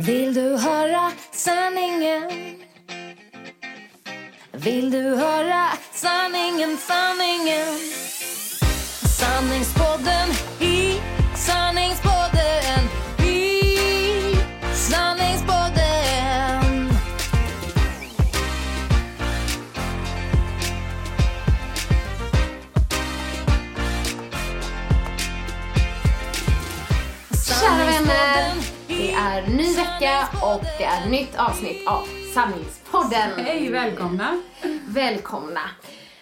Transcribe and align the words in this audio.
Vill 0.00 0.34
du 0.34 0.56
höra 0.56 1.12
sanningen? 1.32 2.30
Vill 4.52 4.90
du 4.90 5.16
höra 5.16 5.68
sanningen, 5.92 6.78
sanningen? 6.78 7.78
Sanningspodden 9.18 10.28
i 10.60 11.00
sanningspodden 11.34 12.88
i 13.24 13.62
sanningspodden. 14.74 15.57
Vecka 29.98 30.28
och 30.42 30.64
det 30.78 30.84
är 30.84 31.10
nytt 31.10 31.36
avsnitt 31.36 31.86
av 31.86 32.06
Sanningspodden. 32.34 33.30
Hej, 33.36 33.70
välkomna! 33.70 34.42
Välkomna! 34.86 35.60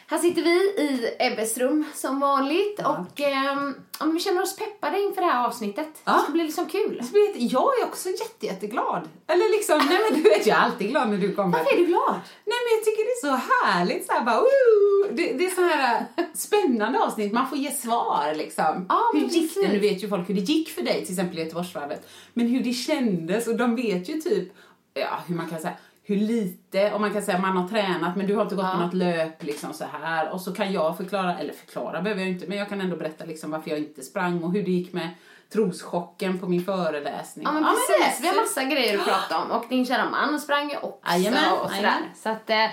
Här 0.09 0.19
sitter 0.19 0.43
vi 0.43 0.51
i 0.83 1.15
Ebbes 1.19 1.59
rum 1.59 1.85
som 1.95 2.21
vanligt 2.21 2.79
och 2.79 3.21
ja, 3.21 3.75
men 4.01 4.15
vi 4.15 4.21
känner 4.21 4.43
oss 4.43 4.57
peppade 4.57 5.01
inför 5.01 5.21
det 5.23 5.27
här 5.27 5.47
avsnittet. 5.47 5.89
Ja. 6.05 6.13
Det 6.13 6.23
ska 6.23 6.33
bli 6.33 6.45
liksom 6.45 6.67
kul. 6.67 7.03
Jag 7.35 7.81
är 7.81 7.85
också 7.85 8.09
jätte, 8.09 8.47
jätteglad. 8.47 9.09
Eller 9.27 9.51
liksom, 9.57 9.79
nej 9.89 9.99
men 10.11 10.23
du 10.23 10.29
vet 10.29 10.47
jag 10.47 10.59
är 10.59 10.63
alltid 10.63 10.89
glad 10.89 11.11
när 11.11 11.19
du 11.19 11.35
kommer. 11.35 11.59
Varför 11.59 11.75
är 11.75 11.79
du 11.79 11.87
glad? 11.87 12.15
Nej 12.45 12.59
men 12.65 12.77
jag 12.77 12.85
tycker 12.85 13.05
det 13.05 13.11
är 13.11 13.31
så 13.31 13.55
härligt 13.55 14.07
så 14.07 14.13
här 14.13 14.25
bara 14.25 14.41
woo! 14.41 15.17
Det, 15.17 15.33
det 15.33 15.47
är 15.47 15.51
så 15.51 15.61
här 15.61 16.07
äh, 16.17 16.25
spännande 16.35 16.99
avsnitt, 16.99 17.33
man 17.33 17.49
får 17.49 17.59
ge 17.59 17.71
svar 17.71 18.35
liksom. 18.37 18.87
Ja, 18.89 19.11
hur 19.15 19.21
gick 19.21 19.55
det? 19.55 19.69
Nu 19.69 19.79
vet 19.79 20.03
ju 20.03 20.09
folk 20.09 20.29
hur 20.29 20.35
det 20.35 20.41
gick 20.41 20.69
för 20.69 20.83
dig 20.83 21.05
till 21.05 21.15
exempel 21.15 21.39
i 21.39 21.43
Göteborgsvarvet. 21.43 22.09
Men 22.33 22.47
hur 22.47 22.61
det 22.61 22.73
kändes 22.73 23.47
och 23.47 23.57
de 23.57 23.77
vet 23.77 24.09
ju 24.09 24.21
typ, 24.21 24.53
ja 24.95 25.19
hur 25.27 25.35
man 25.35 25.49
kan 25.49 25.61
säga, 25.61 25.75
hur 26.09 26.17
lite, 26.17 26.93
och 26.93 27.01
man 27.01 27.13
kan 27.13 27.23
säga 27.23 27.39
man 27.39 27.57
har 27.57 27.69
tränat 27.69 28.17
men 28.17 28.27
du 28.27 28.35
har 28.35 28.43
inte 28.43 28.55
gått 28.55 28.65
Ja. 28.65 28.71
på 28.73 28.79
något 28.79 28.95
löp 28.95 29.43
liksom 29.43 29.73
så 29.73 29.85
här 29.93 30.31
och 30.31 30.41
så 30.41 30.53
kan 30.55 30.73
jag 30.73 30.97
förklara, 30.97 31.39
eller 31.39 31.53
förklara 31.53 32.03
behöver 32.03 32.23
jag 32.23 32.31
inte 32.31 32.47
men 32.47 32.59
jag 32.59 32.69
kan 32.69 32.81
ändå 32.81 32.97
berätta 32.97 33.25
liksom 33.25 33.51
varför 33.51 33.71
jag 33.71 33.79
inte 33.79 34.03
sprang 34.03 34.45
och 34.45 34.53
hur 34.53 34.63
det 34.63 34.71
gick 34.71 34.93
med 34.93 35.09
troschocken 35.53 36.39
på 36.39 36.47
min 36.49 36.65
föreläsning. 36.65 37.45
Ja 37.45 37.53
men 37.53 37.63
det- 37.63 37.69
precis, 37.69 38.23
vi 38.25 38.29
har 38.29 38.35
massa 38.37 38.65
grejer 38.65 38.99
att 38.99 39.05
prata 39.05 39.39
om 39.43 39.51
och 39.51 39.65
din 39.69 39.87
kära 39.87 40.11
man 40.11 40.41
sprang 40.41 40.71
ju 40.71 40.77
också 40.77 41.13
Jajamän, 41.13 41.53
och 41.53 41.71
sådär. 41.71 42.13
Så 42.23 42.29
att, 42.29 42.51
eh, 42.51 42.67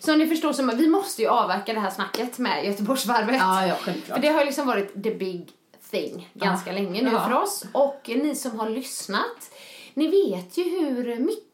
som 0.00 0.18
ni 0.18 0.26
förstår 0.26 0.52
så 0.52 0.62
vi 0.74 0.88
måste 0.88 1.22
ju 1.22 1.28
avverka 1.28 1.72
det 1.72 1.80
här 1.80 1.90
snacket 1.90 2.38
med 2.38 2.64
Göteborgsvarvet. 2.64 3.36
Ja, 3.40 3.66
ja, 3.66 3.74
självklart. 3.80 4.16
För 4.18 4.22
det 4.22 4.28
har 4.32 4.40
ju 4.40 4.46
liksom 4.46 4.66
varit 4.66 5.02
the 5.02 5.14
big 5.14 5.48
thing 5.90 6.28
ganska 6.34 6.70
Ja. 6.70 6.74
länge 6.74 7.02
nu 7.02 7.10
Ja. 7.12 7.20
för 7.28 7.34
oss. 7.42 7.64
Och 7.72 8.00
ni 8.06 8.34
som 8.34 8.60
har 8.60 8.70
lyssnat, 8.70 9.50
ni 9.94 10.06
vet 10.08 10.58
ju 10.58 10.64
hur 10.64 11.16
mycket 11.18 11.45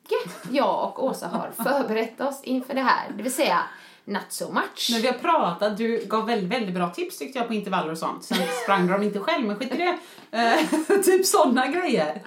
jag 0.50 0.84
och 0.84 1.04
Åsa 1.04 1.28
har 1.28 1.50
förberett 1.64 2.20
oss 2.20 2.40
inför 2.42 2.74
det 2.74 2.80
här. 2.80 3.10
Det 3.16 3.22
vill 3.22 3.32
säga, 3.32 3.62
not 4.04 4.26
so 4.28 4.52
much. 4.52 4.88
När 4.90 5.00
vi 5.00 5.06
har 5.06 5.14
pratat, 5.14 5.76
du 5.76 6.04
gav 6.06 6.26
väldigt, 6.26 6.50
väldigt 6.50 6.74
bra 6.74 6.90
tips 6.90 7.18
tyckte 7.18 7.38
jag 7.38 7.48
på 7.48 7.54
intervaller 7.54 7.90
och 7.90 7.98
sånt. 7.98 8.24
Sen 8.24 8.36
sprang 8.62 8.86
de 8.86 9.02
inte 9.02 9.18
själv, 9.18 9.46
men 9.46 9.56
skit 9.56 9.74
i 9.74 9.76
det. 9.76 9.98
Eh, 10.38 11.00
typ 11.04 11.26
sådana 11.26 11.66
grejer. 11.66 12.22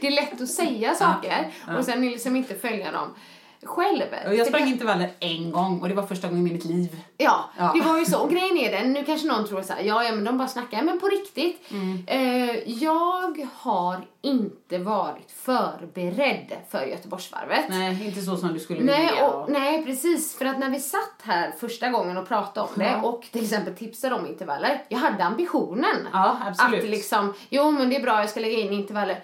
Det 0.00 0.06
är 0.06 0.10
lätt 0.10 0.40
att 0.40 0.48
säga 0.48 0.94
saker 0.94 1.52
och 1.78 1.84
sen 1.84 2.00
liksom 2.00 2.36
inte 2.36 2.54
följa 2.54 2.92
dem 2.92 3.14
själv. 3.66 4.02
Och 4.26 4.34
jag 4.34 4.46
sprang 4.46 4.64
det- 4.64 4.70
intervaller 4.70 5.10
en 5.20 5.50
gång 5.52 5.80
och 5.80 5.88
det 5.88 5.94
var 5.94 6.02
första 6.02 6.28
gången 6.28 6.46
i 6.46 6.52
mitt 6.52 6.64
liv. 6.64 7.00
Ja, 7.16 7.50
Ja. 7.58 7.72
det 7.74 7.80
var 7.80 7.98
ju 7.98 8.04
så. 8.04 8.18
Och 8.18 8.30
grejen 8.30 8.56
är 8.58 8.72
den, 8.72 8.92
nu 8.92 9.04
kanske 9.04 9.28
någon 9.28 9.48
tror 9.48 9.62
så 9.62 9.72
här, 9.72 9.82
ja, 9.82 10.04
ja 10.04 10.12
men 10.12 10.24
de 10.24 10.38
bara 10.38 10.48
snackar, 10.48 10.82
men 10.82 11.00
på 11.00 11.06
riktigt. 11.08 11.70
Mm. 11.70 12.04
Eh, 12.06 12.72
jag 12.72 13.46
har 13.54 14.06
inte 14.22 14.78
varit 14.78 15.30
förberedd 15.30 16.52
för 16.70 16.82
Göteborgsvarvet. 16.86 17.64
Nej, 17.68 18.06
inte 18.06 18.20
så 18.22 18.36
som 18.36 18.52
du 18.52 18.58
skulle 18.58 18.80
Nej, 18.84 19.06
vilja. 19.06 19.28
och, 19.28 19.50
nej, 19.50 19.84
precis. 19.84 20.38
För 20.38 20.44
att 20.44 20.58
när 20.58 20.70
vi 20.70 20.80
satt 20.80 21.20
här 21.22 21.52
första 21.60 21.88
gången 21.88 22.16
och 22.16 22.28
pratade 22.28 22.66
om 22.66 22.72
det 22.76 22.90
Ja. 23.02 23.08
och 23.08 23.24
till 23.32 23.42
exempel 23.44 23.74
tipsade 23.74 24.14
om 24.14 24.26
intervaller. 24.26 24.82
Jag 24.88 24.98
hade 24.98 25.24
ambitionen. 25.24 26.08
Ja, 26.12 26.36
absolut. 26.46 26.84
Att 26.84 26.90
liksom, 26.90 27.34
jo 27.50 27.70
men 27.70 27.90
det 27.90 27.96
är 27.96 28.02
bra, 28.02 28.20
jag 28.20 28.30
ska 28.30 28.40
lägga 28.40 28.58
in 28.58 28.72
intervaller. 28.72 29.20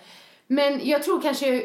Men 0.46 0.80
jag 0.88 1.02
tror 1.02 1.20
kanske 1.20 1.62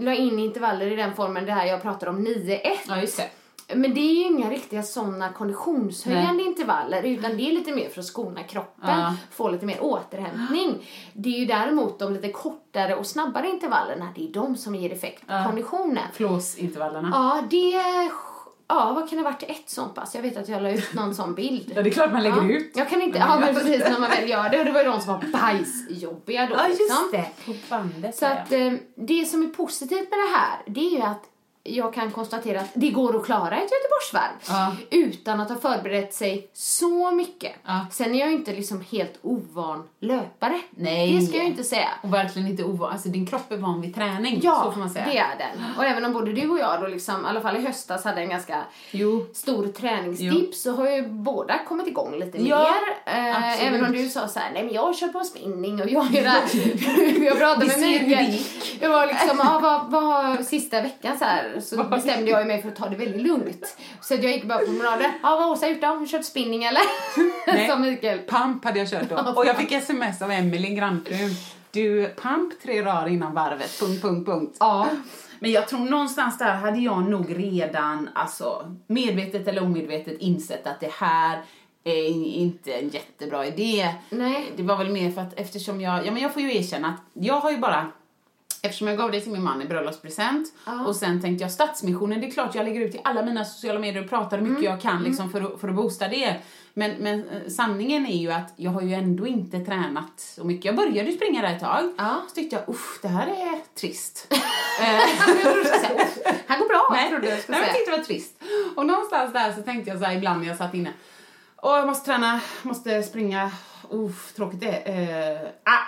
la 0.00 0.14
in 0.14 0.38
intervaller 0.38 0.92
i 0.92 0.96
den 0.96 1.14
formen 1.14 1.46
det 1.46 1.52
här 1.52 1.66
jag 1.66 1.82
pratar 1.82 2.06
om 2.06 2.26
9-1. 2.26 2.60
Ja, 2.88 3.00
just 3.00 3.16
det. 3.16 3.28
Men 3.74 3.94
det 3.94 4.00
är 4.00 4.14
ju 4.14 4.22
inga 4.26 4.50
riktiga 4.50 4.82
sådana 4.82 5.32
konditionshöjande 5.32 6.42
intervaller 6.42 7.02
utan 7.02 7.36
det 7.36 7.42
är 7.42 7.52
lite 7.52 7.72
mer 7.74 7.88
för 7.88 8.00
att 8.00 8.06
skona 8.06 8.42
kroppen, 8.42 8.98
Ja. 9.00 9.14
få 9.30 9.48
lite 9.48 9.66
mer 9.66 9.78
återhämtning. 9.82 10.86
Det 11.12 11.28
är 11.28 11.38
ju 11.40 11.46
däremot 11.46 11.98
de 11.98 12.12
lite 12.12 12.28
kortare 12.32 12.94
och 12.96 13.06
snabbare 13.06 13.48
intervallerna, 13.48 14.08
det 14.14 14.28
är 14.28 14.32
de 14.32 14.56
som 14.56 14.74
ger 14.74 14.92
effekt 14.92 15.26
på 15.26 15.32
Ja. 15.32 15.44
konditionen. 15.46 16.04
Flåsintervallerna. 16.12 17.10
Ja, 17.12 17.42
det... 17.50 18.10
Ja, 18.70 18.92
vad 18.92 19.08
kan 19.08 19.18
det 19.18 19.24
ha 19.24 19.30
varit 19.30 19.42
ett 19.42 19.70
sånt 19.70 19.94
pass? 19.94 20.14
Jag 20.14 20.22
vet 20.22 20.36
att 20.36 20.48
jag 20.48 20.62
la 20.62 20.70
ut 20.70 20.94
någon 20.94 21.14
sån 21.14 21.34
bild. 21.34 21.72
Ja, 21.76 21.82
det 21.82 21.88
är 21.88 21.92
klart 21.92 22.12
man 22.12 22.22
lägger 22.22 22.36
ja. 22.36 22.50
ut. 22.50 22.72
Jag 22.76 22.88
kan 22.88 23.02
inte, 23.02 23.18
Ja, 23.18 23.40
men 23.40 23.54
precis 23.54 23.80
när 23.80 24.00
man 24.00 24.10
väl 24.10 24.28
gör 24.28 24.48
det. 24.48 24.58
Och 24.58 24.64
det 24.64 24.72
var 24.72 24.80
ju 24.84 24.90
de 24.90 25.00
som 25.00 25.12
var 25.12 25.24
bajsjobbiga 25.32 26.46
då 26.46 26.54
Ja, 26.54 26.66
liksom. 26.68 26.86
just 26.88 27.12
det. 27.12 27.44
På 27.46 27.54
bandet. 27.70 28.16
Så 28.16 28.26
att 28.26 28.52
eh, 28.52 28.72
det 28.94 29.24
som 29.24 29.42
är 29.42 29.46
positivt 29.48 30.10
med 30.10 30.18
det 30.18 30.36
här, 30.36 30.58
det 30.66 30.80
är 30.80 30.90
ju 30.90 31.02
att 31.02 31.24
jag 31.62 31.94
kan 31.94 32.10
konstatera 32.10 32.60
att 32.60 32.70
det 32.74 32.90
går 32.90 33.16
att 33.16 33.24
klara 33.24 33.56
ett 33.56 33.70
Göteborgsvarv 33.72 34.32
Ja. 34.48 34.72
utan 34.90 35.40
att 35.40 35.48
ha 35.48 35.56
förberett 35.56 36.14
sig 36.14 36.50
så 36.52 37.10
mycket. 37.10 37.52
Ja. 37.66 37.86
Sen 37.92 38.14
är 38.14 38.18
jag 38.18 38.28
ju 38.28 38.34
inte 38.36 38.52
liksom 38.52 38.84
helt 38.90 39.18
ovan 39.22 39.88
löpare. 40.00 40.60
Nej. 40.70 41.18
Det 41.20 41.26
ska 41.26 41.36
jag 41.36 41.46
inte 41.46 41.64
säga. 41.64 41.88
Och 42.02 42.14
verkligen 42.14 42.48
inte 42.48 42.64
ovan. 42.64 42.92
Alltså 42.92 43.08
din 43.08 43.26
kropp 43.26 43.52
är 43.52 43.56
van 43.56 43.80
vid 43.80 43.94
träning. 43.94 44.40
Ja, 44.42 44.62
så 44.64 44.72
får 44.72 44.78
man 44.80 44.90
säga. 44.90 45.04
det 45.06 45.18
är 45.18 45.38
den. 45.38 45.64
Och 45.78 45.84
även 45.84 46.04
om 46.04 46.12
både 46.12 46.32
du 46.32 46.48
och 46.50 46.58
jag 46.58 46.80
då 46.80 46.86
liksom, 46.86 47.24
i 47.26 47.28
alla 47.28 47.40
fall 47.40 47.56
i 47.56 47.60
höstas 47.60 48.04
hade 48.04 48.20
en 48.20 48.28
ganska 48.30 48.62
Jo. 48.90 49.26
stor 49.34 49.66
träningstipp 49.68 50.54
så 50.54 50.72
har 50.72 50.90
ju 50.90 51.06
båda 51.08 51.58
kommit 51.68 51.86
igång 51.86 52.18
lite 52.18 52.42
Ja, 52.42 52.58
mer. 53.06 53.32
Absolut. 53.34 53.72
även 53.74 53.84
om 53.86 53.92
du 53.92 54.08
sa 54.08 54.28
så 54.28 54.38
här, 54.40 54.50
nej 54.54 54.64
men 54.64 54.74
jag 54.74 54.96
kör 54.96 55.08
på 55.08 55.20
spinning 55.24 55.82
och 55.82 55.88
jag 55.90 56.10
gör 56.12 56.22
det 56.22 56.28
här. 56.28 56.40
Jag 57.24 57.38
pratade 57.38 57.66
med 57.66 57.78
Mikael. 58.08 58.38
Jag 58.80 58.90
var 58.90 59.06
liksom, 59.06 59.38
ja, 59.38 59.58
vad, 59.62 59.90
vad 59.90 60.02
har 60.02 60.42
sista 60.42 60.82
veckan 60.82 61.18
så 61.18 61.24
här 61.24 61.49
så 61.60 61.84
bestämde 61.84 62.30
jag 62.30 62.46
mig 62.46 62.62
för 62.62 62.68
att 62.68 62.76
ta 62.76 62.88
det 62.88 62.96
väldigt 62.96 63.22
lugnt. 63.22 63.76
Så 64.00 64.14
att 64.14 64.22
jag 64.22 64.32
gick 64.32 64.44
bara 64.44 64.58
på 64.58 64.64
promenader. 64.64 65.12
Ja, 65.22 65.30
vad 65.30 65.42
har 65.42 65.50
Åsa 65.50 65.68
gjort 65.68 65.80
då? 65.80 65.86
Hon 65.86 66.06
kört 66.06 66.24
spinning 66.24 66.64
eller? 66.64 66.82
Nej. 67.46 67.68
Sa 67.68 67.78
Mikael. 67.78 68.18
Pump 68.18 68.64
hade 68.64 68.78
jag 68.78 68.90
kört 68.90 69.08
då. 69.08 69.16
Och 69.36 69.46
jag 69.46 69.56
fick 69.56 69.72
sms 69.72 70.22
av 70.22 70.30
Emelie, 70.30 70.74
grannfrun. 70.74 71.30
Du, 71.70 72.14
pump 72.16 72.62
tre 72.62 72.82
rader 72.82 73.08
innan 73.08 73.34
varvet. 73.34 73.80
Punkt, 73.80 74.02
punkt, 74.02 74.26
punkt. 74.26 74.56
Ja. 74.60 74.88
Men 75.38 75.52
jag 75.52 75.68
tror 75.68 75.80
någonstans 75.80 76.38
där 76.38 76.54
hade 76.54 76.78
jag 76.78 77.10
nog 77.10 77.38
redan, 77.38 78.08
alltså 78.14 78.76
medvetet 78.86 79.48
eller 79.48 79.62
omedvetet 79.62 80.18
insett 80.18 80.66
att 80.66 80.80
det 80.80 80.92
här 80.92 81.42
är 81.84 82.08
inte 82.36 82.72
en 82.72 82.88
jättebra 82.88 83.46
idé. 83.46 83.94
Nej. 84.10 84.52
Det 84.56 84.62
var 84.62 84.76
väl 84.76 84.90
mer 84.90 85.10
för 85.10 85.20
att 85.20 85.40
eftersom 85.40 85.80
jag, 85.80 86.06
ja 86.06 86.12
men 86.12 86.22
jag 86.22 86.32
får 86.32 86.42
ju 86.42 86.56
erkänna 86.56 86.88
att 86.88 87.00
jag 87.12 87.40
har 87.40 87.50
ju 87.50 87.58
bara 87.58 87.90
Eftersom 88.62 88.88
jag 88.88 88.96
gav 88.96 89.10
det 89.10 89.20
till 89.20 89.32
min 89.32 89.42
man 89.42 89.62
i 89.62 89.64
bröllopspresent 89.64 90.52
Ja. 90.66 90.84
och 90.86 90.96
sen 90.96 91.20
tänkte 91.22 91.44
jag 91.44 91.52
Stadsmissionen, 91.52 92.20
det 92.20 92.26
är 92.26 92.30
klart 92.30 92.54
jag 92.54 92.64
lägger 92.64 92.80
ut 92.80 92.94
i 92.94 93.00
alla 93.04 93.22
mina 93.22 93.44
sociala 93.44 93.78
medier 93.80 94.02
och 94.04 94.10
pratar 94.10 94.38
hur 94.38 94.44
mycket 94.44 94.58
Mm. 94.58 94.70
jag 94.72 94.80
kan 94.80 95.02
liksom 95.02 95.30
för, 95.30 95.40
att, 95.54 95.60
för 95.60 95.68
att 95.68 95.74
boosta 95.74 96.08
det. 96.08 96.36
Men, 96.74 96.90
men 96.98 97.28
eh, 97.28 97.48
sanningen 97.48 98.06
är 98.06 98.16
ju 98.18 98.32
att 98.32 98.52
jag 98.56 98.70
har 98.70 98.80
ju 98.82 98.94
ändå 98.94 99.26
inte 99.26 99.60
tränat 99.60 100.20
så 100.20 100.44
mycket. 100.44 100.64
Jag 100.64 100.76
började 100.76 101.12
springa 101.12 101.42
där 101.42 101.54
ett 101.54 101.60
tag. 101.60 101.92
Ja. 101.98 102.22
Så 102.28 102.34
tyckte 102.34 102.56
jag, 102.56 102.68
usch, 102.74 102.98
det 103.02 103.08
här 103.08 103.26
är 103.26 103.74
trist. 103.80 104.26
Han 106.46 106.58
går 106.58 106.68
bra, 106.68 106.88
Nej, 106.92 107.10
trodde 107.10 107.28
jag 107.28 107.38
skulle 107.40 107.58
nej, 107.58 107.66
jag 107.66 107.74
säga. 107.74 107.78
tyckte 107.78 107.90
det 107.90 107.96
var 107.96 108.04
trist. 108.04 108.42
Och 108.76 108.86
någonstans 108.86 109.32
där 109.32 109.52
så 109.52 109.62
tänkte 109.62 109.90
jag 109.90 109.98
så 109.98 110.04
här 110.04 110.16
ibland 110.16 110.40
när 110.40 110.48
jag 110.48 110.56
satt 110.56 110.74
inne. 110.74 110.92
Åh, 111.62 111.76
jag 111.76 111.86
måste 111.86 112.04
träna, 112.06 112.40
måste 112.62 113.02
springa. 113.02 113.50
Uff, 113.90 114.32
tråkigt 114.36 114.60
det 114.60 114.82
är. 114.88 115.32
Eh, 115.34 115.48
ah, 115.64 115.78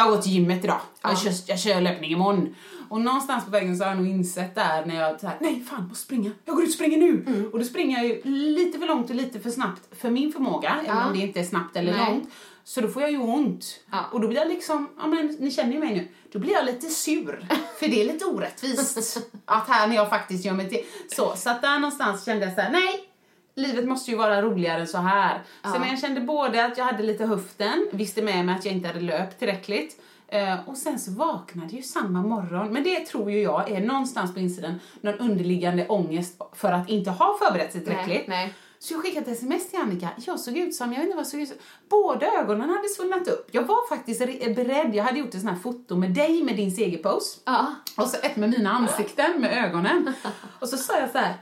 jag 0.00 0.10
går 0.10 0.22
till 0.22 0.32
gymmet 0.32 0.64
idag. 0.64 0.80
Jag, 1.02 1.18
kör, 1.18 1.32
jag 1.46 1.58
kör 1.58 1.80
löpning 1.80 2.10
imorgon. 2.10 2.54
Och 2.88 3.00
någonstans 3.00 3.44
på 3.44 3.50
vägen 3.50 3.76
så 3.76 3.84
har 3.84 3.90
jag 3.90 3.98
nog 3.98 4.08
insett 4.08 4.54
där 4.54 4.86
när 4.86 5.00
jag 5.00 5.20
så 5.20 5.26
här, 5.26 5.36
nej 5.40 5.64
fan, 5.70 5.88
måste 5.88 6.04
springa. 6.04 6.30
Jag 6.44 6.54
går 6.54 6.62
ut 6.64 6.68
och 6.68 6.74
springer 6.74 6.98
nu. 6.98 7.24
Mm. 7.26 7.50
Och 7.52 7.58
då 7.58 7.64
springer 7.64 7.96
jag 7.96 8.06
ju 8.06 8.22
lite 8.24 8.78
för 8.78 8.86
långt 8.86 9.10
och 9.10 9.16
lite 9.16 9.40
för 9.40 9.50
snabbt 9.50 9.88
för 10.00 10.10
min 10.10 10.32
förmåga, 10.32 10.76
även 10.84 10.96
Ja. 10.96 11.06
om 11.06 11.12
det 11.12 11.18
inte 11.18 11.40
är 11.40 11.44
snabbt 11.44 11.76
eller 11.76 11.92
Nej. 11.92 12.06
långt. 12.10 12.28
Så 12.64 12.80
då 12.80 12.88
får 12.88 13.02
jag 13.02 13.10
ju 13.10 13.18
ont. 13.18 13.80
Ja. 13.90 14.04
Och 14.12 14.20
då 14.20 14.28
blir 14.28 14.38
jag 14.38 14.48
liksom, 14.48 14.88
ja 14.98 15.06
men 15.06 15.36
ni 15.40 15.50
känner 15.50 15.72
ju 15.72 15.78
mig 15.80 15.94
nu, 15.94 16.08
då 16.32 16.38
blir 16.38 16.52
jag 16.52 16.64
lite 16.64 16.86
sur. 16.86 17.48
För 17.80 17.88
det 17.88 18.00
är 18.02 18.12
lite 18.12 18.24
orättvist 18.24 19.18
att 19.44 19.68
här 19.68 19.86
när 19.86 19.96
jag 19.96 20.10
faktiskt 20.10 20.44
gör 20.44 20.52
mig 20.54 20.68
till. 20.68 20.84
Så, 21.16 21.32
så 21.36 21.50
att 21.50 21.62
där 21.62 21.78
någonstans 21.78 22.24
kände 22.24 22.44
jag 22.46 22.54
så 22.54 22.60
här, 22.60 22.70
nej, 22.70 23.09
livet 23.54 23.88
måste 23.88 24.10
ju 24.10 24.16
vara 24.16 24.42
roligare 24.42 24.80
än 24.80 24.86
så 24.86 24.98
här. 24.98 25.42
Så 25.62 25.78
men 25.78 25.88
jag 25.88 25.98
kände 26.00 26.20
både 26.20 26.64
att 26.64 26.78
jag 26.78 26.84
hade 26.84 27.02
lite 27.02 27.26
höften, 27.26 27.86
visste 27.92 28.22
med 28.22 28.44
mig 28.46 28.54
att 28.54 28.64
jag 28.64 28.74
inte 28.74 28.88
hade 28.88 29.00
löpt 29.00 29.38
tillräckligt. 29.38 30.00
Eh, 30.28 30.68
och 30.68 30.76
sen 30.76 30.98
så 30.98 31.10
vaknade 31.10 31.76
ju 31.76 31.82
samma 31.82 32.22
morgon, 32.22 32.72
men 32.72 32.82
det 32.84 33.00
tror 33.06 33.30
ju 33.30 33.42
jag 33.42 33.70
är 33.70 33.80
någonstans 33.80 34.34
på 34.34 34.40
insidan 34.40 34.80
någon 35.00 35.18
underliggande 35.18 35.88
ångest 35.88 36.40
för 36.52 36.72
att 36.72 36.88
inte 36.88 37.10
ha 37.10 37.36
förberett 37.38 37.72
sig 37.72 37.80
tillräckligt. 37.84 38.28
Nej, 38.28 38.44
nej. 38.46 38.54
Så 38.78 38.94
jag 38.94 39.02
skickade 39.02 39.30
ett 39.30 39.36
sms 39.36 39.70
till 39.70 39.80
Annika. 39.80 40.08
Jag 40.16 40.40
såg 40.40 40.56
ut 40.56 40.74
som, 40.74 40.92
jag 40.92 40.98
vet 41.00 41.04
inte 41.06 41.16
vad 41.16 41.24
jag 41.24 41.30
såg 41.30 41.40
ut 41.40 41.48
som. 41.48 41.56
Båda 41.90 42.26
ögonen 42.26 42.70
hade 42.70 42.88
svullnat 42.88 43.28
upp. 43.28 43.48
Jag 43.52 43.62
var 43.62 43.88
faktiskt 43.88 44.20
re- 44.20 44.54
beredd. 44.54 44.94
Jag 44.94 45.04
hade 45.04 45.18
gjort 45.18 45.34
ett 45.34 45.40
sånt 45.40 45.52
här 45.52 45.60
foto 45.60 45.96
med 45.96 46.10
dig 46.10 46.42
med 46.42 46.56
din 46.56 46.70
segerpose. 46.72 47.40
Ja. 47.44 47.66
Och 47.96 48.06
så 48.08 48.16
ett 48.22 48.36
med 48.36 48.50
mina 48.50 48.70
ansikten, 48.70 49.40
med 49.40 49.64
ögonen. 49.64 50.12
Och 50.60 50.68
så 50.68 50.76
sa 50.76 50.98
jag 50.98 51.10
så 51.10 51.18
här, 51.18 51.34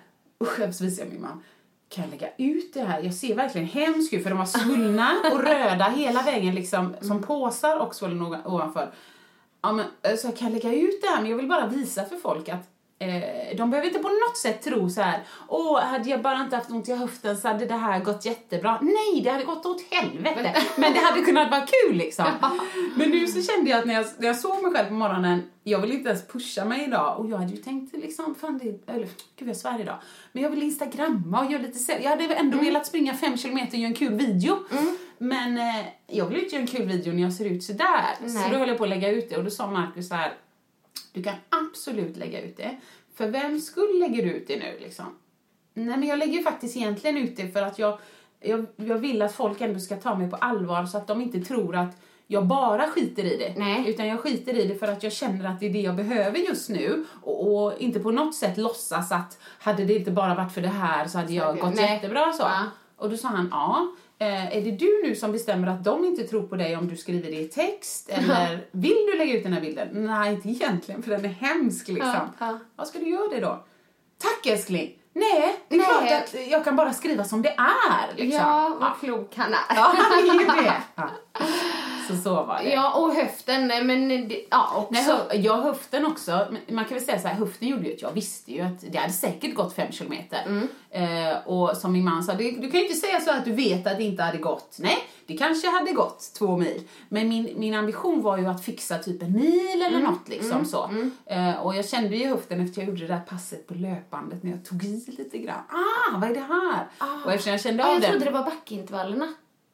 usch, 0.44 0.60
jag 0.60 0.66
visar 0.66 1.04
min 1.04 1.20
man. 1.20 1.42
Kan 1.88 2.04
jag 2.04 2.10
lägga 2.10 2.28
ut 2.36 2.74
det 2.74 2.82
här? 2.82 3.02
Jag 3.02 3.14
ser 3.14 3.34
verkligen 3.34 3.66
hemsk 3.66 4.12
ut 4.12 4.22
för 4.22 4.30
de 4.30 4.38
var 4.38 4.46
svullna 4.46 5.16
och 5.32 5.42
röda 5.42 5.84
hela 5.84 6.22
vägen 6.22 6.54
liksom 6.54 6.94
som 7.00 7.22
påsar 7.22 7.76
och 7.76 7.94
svullen 7.94 8.22
ovanför. 8.22 8.94
Ja, 9.62 9.72
men, 9.72 9.86
eh, 10.02 10.16
så 10.16 10.26
jag 10.26 10.36
kan 10.36 10.52
lägga 10.52 10.74
ut 10.74 11.00
det 11.00 11.06
här 11.06 11.20
men 11.20 11.30
jag 11.30 11.36
vill 11.36 11.48
bara 11.48 11.66
visa 11.66 12.04
för 12.04 12.16
folk 12.16 12.48
att 12.48 12.68
eh, 12.98 13.56
de 13.56 13.70
behöver 13.70 13.88
inte 13.88 13.98
på 13.98 14.08
något 14.08 14.36
sätt 14.36 14.62
tro 14.62 14.90
så 14.90 15.00
här. 15.00 15.20
åh, 15.48 15.80
hade 15.80 16.10
jag 16.10 16.22
bara 16.22 16.40
inte 16.40 16.56
haft 16.56 16.70
ont 16.70 16.88
i 16.88 16.94
höften 16.94 17.36
så 17.36 17.48
hade 17.48 17.66
det 17.66 17.74
här 17.74 18.00
gått 18.00 18.24
jättebra. 18.24 18.78
Nej, 18.82 19.22
det 19.24 19.30
hade 19.30 19.44
gått 19.44 19.66
åt 19.66 19.82
helvete. 19.90 20.54
Men 20.76 20.92
det 20.92 21.00
hade 21.00 21.20
kunnat 21.20 21.50
vara 21.50 21.66
kul 21.66 21.96
liksom. 21.96 22.26
Men 22.96 23.10
nu 23.10 23.26
så 23.26 23.42
kände 23.42 23.70
jag 23.70 23.78
att 23.78 23.86
när 23.86 23.94
jag, 23.94 24.06
när 24.18 24.26
jag 24.26 24.36
såg 24.36 24.62
mig 24.62 24.72
själv 24.72 24.88
på 24.88 24.94
morgonen, 24.94 25.42
jag 25.62 25.80
vill 25.80 25.92
inte 25.92 26.08
ens 26.08 26.28
pusha 26.28 26.64
mig 26.64 26.84
idag 26.84 27.18
och 27.20 27.30
jag 27.30 27.36
hade 27.38 27.50
ju 27.50 27.56
tänkt 27.56 27.96
liksom, 27.96 28.34
fan 28.34 28.58
det, 28.58 28.92
eller 28.92 29.08
gud 29.38 29.48
jag 29.48 29.56
svär 29.56 29.80
idag. 29.80 29.96
Men 30.32 30.42
jag 30.42 30.50
vill 30.50 30.62
instagramma 30.62 31.44
och 31.44 31.52
göra 31.52 31.62
lite 31.62 31.92
Jag 32.02 32.10
hade 32.10 32.34
ändå 32.34 32.58
velat 32.58 32.86
springa 32.86 33.14
fem 33.14 33.36
kilometer 33.36 33.72
och 33.72 33.78
göra 33.78 33.88
en 33.88 33.94
kul 33.94 34.14
video. 34.14 34.58
Men 35.18 35.58
eh, 35.58 35.86
jag 36.06 36.26
vill 36.26 36.38
inte 36.38 36.54
göra 36.54 36.62
en 36.62 36.68
kul 36.68 36.86
video 36.86 37.12
när 37.12 37.22
jag 37.22 37.32
ser 37.32 37.44
ut 37.44 37.62
sådär. 37.62 38.14
Så 38.18 38.38
Nej. 38.38 38.50
då 38.50 38.56
höll 38.56 38.68
jag 38.68 38.78
på 38.78 38.84
att 38.84 38.90
lägga 38.90 39.08
ut 39.08 39.30
det 39.30 39.36
och 39.36 39.44
då 39.44 39.50
sa 39.50 39.70
Markus 39.70 40.08
så 40.08 40.14
här, 40.14 40.32
du 41.12 41.22
kan 41.22 41.34
absolut 41.48 42.16
lägga 42.16 42.40
ut 42.42 42.56
det. 42.56 42.76
För 43.14 43.28
vem 43.28 43.60
skull 43.60 43.98
lägger 44.00 44.22
du 44.22 44.32
ut 44.32 44.48
det 44.48 44.56
nu 44.56 44.78
liksom? 44.80 45.06
Nej 45.74 45.96
men 45.98 46.08
jag 46.08 46.18
lägger 46.18 46.32
ju 46.32 46.42
faktiskt 46.42 46.76
egentligen 46.76 47.16
ut 47.16 47.36
det 47.36 47.48
för 47.48 47.62
att 47.62 47.78
jag, 47.78 47.98
jag, 48.40 48.66
jag 48.76 48.98
vill 48.98 49.22
att 49.22 49.34
folk 49.34 49.60
ändå 49.60 49.80
ska 49.80 49.96
ta 49.96 50.14
mig 50.14 50.30
på 50.30 50.36
allvar 50.36 50.86
så 50.86 50.98
att 50.98 51.06
de 51.06 51.22
inte 51.22 51.40
tror 51.40 51.76
att 51.76 51.96
jag 52.26 52.46
bara 52.46 52.86
skiter 52.88 53.24
i 53.24 53.36
det. 53.36 53.54
Nej. 53.56 53.84
Utan 53.90 54.06
jag 54.06 54.20
skiter 54.20 54.54
i 54.58 54.64
det 54.68 54.74
för 54.74 54.88
att 54.88 55.02
jag 55.02 55.12
känner 55.12 55.44
att 55.50 55.60
det 55.60 55.66
är 55.66 55.72
det 55.72 55.80
jag 55.80 55.96
behöver 55.96 56.38
just 56.38 56.68
nu. 56.68 57.04
Och, 57.22 57.64
och 57.64 57.78
inte 57.78 58.00
på 58.00 58.10
något 58.10 58.34
sätt 58.34 58.56
låtsas 58.58 59.12
att 59.12 59.38
hade 59.58 59.84
det 59.84 59.94
inte 59.94 60.10
bara 60.10 60.34
varit 60.34 60.52
för 60.52 60.60
det 60.60 60.68
här 60.68 61.06
så 61.06 61.18
hade 61.18 61.32
jag 61.32 61.56
det- 61.56 61.60
gått 61.60 61.74
nej. 61.74 61.92
jättebra 61.94 62.32
så. 62.32 62.42
Ja. 62.42 62.62
Och 62.96 63.10
då 63.10 63.16
sa 63.16 63.28
han, 63.28 63.48
ja. 63.50 63.88
Eh, 64.20 64.56
är 64.56 64.60
det 64.60 64.70
du 64.70 65.02
nu 65.04 65.14
som 65.14 65.32
bestämmer 65.32 65.68
att 65.68 65.84
de 65.84 66.04
inte 66.04 66.22
tror 66.22 66.42
på 66.42 66.56
dig 66.56 66.76
om 66.76 66.88
du 66.88 66.96
skriver 66.96 67.30
det 67.30 67.40
i 67.40 67.48
text? 67.48 68.08
Eller 68.08 68.66
vill 68.70 69.06
du 69.12 69.18
lägga 69.18 69.36
ut 69.38 69.42
den 69.42 69.52
här 69.52 69.60
bilden? 69.60 69.88
Nej, 69.92 70.32
inte 70.34 70.48
egentligen 70.48 71.02
för 71.02 71.10
den 71.10 71.24
är 71.24 71.28
hemsk 71.28 71.88
liksom. 71.88 72.14
Ja, 72.14 72.28
ja. 72.38 72.58
Vad 72.76 72.88
ska 72.88 72.98
du 72.98 73.08
göra 73.08 73.28
det 73.28 73.40
då? 73.40 73.64
Tack 74.18 74.46
älskling! 74.46 74.94
Nej, 75.12 75.56
det 75.68 75.74
är 75.74 75.78
Nej. 75.78 75.86
klart 75.86 76.22
att 76.22 76.50
jag 76.50 76.64
kan 76.64 76.76
bara 76.76 76.92
skriva 76.92 77.24
som 77.24 77.42
det 77.42 77.48
är. 77.58 78.16
Liksom. 78.16 78.40
Ja, 78.40 78.76
vad 78.80 79.00
klok 79.00 79.36
han 79.36 79.52
är. 79.52 79.58
ja 79.68 79.94
han 79.96 80.28
är 80.28 80.32
ju 80.34 80.62
det. 80.62 80.72
Ja. 81.38 81.46
Så 82.08 82.16
så 82.16 82.34
var 82.34 82.60
det. 82.62 82.70
Ja, 82.70 82.94
och 82.94 83.14
höften, 83.14 83.66
men 83.66 84.08
det, 84.28 84.40
ja 84.50 84.72
också. 84.76 84.92
Nej, 84.92 85.04
hö- 85.04 85.34
ja, 85.34 85.56
höften 85.62 86.06
också. 86.06 86.46
Man 86.68 86.84
kan 86.84 86.94
väl 86.94 87.04
säga 87.06 87.20
så 87.20 87.28
här, 87.28 87.34
höften 87.34 87.68
gjorde 87.68 87.88
ju 87.88 87.94
att 87.94 88.02
jag 88.02 88.12
visste 88.12 88.52
ju 88.52 88.60
att 88.60 88.84
det 88.92 88.98
hade 88.98 89.12
säkert 89.12 89.54
gått 89.54 89.74
fem 89.74 89.92
kilometer. 89.92 90.38
Mm. 90.46 90.68
Eh, 90.90 91.36
och 91.46 91.76
som 91.76 91.92
min 91.92 92.04
man 92.04 92.22
sa, 92.24 92.34
det, 92.34 92.50
du 92.50 92.70
kan 92.70 92.80
ju 92.80 92.86
inte 92.86 92.98
säga 93.00 93.20
så 93.20 93.30
att 93.30 93.44
du 93.44 93.52
vet 93.52 93.86
att 93.86 93.96
det 93.96 94.02
inte 94.04 94.22
hade 94.22 94.38
gått. 94.38 94.76
Nej, 94.78 94.96
det 95.26 95.36
kanske 95.36 95.68
hade 95.70 95.92
gått 95.92 96.32
två 96.38 96.56
mil. 96.56 96.82
Men 97.08 97.28
min, 97.28 97.52
min 97.56 97.74
ambition 97.74 98.22
var 98.22 98.38
ju 98.38 98.46
att 98.46 98.64
fixa 98.64 98.98
typ 98.98 99.22
en 99.22 99.32
mil 99.32 99.82
eller 99.86 99.98
Mm. 99.98 100.02
något 100.10 100.28
liksom 100.28 100.64
så. 100.64 100.90
Eh, 101.26 101.54
och 101.54 101.76
jag 101.76 101.88
kände 101.88 102.16
ju 102.16 102.26
höften 102.26 102.60
efter 102.60 102.80
jag 102.80 102.88
gjorde 102.88 103.00
det 103.06 103.14
där 103.14 103.20
passet 103.20 103.66
på 103.66 103.74
löpbandet 103.74 104.42
när 104.42 104.50
jag 104.50 104.64
tog 104.64 104.84
i 104.84 105.04
lite 105.18 105.38
grann. 105.38 105.62
Ah, 105.70 106.18
vad 106.18 106.30
är 106.30 106.34
det 106.34 106.40
här? 106.40 106.86
Och 107.24 107.32
eftersom 107.32 107.52
jag 107.52 107.60
kände 107.60 107.82
ja, 107.82 107.86
av 107.88 107.92
jag 107.94 108.02
det. 108.02 108.08
trodde 108.10 108.24
det 108.24 108.30
var 108.30 108.44
backintervallerna. 108.44 109.28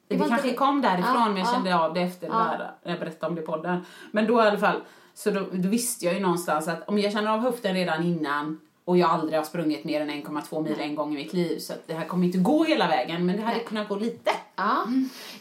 Det, 0.09 0.15
inte 0.15 0.29
kanske 0.29 0.49
det. 0.49 0.55
kom 0.55 0.83
därifrån 0.83 1.15
Ja, 1.15 1.29
men 1.29 1.37
jag 1.37 1.47
ja. 1.47 1.53
kände 1.53 1.77
av 1.77 1.95
det 1.95 2.01
efter 2.01 2.27
det 2.27 2.33
där, 2.33 2.71
när 2.83 2.91
jag 2.91 3.01
berättade 3.01 3.27
om 3.27 3.35
det 3.35 3.43
i 3.43 3.45
podden. 3.45 3.85
Men 4.11 4.27
då 4.27 4.43
i 4.43 4.47
alla 4.47 4.59
fall, 4.59 4.81
så 5.15 5.31
då, 5.31 5.41
då 5.53 5.69
visste 5.69 6.05
jag 6.05 6.15
ju 6.15 6.21
någonstans 6.21 6.69
att 6.69 6.89
om 6.89 6.99
jag 6.99 7.12
känner 7.12 7.31
av 7.31 7.41
höften 7.41 7.75
redan 7.75 8.03
innan 8.03 8.61
och 8.87 8.99
jag 8.99 9.11
aldrig 9.11 9.39
har 9.39 9.45
sprungit 9.45 9.85
mer 9.85 10.01
än 10.01 10.11
1,2 10.11 10.63
mil 10.63 10.81
en 10.81 10.95
gång 10.95 11.13
i 11.13 11.17
mitt 11.17 11.33
liv 11.33 11.59
så 11.59 11.73
det 11.87 11.95
här 11.95 12.05
kommer 12.05 12.27
inte 12.27 12.39
gå 12.39 12.65
hela 12.65 12.89
vägen 12.89 13.27
men 13.27 13.37
det 13.37 13.43
hade 13.43 13.57
Nej. 13.57 13.65
kunnat 13.67 13.89
gå 13.89 13.97
lite. 13.97 14.31
Ja, 14.57 14.87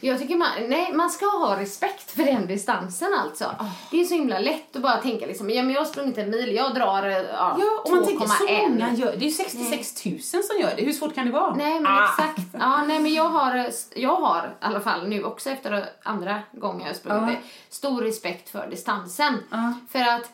jag 0.00 0.18
tycker 0.18 0.36
man, 0.36 0.48
nej, 0.68 0.92
man 0.92 1.10
ska 1.10 1.26
ha 1.26 1.60
respekt 1.60 2.10
för 2.10 2.24
den 2.24 2.46
distansen 2.46 3.08
alltså. 3.20 3.50
Det 3.90 4.00
är 4.00 4.04
så 4.04 4.14
himla 4.14 4.38
lätt 4.38 4.76
att 4.76 4.82
bara 4.82 4.96
tänka 4.96 5.26
liksom, 5.26 5.50
ja 5.50 5.62
men 5.62 5.74
jag 5.74 5.80
har 5.80 5.84
sprungit 5.86 6.18
en 6.18 6.30
mil, 6.30 6.54
jag 6.54 6.74
drar 6.74 7.02
eh, 7.06 7.12
ja, 7.12 7.56
Ja, 7.58 7.82
och 7.84 7.90
man 7.90 8.04
tänker 8.06 8.26
så 8.26 8.44
2,1. 8.46 8.68
många 8.68 8.94
gör 8.94 9.12
det. 9.12 9.24
är 9.24 9.28
ju 9.28 9.30
66 9.30 10.04
000 10.06 10.20
som 10.20 10.60
gör 10.60 10.72
det. 10.76 10.82
Hur 10.84 10.92
svårt 10.92 11.14
kan 11.14 11.26
det 11.26 11.32
vara? 11.32 11.54
Nej 11.54 11.80
men 11.80 11.92
Ah. 11.92 12.04
exakt. 12.04 12.48
Ja, 12.52 12.84
nej 12.88 13.00
men 13.00 13.14
jag 13.14 13.28
har, 13.28 13.56
eh, 13.56 13.64
jag 13.94 14.16
har 14.16 14.46
i 14.46 14.50
alla 14.60 14.80
fall 14.80 15.08
nu 15.08 15.24
också 15.24 15.50
efter 15.50 15.88
andra 16.02 16.42
gången 16.52 16.80
jag 16.80 16.86
har 16.88 16.94
sprungit 16.94 17.22
Ja. 17.22 17.26
det, 17.68 17.74
stor 17.74 18.02
respekt 18.02 18.50
för 18.50 18.66
distansen. 18.70 19.34
Ja. 19.50 19.72
För 19.90 19.98
att 20.00 20.30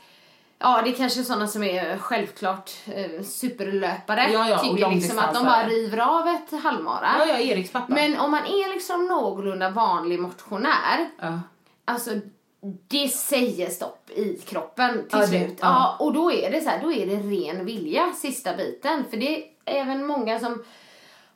Ja, 0.62 0.80
det 0.84 0.90
är 0.90 0.94
kanske 0.94 1.24
sådana 1.24 1.46
som 1.46 1.62
är 1.62 1.98
självklart 1.98 2.70
eh, 2.86 3.22
superlöpare. 3.22 4.28
Ja, 4.32 4.48
ja, 4.48 4.54
och 4.56 4.62
tycker 4.62 4.90
liksom 4.90 5.18
att 5.18 5.34
de 5.34 5.44
bara 5.44 5.66
river 5.66 5.98
av 5.98 6.28
ett 6.28 6.62
halvmara. 6.62 7.08
Ja, 7.18 7.26
ja, 7.26 7.38
Eriks 7.38 7.70
pappa. 7.72 7.94
Men 7.94 8.18
om 8.20 8.30
man 8.30 8.44
är 8.46 8.74
liksom 8.74 9.06
någorlunda 9.06 9.70
vanlig 9.70 10.20
motionär, 10.20 11.08
Ja. 11.20 11.40
alltså 11.84 12.10
det 12.88 13.08
säger 13.08 13.70
stopp 13.70 14.10
i 14.10 14.38
kroppen 14.46 14.92
till 14.98 15.06
Ja, 15.12 15.18
det- 15.18 15.26
slut. 15.26 15.58
ja. 15.60 15.96
Ja. 15.98 16.04
och 16.04 16.12
då 16.12 16.32
är 16.32 16.50
det 16.50 16.60
så 16.60 16.68
här, 16.70 16.82
då 16.82 16.92
är 16.92 17.06
det 17.06 17.16
ren 17.16 17.64
vilja 17.64 18.12
sista 18.12 18.56
biten. 18.56 19.04
För 19.10 19.16
det 19.16 19.36
är 19.38 19.44
även 19.64 20.06
många 20.06 20.40
som 20.40 20.64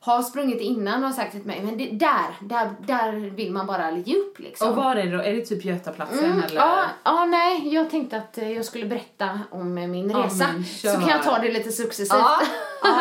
har 0.05 0.21
sprungit 0.21 0.61
innan 0.61 1.03
och 1.03 1.13
sagt 1.13 1.31
till 1.31 1.45
mig, 1.45 1.61
men 1.63 1.77
det, 1.77 1.89
där, 1.89 2.35
där, 2.41 2.75
där 2.79 3.11
vill 3.11 3.51
man 3.51 3.65
bara 3.67 3.91
ge 3.91 4.15
upp 4.17 4.39
liksom. 4.39 4.69
Och 4.69 4.75
var 4.75 4.95
är 4.95 5.05
det 5.05 5.11
då? 5.17 5.23
Är 5.23 5.33
det 5.33 5.41
typ 5.45 5.65
Götaplatsen 5.65 6.25
Mm, 6.31 6.43
eller? 6.43 6.55
ja, 6.55 6.85
ja, 7.03 7.25
nej, 7.25 7.73
jag 7.73 7.89
tänkte 7.89 8.17
att 8.17 8.37
eh, 8.37 8.51
jag 8.51 8.65
skulle 8.65 8.85
berätta 8.85 9.39
om 9.51 9.77
eh, 9.77 9.87
min 9.87 10.13
resa. 10.15 10.47
men 10.53 10.65
så 10.65 10.87
kan 10.87 11.07
jag 11.07 11.23
ta 11.23 11.39
det 11.39 11.51
lite 11.51 11.71
successivt. 11.71 12.09
Ja, 12.19 12.41
ja. 12.83 12.99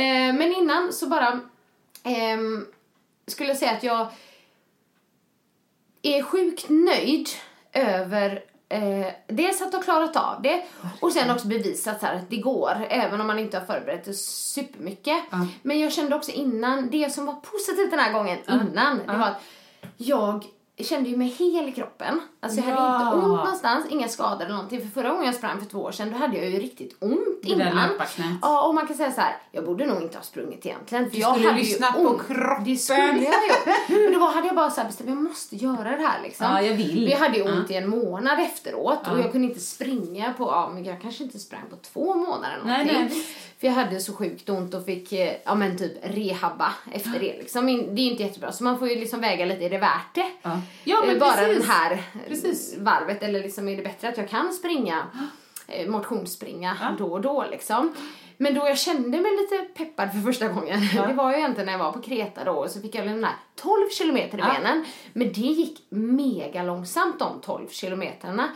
Eh, 0.00 0.34
men 0.34 0.42
innan 0.52 0.92
så 0.92 1.06
bara 1.06 1.40
ehm, 2.02 2.66
skulle 3.26 3.48
jag 3.48 3.58
säga 3.58 3.72
att 3.72 3.82
jag 3.82 4.06
är 6.02 6.22
sjukt 6.22 6.66
nöjd 6.68 7.28
över 7.72 8.42
eh, 8.72 9.06
dels 9.26 9.62
att 9.62 9.72
ha 9.72 9.82
klarat 9.82 10.16
av 10.16 10.42
det 10.42 10.62
och 11.00 11.12
sen 11.12 11.30
också 11.30 11.46
bevisat 11.46 12.00
så 12.00 12.06
här 12.06 12.14
att 12.16 12.30
det 12.30 12.36
går 12.36 12.86
även 12.90 13.20
om 13.20 13.26
man 13.26 13.38
inte 13.38 13.58
har 13.58 13.66
förberett 13.66 14.04
det 14.04 14.14
supermycket. 14.14 15.18
Ja. 15.30 15.46
Men 15.62 15.80
jag 15.80 15.92
kände 15.92 16.16
också 16.16 16.30
innan, 16.30 16.90
det 16.90 17.12
som 17.12 17.26
var 17.26 17.34
positivt 17.34 17.90
den 17.90 18.00
här 18.00 18.12
gången 18.12 18.38
innan, 18.48 18.98
det 19.06 19.18
var 19.18 19.26
att 19.26 19.42
jag 19.96 20.44
kände 20.84 21.08
ju 21.10 21.16
mig 21.16 21.28
hel 21.28 21.68
i 21.68 21.72
kroppen. 21.72 22.20
Alltså 22.40 22.60
jag 22.60 22.64
hade 22.66 22.76
Ja. 22.82 23.02
inte 23.06 23.14
ont 23.26 23.36
någonstans, 23.36 23.86
inga 23.90 24.08
skador 24.08 24.44
eller 24.44 24.54
någonting. 24.54 24.80
För 24.80 24.88
förra 24.88 25.08
gången 25.10 25.26
jag 25.26 25.34
sprang 25.34 25.58
för 25.58 25.66
två 25.66 25.78
år 25.78 25.92
sedan 25.92 26.10
då 26.12 26.16
hade 26.18 26.36
jag 26.36 26.50
ju 26.50 26.58
riktigt 26.58 26.96
ont 27.00 27.38
innan. 27.42 27.90
Ja, 28.42 28.66
och 28.68 28.74
man 28.74 28.86
kan 28.86 28.96
säga 28.96 29.12
så 29.12 29.20
här, 29.20 29.36
jag 29.52 29.64
borde 29.64 29.86
nog 29.86 30.02
inte 30.02 30.16
ha 30.18 30.22
sprungit 30.22 30.66
egentligen. 30.66 31.04
För 31.04 31.16
Du 31.16 31.18
jag 31.22 31.30
skulle 31.32 31.48
hade 31.48 31.60
lyssna 31.60 31.86
ju 31.86 31.92
på 32.04 32.10
ont. 32.10 32.26
kroppen. 32.26 32.64
Det 32.64 32.76
skulle 32.76 32.98
jag 33.02 33.18
ju. 33.88 34.10
Men 34.10 34.20
då 34.20 34.26
hade 34.26 34.46
jag 34.46 34.56
bara 34.56 34.70
så 34.70 34.80
här 34.80 34.88
bestämde, 34.88 35.12
jag 35.12 35.22
måste 35.22 35.56
göra 35.56 35.96
det 35.96 36.02
här 36.06 36.22
liksom. 36.22 36.46
Ja, 36.46 36.62
jag 36.62 36.74
vill. 36.74 37.04
Vi 37.06 37.12
hade 37.14 37.36
ju 37.38 37.42
ont 37.52 37.70
i 37.70 37.74
en 37.74 37.88
månad 37.90 38.38
efteråt 38.40 39.08
och 39.12 39.18
jag 39.18 39.32
kunde 39.32 39.46
inte 39.48 39.60
springa 39.60 40.32
på, 40.38 40.44
ja 40.44 40.70
men 40.74 40.84
jag 40.84 41.02
kanske 41.02 41.24
inte 41.24 41.38
sprang 41.38 41.62
på 41.70 41.76
två 41.76 42.14
månader 42.14 42.54
eller 42.56 42.66
Nej, 42.66 42.86
någonting. 42.86 43.08
nej. 43.18 43.26
För 43.62 43.66
jag 43.68 43.74
hade 43.74 44.00
så 44.00 44.12
sjukt 44.12 44.48
ont 44.48 44.74
och 44.74 44.84
fick, 44.84 45.12
eh, 45.12 45.32
ja 45.44 45.54
men 45.54 45.78
typ 45.78 45.92
rehabba 46.02 46.72
efter 46.92 47.10
det 47.10 47.38
liksom. 47.38 47.66
Det 47.66 47.72
är 48.02 48.10
inte 48.10 48.22
jättebra 48.22 48.52
så 48.52 48.64
man 48.64 48.78
får 48.78 48.88
ju 48.88 48.94
liksom 49.00 49.20
väga 49.20 49.44
lite, 49.44 49.64
är 49.64 49.70
det 49.70 49.78
värt 49.78 50.14
det? 50.14 50.30
Ja. 50.42 50.60
Ja, 50.84 51.02
men 51.06 51.14
Eh, 51.14 51.20
Bara 51.20 51.32
precis. 51.36 51.58
den 51.58 51.70
här 51.70 51.92
eh, 51.92 51.98
Precis. 52.28 52.74
varvet 52.78 53.22
eller 53.22 53.40
liksom 53.42 53.68
är 53.68 53.76
det 53.76 53.82
bättre 53.82 54.08
att 54.08 54.16
jag 54.16 54.28
kan 54.28 54.52
springa, 54.52 55.02
motionsspringa 55.86 56.76
då 56.98 57.06
och 57.12 57.20
då 57.20 57.44
liksom. 57.50 57.94
Men 58.42 58.54
då 58.54 58.60
jag 58.68 58.78
kände 58.78 59.20
mig 59.20 59.30
lite 59.36 59.64
peppad 59.84 60.12
för 60.12 60.18
första 60.18 60.48
gången, 60.48 60.80
det 61.08 61.14
var 61.14 61.30
ju 61.32 61.38
egentligen 61.38 61.66
när 61.66 61.72
jag 61.72 61.78
var 61.84 61.92
på 61.92 62.00
Kreta 62.02 62.44
då 62.44 62.52
och 62.52 62.70
så 62.70 62.80
fick 62.80 62.94
jag 62.94 63.06
den 63.06 63.24
här 63.24 63.34
12 63.56 63.88
kilometer 63.90 64.38
i 64.38 64.42
benen. 64.42 64.84
Men 65.12 65.32
det 65.32 65.40
gick 65.40 65.86
mega 65.90 66.62
långsamt 66.62 67.18
de 67.18 67.40
12 67.40 67.68
kilometerna. 67.68 68.48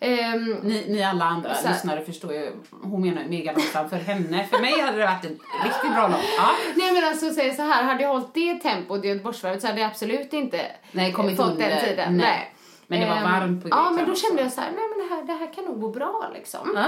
Ehm, 0.00 0.50
Ni, 0.62 0.84
ni 0.88 1.04
alla 1.04 1.24
andra 1.24 1.54
Så 1.54 1.68
lyssnare 1.68 2.04
förstår 2.04 2.32
ju, 2.32 2.52
hon 2.82 3.02
menar 3.02 3.24
mega 3.24 3.52
långsamt 3.52 3.90
för 3.90 3.96
henne. 3.96 4.46
För 4.50 4.58
mig 4.58 4.80
hade 4.80 4.98
det 4.98 5.04
varit 5.06 5.24
en 5.24 5.38
riktigt 5.64 5.92
bra 5.94 6.08
lång. 6.08 6.20
Ja. 6.38 6.50
Nej 6.76 6.92
men 6.92 7.04
alltså 7.04 7.30
säg 7.30 7.54
så 7.54 7.62
här, 7.62 7.82
hade 7.82 8.02
jag 8.02 8.10
hållit 8.10 8.34
det 8.34 8.54
tempot 8.54 9.04
i 9.04 9.08
Göteborgsvarvet 9.08 9.60
så 9.60 9.66
hade 9.66 9.80
jag 9.80 9.90
absolut 9.90 10.32
inte 10.32 10.66
Nej, 10.92 11.12
kommit 11.12 11.36
fått 11.36 11.46
under. 11.50 11.68
den 11.68 11.80
tiden. 11.84 12.16
Nej. 12.16 12.26
Nej. 12.26 12.54
Men 12.86 13.00
det 13.00 13.06
var 13.06 13.16
Ehm, 13.16 13.22
varmt 13.22 13.62
på 13.62 13.68
Ja 13.68 13.76
Grekland 13.76 13.96
men 13.96 14.06
då 14.08 14.14
kände 14.14 14.42
jag 14.42 14.52
så 14.52 14.60
här, 14.60 14.70
nej 14.70 14.84
men 14.96 15.08
det 15.08 15.14
här, 15.14 15.22
det 15.22 15.32
här 15.44 15.52
kan 15.54 15.64
nog 15.64 15.80
gå 15.80 15.88
bra 15.88 16.30
liksom. 16.34 16.72
ja. 16.74 16.84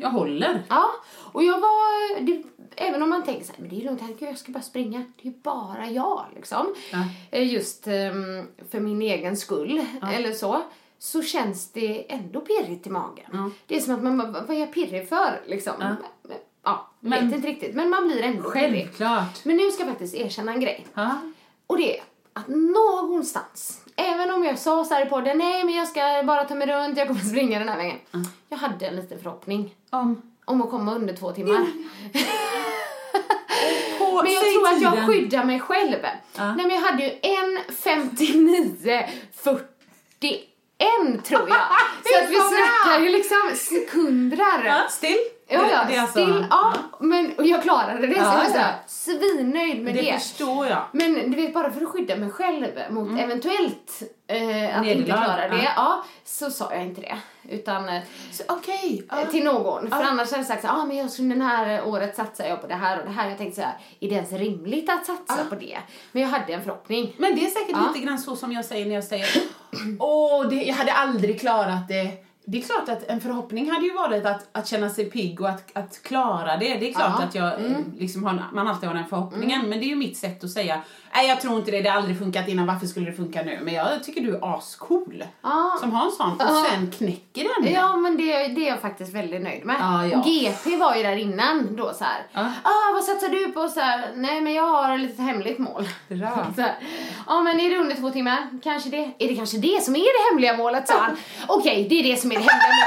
Jag 0.00 0.10
håller. 0.10 0.62
Ja, 0.68 0.84
och 1.32 1.44
jag 1.44 1.60
var, 1.60 2.20
det, 2.20 2.42
även 2.76 3.02
om 3.02 3.10
man 3.10 3.22
tänker 3.24 3.44
så 3.44 3.52
här, 3.52 3.60
men 3.60 3.68
det 3.70 3.76
är 3.80 3.84
lugnt, 3.84 4.00
herregud, 4.00 4.28
jag 4.28 4.38
ska 4.38 4.52
bara 4.52 4.62
springa. 4.62 4.98
Det 4.98 5.28
är 5.28 5.32
ju 5.32 5.38
bara 5.42 5.90
jag 5.90 6.26
liksom. 6.34 6.74
Ja. 6.92 6.98
Eh, 7.30 7.52
Just 7.52 7.86
ehm, 7.86 8.46
för 8.70 8.80
min 8.80 9.02
egen 9.02 9.36
skull, 9.36 9.86
eller 10.12 10.32
så. 10.32 10.62
Så 10.98 11.22
känns 11.22 11.72
det 11.72 12.12
ändå 12.12 12.40
pirrigt 12.40 12.86
i 12.86 12.90
magen. 12.90 13.52
Det 13.66 13.76
är 13.76 13.80
som 13.80 13.94
att 13.94 14.02
man 14.02 14.18
bara, 14.18 14.30
vad 14.30 14.50
är 14.50 14.60
jag 14.60 14.72
pirrig 14.72 15.08
för 15.08 15.40
liksom? 15.46 15.72
Ja, 16.64 16.90
Men- 17.00 17.26
vet 17.28 17.36
inte 17.36 17.48
riktigt, 17.48 17.74
men 17.74 17.90
man 17.90 18.06
blir 18.08 18.22
ändå 18.22 18.50
pirrig. 18.50 18.70
Självklart. 18.84 19.44
Men 19.44 19.56
nu 19.56 19.70
ska 19.70 19.82
jag 19.82 19.88
faktiskt 19.90 20.14
erkänna 20.14 20.52
en 20.52 20.60
grej. 20.60 20.86
Ja. 20.94 21.10
Och 21.66 21.76
det 21.76 21.98
är 21.98 22.04
att 22.32 22.48
någonstans, 22.48 23.81
även 23.96 24.30
om 24.30 24.44
jag 24.44 24.58
sa 24.58 24.84
så 24.84 24.94
här 24.94 25.06
i 25.06 25.08
podden, 25.08 25.38
nej 25.38 25.64
men 25.64 25.74
jag 25.74 25.88
ska 25.88 26.22
bara 26.24 26.44
ta 26.44 26.54
mig 26.54 26.66
runt, 26.66 26.98
jag 26.98 27.08
kommer 27.08 27.20
springa 27.20 27.58
den 27.58 27.68
här 27.68 27.76
vägen. 27.76 27.98
Jag 28.48 28.58
hade 28.58 28.86
en 28.86 28.96
liten 28.96 29.22
förhoppning 29.22 29.74
Om. 29.90 30.22
om 30.44 30.62
att 30.62 30.70
komma 30.70 30.94
under 30.94 31.14
två 31.14 31.32
timmar. 31.32 31.66
Men 34.24 34.32
jag 34.32 34.42
tror 34.52 34.68
att 34.68 34.82
jag 34.82 35.06
skyddar 35.06 35.44
mig 35.44 35.60
själv. 35.60 35.96
Ja. 36.36 36.54
Nej 36.54 36.66
men 36.66 36.70
jag 36.70 36.82
hade 36.82 37.02
ju 37.02 37.10
en 37.22 37.74
59 37.74 39.04
41 39.32 41.24
tror 41.24 41.48
jag. 41.48 41.58
så 42.04 42.24
att 42.24 42.30
vi 42.30 42.34
snackar 42.34 43.00
ju 43.00 43.08
liksom 43.08 43.50
sekundrar. 43.54 44.64
Ja, 44.64 44.88
still. 44.90 45.18
Ja, 45.52 45.70
ja, 45.70 45.84
det 45.88 45.96
är 45.96 46.00
alltså- 46.00 46.12
still, 46.24 46.46
ja, 46.50 46.74
men 46.98 47.32
och 47.38 47.46
jag 47.46 47.62
klarade 47.62 48.06
det 48.06 48.14
så 48.14 48.20
Ja, 48.20 48.34
jag 48.36 48.46
är 48.46 48.50
så 48.50 48.58
ja. 48.58 48.66
svinnöjd 48.86 49.82
med 49.82 49.94
Det 49.94 50.00
det. 50.02 50.12
förstår 50.18 50.66
jag. 50.66 50.82
Men 50.92 51.14
du 51.30 51.36
vet, 51.36 51.54
bara 51.54 51.70
för 51.70 51.80
att 51.82 51.88
skydda 51.88 52.16
mig 52.16 52.30
själv 52.30 52.66
mot 52.90 53.20
eventuellt 53.20 54.02
eh, 54.26 54.78
att 54.80 54.86
inte 54.86 55.04
klara 55.12 55.48
det, 55.48 55.56
ja. 55.56 55.70
ja. 55.76 56.04
så 56.24 56.50
sa 56.50 56.74
jag 56.74 56.82
inte 56.82 57.00
det. 57.00 57.16
Utan 57.48 57.88
eh, 57.88 58.02
Så, 58.32 58.42
Okej. 58.48 59.06
ja. 59.10 59.26
till 59.30 59.44
någon. 59.44 59.88
För 59.90 59.96
annars 60.02 60.30
hade 60.30 60.40
jag 60.40 60.46
sagt 60.46 60.62
så 60.62 60.68
här, 60.68 60.80
ah, 60.80 60.84
men 60.84 60.96
jag 60.96 61.10
skulle 61.10 61.28
den 61.28 61.42
här 61.42 61.84
året 61.86 62.16
satsar 62.16 62.44
jag 62.44 62.60
på 62.60 62.66
det 62.66 62.74
här 62.74 62.98
och 62.98 63.04
det 63.04 63.10
här. 63.12 63.28
Jag 63.28 63.38
tänkte 63.38 63.60
så 63.60 63.66
här, 63.66 63.76
är 64.00 64.08
det 64.08 64.14
ens 64.14 64.32
rimligt 64.32 64.90
att 64.90 65.06
satsa 65.06 65.44
på 65.48 65.54
det? 65.54 65.78
Men 66.12 66.22
jag 66.22 66.28
hade 66.28 66.52
en 66.52 66.62
förhoppning. 66.64 67.14
Men 67.18 67.34
det 67.34 67.46
är 67.46 67.50
säkert 67.50 67.76
lite 67.94 68.06
grann 68.06 68.18
så 68.18 68.36
som 68.36 68.52
jag 68.52 68.64
säger 68.64 68.86
när 68.86 68.94
jag 68.94 69.04
säger 69.04 69.28
Åh, 69.98 70.48
det, 70.48 70.54
jag 70.62 70.74
hade 70.74 70.92
aldrig 70.92 71.40
klarat 71.40 71.88
det. 71.88 72.10
Det 72.44 72.58
är 72.58 72.62
klart 72.62 72.88
att 72.88 73.08
en 73.08 73.20
förhoppning 73.20 73.70
hade 73.70 73.86
ju 73.86 73.92
varit 73.94 74.26
att, 74.26 74.48
att 74.52 74.68
känna 74.68 74.90
sig 74.90 75.10
pigg 75.10 75.40
och 75.40 75.48
att, 75.48 75.70
att 75.76 76.02
klara 76.02 76.56
det. 76.56 76.74
Det 76.74 76.88
är 76.88 76.92
klart 76.94 77.14
Ja. 77.18 77.24
att 77.24 77.34
jag, 77.34 77.46
eh, 77.64 77.70
liksom 77.98 78.24
har, 78.24 78.44
man 78.52 78.68
alltid 78.68 78.88
har 78.88 78.96
den 78.96 79.06
förhoppningen. 79.06 79.68
Men 79.68 79.78
det 79.78 79.84
är 79.84 79.88
ju 79.88 79.96
mitt 79.96 80.16
sätt 80.16 80.44
att 80.44 80.50
säga, 80.50 80.80
nej 81.14 81.28
jag 81.28 81.40
tror 81.40 81.58
inte 81.58 81.70
det, 81.70 81.82
det 81.82 81.88
har 81.88 81.96
aldrig 81.96 82.18
funkat 82.18 82.48
innan, 82.48 82.66
varför 82.66 82.86
skulle 82.86 83.06
det 83.10 83.16
funka 83.16 83.42
nu? 83.42 83.58
Men 83.62 83.74
jag 83.74 84.04
tycker 84.04 84.20
du 84.20 84.36
är 84.36 84.56
ascool 84.58 85.24
Ja. 85.42 85.76
som 85.80 85.92
har 85.92 86.04
en 86.06 86.12
sån 86.12 86.30
och 86.32 86.36
Ja. 86.40 86.66
sen 86.70 86.90
knäcker 86.90 87.62
den. 87.62 87.72
Ja, 87.72 87.96
men 87.96 88.16
det, 88.16 88.48
det 88.48 88.66
är 88.66 88.68
jag 88.68 88.80
faktiskt 88.80 89.14
väldigt 89.14 89.42
nöjd 89.42 89.64
med. 89.64 89.76
Ja, 89.80 90.22
GP 90.24 90.76
var 90.76 90.94
ju 90.96 91.02
där 91.02 91.16
innan 91.16 91.76
då 91.76 91.92
så 91.94 92.04
här. 92.04 92.26
Ja. 92.32 92.40
Ah, 92.62 92.92
vad 92.94 93.04
satsar 93.04 93.28
du 93.28 93.52
på? 93.52 93.68
Så 93.68 93.80
här, 93.80 94.10
Nej, 94.14 94.40
men 94.40 94.52
jag 94.54 94.66
har 94.66 94.94
ett 94.94 95.00
litet 95.00 95.20
hemligt 95.20 95.58
mål. 95.58 95.88
Bra. 96.08 96.46
Så 96.56 96.62
här, 96.62 96.74
Ja, 97.26 97.40
men 97.42 97.60
är 97.60 97.70
det 97.70 97.76
under 97.78 97.96
två 97.96 98.10
timmar? 98.10 98.48
Kanske 98.62 98.90
det. 98.90 99.10
Är 99.18 99.28
det 99.28 99.34
kanske 99.36 99.58
det 99.58 99.82
som 99.84 99.96
är 99.96 100.00
det 100.00 100.30
hemliga 100.34 100.56
målet? 100.56 100.88
sa 100.88 100.94
han. 100.98 101.16
Okej, 101.48 101.86
det 101.90 102.00
är 102.00 102.02
det 102.02 102.16
som 102.16 102.31
det 102.34 102.40
hemliga. 102.40 102.86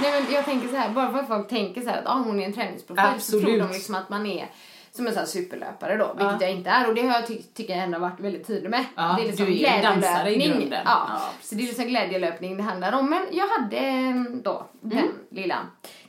Nej, 0.00 0.12
men 0.22 0.32
jag 0.34 0.44
tänker 0.44 0.68
så 0.68 0.76
här, 0.76 0.88
bara 0.90 1.12
för 1.12 1.18
att 1.18 1.28
folk 1.28 1.48
tänker 1.48 1.80
så 1.82 1.88
här 1.90 1.98
att 1.98 2.06
ah, 2.06 2.14
hon 2.14 2.40
är 2.40 2.44
en 2.44 2.52
träningsprofil 2.52 3.20
så 3.20 3.40
tror 3.40 3.58
de 3.58 3.68
liksom 3.72 3.94
att 3.94 4.08
man 4.08 4.26
är 4.26 4.50
som 4.92 5.06
en 5.06 5.14
sån 5.14 5.26
superlöpare 5.26 5.96
då, 5.96 6.06
vilket 6.06 6.40
Ja. 6.40 6.46
jag 6.46 6.50
inte 6.50 6.70
är 6.70 6.88
och 6.88 6.94
det 6.94 7.02
har 7.02 7.14
jag 7.14 7.26
ty- 7.26 7.42
tycker 7.42 7.74
jag 7.74 7.82
ändå 7.84 7.98
varit 7.98 8.20
väldigt 8.20 8.46
tydlig 8.46 8.70
med. 8.70 8.84
Ja, 8.96 9.14
det 9.18 9.22
är 9.22 9.26
liksom 9.26 9.46
du 9.46 9.52
är 9.64 9.76
ju 9.76 9.82
dansare 9.82 10.34
i 10.34 10.48
grunden. 10.48 10.82
Ja. 10.84 11.06
Ja, 11.08 11.20
så 11.42 11.54
det 11.54 11.62
är 11.62 11.66
liksom 11.66 11.84
glädjelöpning 11.84 12.56
det 12.56 12.62
handlar 12.62 12.92
om. 12.92 13.10
Men 13.10 13.26
jag 13.30 13.48
hade 13.48 13.76
eh, 13.76 14.14
då 14.42 14.66
den 14.80 14.98
Mm. 14.98 15.12
lilla 15.30 15.58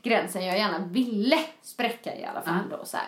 gränsen 0.03 0.45
jag 0.45 0.57
gärna 0.57 0.79
ville 0.79 1.39
spräcka 1.61 2.15
i 2.15 2.25
alla 2.25 2.41
fall 2.41 2.69
då 2.69 2.85
så 2.85 2.97
här. 2.97 3.07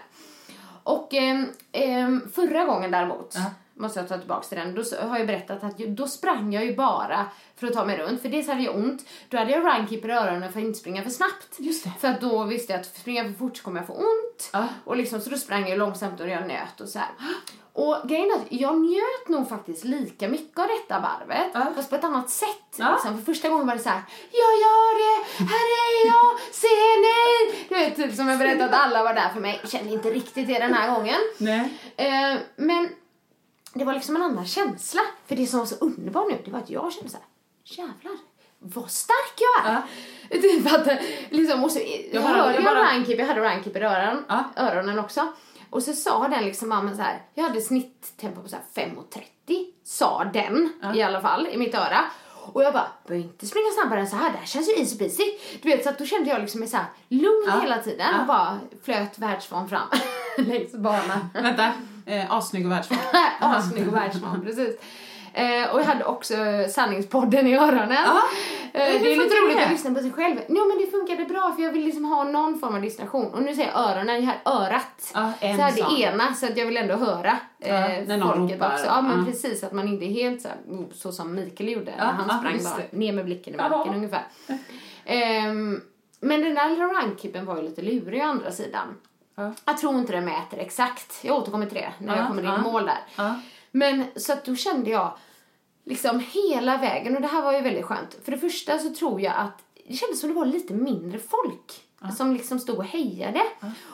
Och 0.84 1.13
ehm, 1.13 2.30
förra 2.36 2.66
gången 2.66 2.92
däremot, 2.92 3.34
Ja. 3.36 3.42
Måste 3.77 4.00
jag 4.00 4.07
ta 4.10 4.17
tillbaka 4.17 4.48
till 4.48 4.57
den, 4.57 4.75
då 4.75 5.07
har 5.07 5.17
jag 5.17 5.27
berättat 5.27 5.63
att 5.63 5.77
då 5.77 6.07
sprang 6.07 6.53
jag 6.53 6.65
ju 6.65 6.75
bara 6.75 7.25
för 7.55 7.67
att 7.67 7.74
ta 7.74 7.86
mig 7.86 7.98
runt. 7.98 8.22
För 8.22 8.29
dels 8.29 8.48
hade 8.48 8.62
jag 8.62 8.75
ont, 8.75 9.05
då 9.29 9.38
hade 9.38 9.51
jag 9.51 9.65
runkeeper 9.65 10.10
i 10.10 10.12
öronen 10.12 10.51
för 10.51 10.60
att 10.60 10.65
inte 10.65 10.79
springa 10.79 11.03
för 11.03 11.10
snabbt. 11.10 11.57
För 12.00 12.07
att 12.07 12.22
då 12.22 12.43
visste 12.43 12.74
jag 12.74 12.79
att 12.79 12.86
springer 12.86 13.24
jag 13.24 13.31
för 13.31 13.39
fort 13.39 13.57
så 13.57 13.63
kommer 13.63 13.79
jag 13.79 13.88
få 13.88 13.93
ont. 13.93 14.50
Ja. 14.53 14.67
Och 14.86 14.98
liksom, 14.98 15.22
så 15.22 15.29
då 15.29 15.38
sprang 15.38 15.69
jag 15.69 15.77
långsamt 15.77 16.19
och 16.19 16.29
jag 16.29 16.48
nöt 16.48 16.81
och 16.81 16.89
så 16.89 17.00
här. 17.00 17.10
Och 17.74 17.98
grejen 18.10 18.31
är 18.31 18.36
att 18.36 18.46
jag 18.50 18.77
njöt 18.77 19.27
nog 19.27 19.50
faktiskt 19.50 19.84
lika 19.84 20.27
mycket 20.27 20.60
av 20.60 20.67
detta 20.67 21.00
varvet, 21.00 21.51
Ja. 21.53 21.65
fast 21.75 21.89
på 21.89 21.96
ett 21.96 22.03
annat 22.03 22.29
sätt. 22.29 22.75
Ja. 22.77 22.91
Liksom. 22.91 23.17
För 23.17 23.25
första 23.34 23.50
gången 23.50 23.67
var 23.67 23.74
det 23.75 23.81
så 23.81 23.89
här: 23.89 24.01
jag 24.31 24.53
gör 24.63 24.98
det, 24.98 25.43
här 25.43 25.67
är 25.84 26.07
jag, 26.07 26.39
ser 26.55 27.01
ni? 27.01 27.65
Du 27.69 27.75
vet, 27.75 27.96
typ 27.96 28.15
som 28.15 28.27
jag 28.27 28.39
berättade 28.39 28.65
att 28.65 28.86
alla 28.86 29.03
var 29.03 29.13
där 29.13 29.29
för 29.34 29.39
mig. 29.39 29.62
Kände 29.67 29.93
inte 29.93 30.10
riktigt 30.10 30.48
det 30.48 30.60
den 30.60 30.74
här 30.74 30.96
gången. 30.96 31.17
Nej. 31.38 31.74
Eh, 31.98 32.39
men 32.55 32.89
det 33.77 33.86
var 33.86 33.93
liksom 33.93 34.15
en 34.15 34.22
annan 34.24 34.46
känsla. 34.46 35.01
För 35.27 35.36
det 35.36 35.48
som 35.48 35.60
var 35.60 35.65
så 35.65 35.75
underbart 35.75 36.27
nu, 36.31 36.38
det 36.46 36.51
var 36.51 36.60
att 36.60 36.69
jag 36.69 36.93
kände 36.93 37.10
så 37.10 37.17
här: 37.17 37.25
jävlar, 37.63 38.17
vad 38.60 38.91
stark 38.91 39.34
jag 39.38 39.65
är. 39.72 39.81
Ja. 40.29 40.38
Typ 40.41 40.74
att, 40.74 40.88
liksom, 41.29 41.63
och 41.63 41.72
så, 41.72 41.79
jag, 42.12 42.22
hörde 42.22 42.38
jag 42.39 42.55
jag 42.55 42.63
bara- 42.63 42.75
jag 43.17 43.25
hade 43.27 43.41
Runkeeper 43.55 43.81
i 43.81 43.86
öron, 43.86 44.24
Ja. 44.29 44.43
öronen 44.55 45.00
också. 45.00 45.34
Och 45.69 45.84
så 45.84 45.93
sa 45.93 46.27
den 46.27 46.43
liksom, 46.46 46.72
ja, 46.72 46.81
men 46.81 46.96
så 46.96 47.01
här, 47.01 47.22
jag 47.34 47.43
hade 47.43 47.62
snitttempo 47.62 48.41
på 48.41 48.50
så 48.50 48.55
här 48.75 48.86
5.30, 48.86 49.65
sa 49.84 50.24
den 50.34 50.74
i 50.96 51.01
alla 51.01 51.22
fall 51.22 51.48
i 51.48 51.57
mitt 51.57 51.75
öra. 51.75 52.00
Och 52.53 52.63
jag 52.63 52.74
bara, 52.74 52.88
behöver 53.07 53.25
inte 53.27 53.48
springa 53.48 53.67
snabbare 53.81 54.00
än 54.00 54.07
så 54.07 54.15
här, 54.15 54.31
det 54.31 54.38
här 54.38 54.46
känns 54.46 54.69
ju 54.69 54.74
easy 54.74 54.98
peasy. 54.98 55.24
Du 55.62 55.69
vet, 55.69 55.84
så 55.84 55.89
att 55.89 55.98
då 56.00 56.05
kände 56.05 56.29
jag 56.29 56.41
liksom 56.41 56.60
mig 56.60 56.69
så 56.69 56.77
här 56.77 56.86
lugn 57.07 57.43
Ja. 57.48 57.60
hela 57.60 57.77
tiden 57.77 58.07
Ja. 58.13 58.22
och 58.22 58.27
bara 58.27 58.60
flöt 58.84 59.19
världsvan 59.19 59.69
fram 59.69 59.88
längs 60.38 60.72
banan. 60.74 61.29
Vänta, 61.34 61.72
eh, 62.08 62.32
assnygg 62.32 62.66
och 62.66 62.72
världsvan. 62.72 63.00
Assnygg 63.40 63.88
och 63.88 63.96
världsvan, 63.96 64.42
precis. 64.42 64.80
Eh, 65.34 65.74
och 65.74 65.80
jag 65.80 65.86
hade 65.86 66.06
också 66.06 66.36
sanningspodden 66.70 67.48
i 67.48 67.58
öronen. 67.58 68.06
Ja. 68.06 68.22
Eh, 68.74 69.02
det 69.02 69.14
är 69.14 69.18
lite 69.18 69.36
roligt 69.36 69.58
det? 69.58 69.66
att 69.66 69.72
lyssna 69.72 69.94
på 69.94 70.00
sig 70.00 70.12
själv. 70.12 70.38
Jo 70.48 70.68
men 70.68 70.78
det 70.78 70.92
funkade 70.92 71.26
bra 71.26 71.54
för 71.56 71.64
jag 71.64 71.72
vill 71.72 71.86
liksom 71.86 72.06
ha 72.06 72.24
någon 72.24 72.60
form 72.60 72.76
av 72.76 72.82
distraktion. 72.82 73.34
Och 73.34 73.42
nu 73.42 73.56
säger 73.56 73.72
jag 73.72 73.90
öronen, 73.90 74.26
jag 74.26 74.34
har 74.46 74.66
örat. 74.66 75.14
En 75.40 75.58
så 75.58 75.64
det 75.64 75.84
sån. 75.84 75.98
ena 75.98 76.34
så 76.34 76.46
att 76.46 76.58
jag 76.58 76.66
vill 76.66 76.78
ändå 76.78 76.96
höra 76.96 77.38
eh, 77.60 77.74
när 78.08 78.18
någon 78.18 78.38
folket 78.38 78.58
ropar. 78.58 78.74
också. 78.74 78.86
Ja 78.86 79.02
men 79.02 79.26
precis, 79.26 79.64
att 79.64 79.72
man 79.72 79.88
inte 79.88 80.06
är 80.06 80.12
helt 80.12 80.42
så, 80.42 80.48
här, 80.48 80.58
så 80.94 81.12
som 81.12 81.36
Mikael 81.36 81.70
gjorde 81.70 81.92
när 81.98 82.06
han 82.06 82.40
sprang 82.40 82.64
bara 82.64 82.84
ner 82.92 83.14
med 83.14 83.26
blicken 83.26 83.54
i 83.54 83.58
marken 83.58 83.94
ungefär. 83.94 84.24
Ehm, 85.06 85.82
men 86.20 86.42
den 86.42 86.56
där 86.56 86.94
rankippen 86.94 87.46
var 87.46 87.58
ju 87.58 87.62
lite 87.62 87.82
lurig 87.82 88.22
å 88.22 88.26
andra 88.26 88.52
sidan. 88.52 88.88
Ja. 89.39 89.53
Jag 89.65 89.77
tror 89.77 89.98
inte 90.00 90.12
den 90.13 90.25
mäter 90.25 90.60
exakt. 90.60 91.20
Jag 91.24 91.36
återkommer 91.36 91.65
till 91.65 91.75
det 91.77 91.94
när 92.00 92.13
Ja, 92.15 92.20
jag 92.20 92.27
kommer 92.27 92.44
in 92.44 92.60
i 92.60 92.63
mål 92.63 92.86
där. 92.86 93.34
Men 93.72 94.03
så 94.15 94.34
att 94.34 94.46
då 94.46 94.56
kände 94.56 94.89
jag 94.89 95.17
liksom 95.86 96.24
hela 96.32 96.77
vägen 96.77 97.15
och 97.15 97.22
det 97.22 97.27
här 97.27 97.41
var 97.41 97.53
ju 97.53 97.62
väldigt 97.62 97.86
skönt. 97.86 98.17
För 98.24 98.32
det 98.32 98.38
första 98.38 98.79
så 98.79 98.94
tror 98.94 99.22
jag 99.22 99.34
att 99.38 99.63
det 99.88 99.94
kändes 99.94 100.20
som 100.20 100.29
det 100.29 100.36
var 100.36 100.46
lite 100.46 100.74
mindre 100.74 101.20
folk 101.20 101.84
som 102.17 102.34
liksom 102.34 102.60
stod 102.60 102.77
och 102.77 102.86
hejade. 102.86 103.41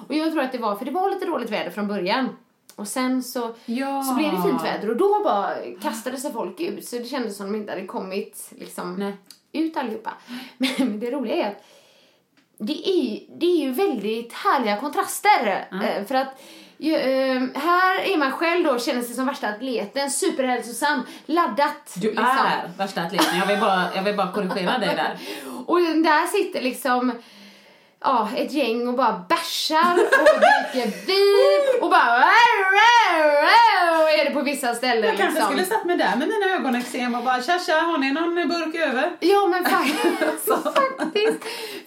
Och 0.08 0.14
jag 0.14 0.32
tror 0.32 0.44
att 0.44 0.52
det 0.52 0.58
var, 0.58 0.76
för 0.76 0.86
det 0.86 0.92
var 0.92 1.10
lite 1.12 1.26
dåligt 1.26 1.50
väder 1.50 1.72
från 1.72 1.88
början. 1.88 2.30
Och 2.76 2.88
sen 2.88 3.24
så, 3.24 3.56
Ja. 3.66 4.04
så 4.04 4.16
blev 4.16 4.32
det 4.32 4.42
fint 4.42 4.64
väder 4.64 4.90
och 4.90 4.98
då 4.98 5.24
bara 5.24 5.54
kastade 5.82 6.18
sig 6.18 6.34
folk 6.34 6.60
ut 6.60 6.88
så 6.88 6.96
det 6.96 7.06
kändes 7.06 7.38
som 7.38 7.52
de 7.52 7.58
inte 7.58 7.72
hade 7.72 7.86
kommit 7.86 8.50
liksom 8.52 8.96
Nej. 8.96 9.14
ut 9.52 9.78
allihopa. 9.78 10.14
Men 10.58 11.00
det 11.00 11.12
roliga 11.12 11.36
är 11.36 11.52
att 11.52 11.64
det 12.58 12.90
är, 12.90 13.04
ju- 13.04 13.20
det 13.40 13.46
är 13.46 13.58
ju 13.66 13.72
väldigt 13.72 14.34
härliga 14.34 14.78
kontraster. 14.78 15.66
Eh, 15.72 16.06
För 16.06 16.16
att 16.16 16.42
ju, 16.78 16.96
eh, 16.96 17.42
här 17.56 18.00
är 18.14 18.18
man 18.18 18.32
själv 18.32 18.66
då, 18.66 18.80
känner 18.80 19.02
sig 19.02 19.16
som 19.16 19.26
värsta 19.26 19.48
atleten, 19.48 20.12
superhälsosam, 20.12 21.02
laddat. 21.26 21.94
Du 21.96 22.08
liksom. 22.08 22.26
är 22.26 22.70
värsta 22.78 23.02
atleten. 23.02 23.40
Jag 23.40 23.46
vill 23.48 23.60
bara, 23.60 23.84
jag 23.96 24.04
vill 24.04 24.16
bara 24.18 24.32
korrigera 24.32 24.78
dig 24.78 24.96
där. 24.96 25.18
Och 25.66 25.80
där 25.82 26.28
sitter 26.28 26.62
liksom 26.62 27.12
ja, 28.04 28.30
ett 28.36 28.52
gäng 28.52 28.88
och 28.88 28.94
bara 28.94 29.26
bärsar 29.30 29.94
och 29.94 30.40
dricker 30.40 31.06
vin 31.06 31.82
och 31.82 31.90
bara 31.90 32.24
är 34.24 34.26
det 34.26 34.32
på 34.32 34.42
vissa 34.42 34.76
ställen 34.76 35.04
Jag 35.04 35.18
kanske 35.18 35.34
liksom. 35.40 35.52
skulle 35.52 35.66
satt 35.66 35.86
mig 35.86 35.98
där 35.98 36.16
med 36.16 36.28
mina 36.28 36.56
ögonexem 36.56 37.16
och 37.16 37.24
bara 37.24 37.42
tja 37.42 37.60
tja, 37.60 37.74
har 37.74 37.98
ni 37.98 38.12
någon 38.12 38.36
burk 38.36 38.76
över? 38.76 39.12
Ja 39.20 39.48
men 39.48 39.66
faktiskt, 39.66 40.48
faktiskt. 40.98 41.38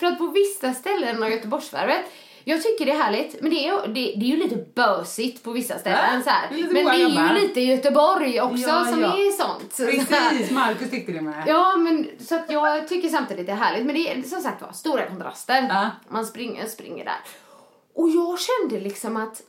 För 0.01 0.07
att 0.07 0.19
på 0.19 0.27
vissa 0.27 0.75
ställen 0.75 1.23
av 1.23 1.31
Göteborgsvarvet 1.31 2.05
jag 2.49 2.63
tycker 2.63 2.87
det 2.87 2.93
är 2.93 2.97
härligt, 2.99 3.41
men 3.43 3.51
det 3.51 3.57
är, 3.69 3.73
ju- 3.73 3.93
det, 3.93 4.01
det 4.17 4.27
är 4.27 4.31
ju 4.31 4.37
lite 4.37 4.57
bösigt 4.75 5.43
på 5.43 5.53
vissa 5.53 5.79
ställen. 5.79 5.99
Ja, 6.15 6.23
så 6.23 6.31
här. 6.31 6.49
det 6.51 6.63
Men 6.63 6.75
det 6.85 6.91
är 6.91 6.97
ju 7.09 7.15
våra 7.15 7.33
lite 7.33 7.61
Göteborg 7.61 8.41
också 8.41 8.69
Ja, 8.69 8.85
som 8.85 9.01
ja. 9.03 9.09
är 9.09 9.31
sånt. 9.33 9.73
Så. 9.75 9.85
Precis, 9.87 10.51
Markus 10.51 10.91
tyckte 10.91 11.13
det 11.13 11.21
med. 11.21 11.45
Ja, 11.47 11.77
men 11.77 12.07
så 12.21 12.35
att 12.35 12.45
jag 12.53 12.89
tycker 12.89 13.09
samtidigt 13.09 13.47
det 13.47 13.53
är 13.53 13.57
härligt. 13.57 13.87
Men 13.87 13.95
det 13.95 14.13
är 14.13 14.23
som 14.23 14.41
sagt 14.41 14.63
var 14.63 14.73
stora 14.73 15.07
kontraster. 15.07 15.67
Ja. 15.69 15.91
Man 16.09 16.27
springer, 16.27 16.67
springer 16.67 17.05
där. 17.05 17.19
Och 17.95 18.11
jag 18.11 18.39
kände 18.41 18.85
liksom 18.85 19.17
att 19.17 19.43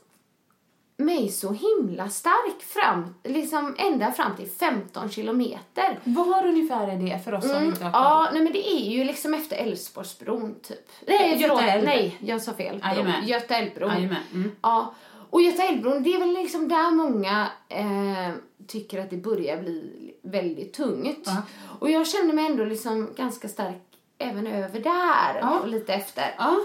mig 1.00 1.28
så 1.28 1.52
himla 1.52 2.08
stark 2.08 2.62
fram, 2.62 3.14
liksom 3.24 3.74
ända 3.78 4.12
fram 4.12 4.36
till 4.36 4.48
15 4.50 5.10
kilometer. 5.10 5.98
Var 6.04 6.46
ungefär 6.46 6.88
är 6.88 6.96
det 6.96 7.24
för 7.24 7.34
oss 7.34 7.44
som 7.46 7.56
Mm, 7.56 7.68
inte 7.68 7.84
har 7.84 7.90
koll? 7.92 8.00
ja, 8.02 8.28
nej 8.32 8.42
men 8.42 8.52
det 8.52 8.68
är 8.68 8.90
ju 8.90 9.04
liksom 9.04 9.34
efter 9.34 9.56
Älvsborgsbron 9.56 10.54
typ. 10.62 10.88
Nej, 11.06 11.30
Göta 11.30 11.42
förlåt, 11.56 11.72
älv. 11.74 11.84
nej, 11.84 12.16
jag 12.20 12.42
sa 12.42 12.52
fel. 12.52 12.82
Göta 13.24 13.56
älvbron. 13.56 13.90
Mm. 13.90 14.50
Ja, 14.62 14.94
och 15.30 15.42
Göta 15.42 15.62
älvbron, 15.62 16.02
det 16.02 16.14
är 16.14 16.18
väl 16.18 16.32
liksom 16.32 16.68
där 16.68 16.90
många 16.90 17.48
eh, 17.68 18.34
tycker 18.66 19.00
att 19.00 19.10
det 19.10 19.16
börjar 19.16 19.56
bli 19.56 19.92
väldigt 20.22 20.72
tungt. 20.72 21.22
Ja. 21.26 21.36
Och 21.78 21.90
jag 21.90 22.06
kände 22.06 22.32
mig 22.32 22.46
ändå 22.46 22.64
liksom 22.64 23.08
ganska 23.16 23.48
stark 23.48 23.82
även 24.18 24.46
över 24.46 24.80
där 24.80 25.50
och 25.60 25.68
lite 25.68 25.94
efter. 25.94 26.34
Ja, 26.38 26.56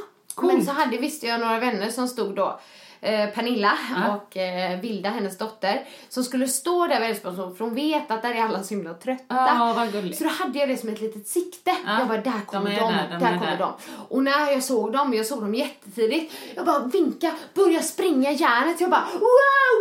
Men 0.41 0.65
så 0.65 0.71
hade, 0.71 0.97
visste 0.97 1.27
jag 1.27 1.39
några 1.39 1.59
vänner 1.59 1.89
som 1.89 2.07
stod 2.07 2.35
då, 2.35 2.59
eh, 3.03 3.29
Pernilla 3.29 3.77
Ja. 3.95 4.15
och 4.15 4.37
eh, 4.37 4.79
Vilda, 4.79 5.09
hennes 5.09 5.37
dotter, 5.37 5.85
som 6.09 6.23
skulle 6.23 6.47
stå 6.47 6.87
där 6.87 6.99
vid 6.99 7.09
Älvsborgsbron 7.09 7.55
för 7.55 7.65
hon 7.65 7.75
vet 7.75 8.11
att 8.11 8.21
där 8.21 8.31
är 8.35 8.41
alla 8.43 8.63
så 8.63 8.73
himla 8.73 8.93
trötta. 8.93 9.23
Ja. 9.29 9.87
Så 10.17 10.23
då 10.23 10.29
hade 10.29 10.59
jag 10.59 10.69
det 10.69 10.77
som 10.77 10.89
ett 10.89 11.01
litet 11.01 11.27
sikte. 11.27 11.75
Ja, 11.85 11.99
Jag 11.99 12.07
bara, 12.07 12.17
där 12.17 12.45
kommer 12.45 12.69
de 12.69 12.75
de, 12.79 12.93
är 12.93 13.07
där, 13.09 13.19
de 13.19 13.25
där 13.25 13.33
är 13.33 13.37
kommer 13.37 13.51
där. 13.51 13.57
de. 13.57 13.73
Och 14.09 14.23
när 14.23 14.51
jag 14.51 14.63
såg 14.63 14.93
dem, 14.93 15.13
jag 15.13 15.25
såg 15.25 15.41
dem 15.41 15.55
jättetidigt, 15.55 16.33
jag 16.55 16.65
bara 16.65 16.79
vinka, 16.79 17.31
börja 17.53 17.81
springa 17.81 18.31
järnet. 18.31 18.81
Jag 18.81 18.89
bara 18.89 19.07
wow, 19.13 19.21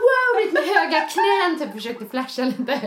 wow, 0.07 0.45
vet, 0.45 0.53
med 0.53 0.63
höga 0.63 1.01
knän, 1.01 1.59
typ 1.59 1.73
försökte 1.73 2.07
flasha 2.07 2.43
lite. 2.45 2.81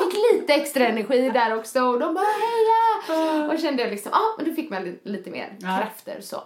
Fick 0.00 0.14
lite 0.32 0.54
extra 0.54 0.86
energi 0.86 1.30
där 1.30 1.56
också 1.58 1.80
och 1.80 1.98
de 2.00 2.14
bara 2.14 2.24
heja! 2.24 3.52
Och 3.52 3.58
kände 3.60 3.82
jag 3.82 3.90
liksom, 3.90 4.10
ja, 4.14 4.20
men 4.38 4.48
då 4.48 4.54
fick 4.54 4.70
man 4.70 4.98
lite, 5.02 5.30
mer 5.30 5.56
krafter 5.60 6.20
så. 6.20 6.42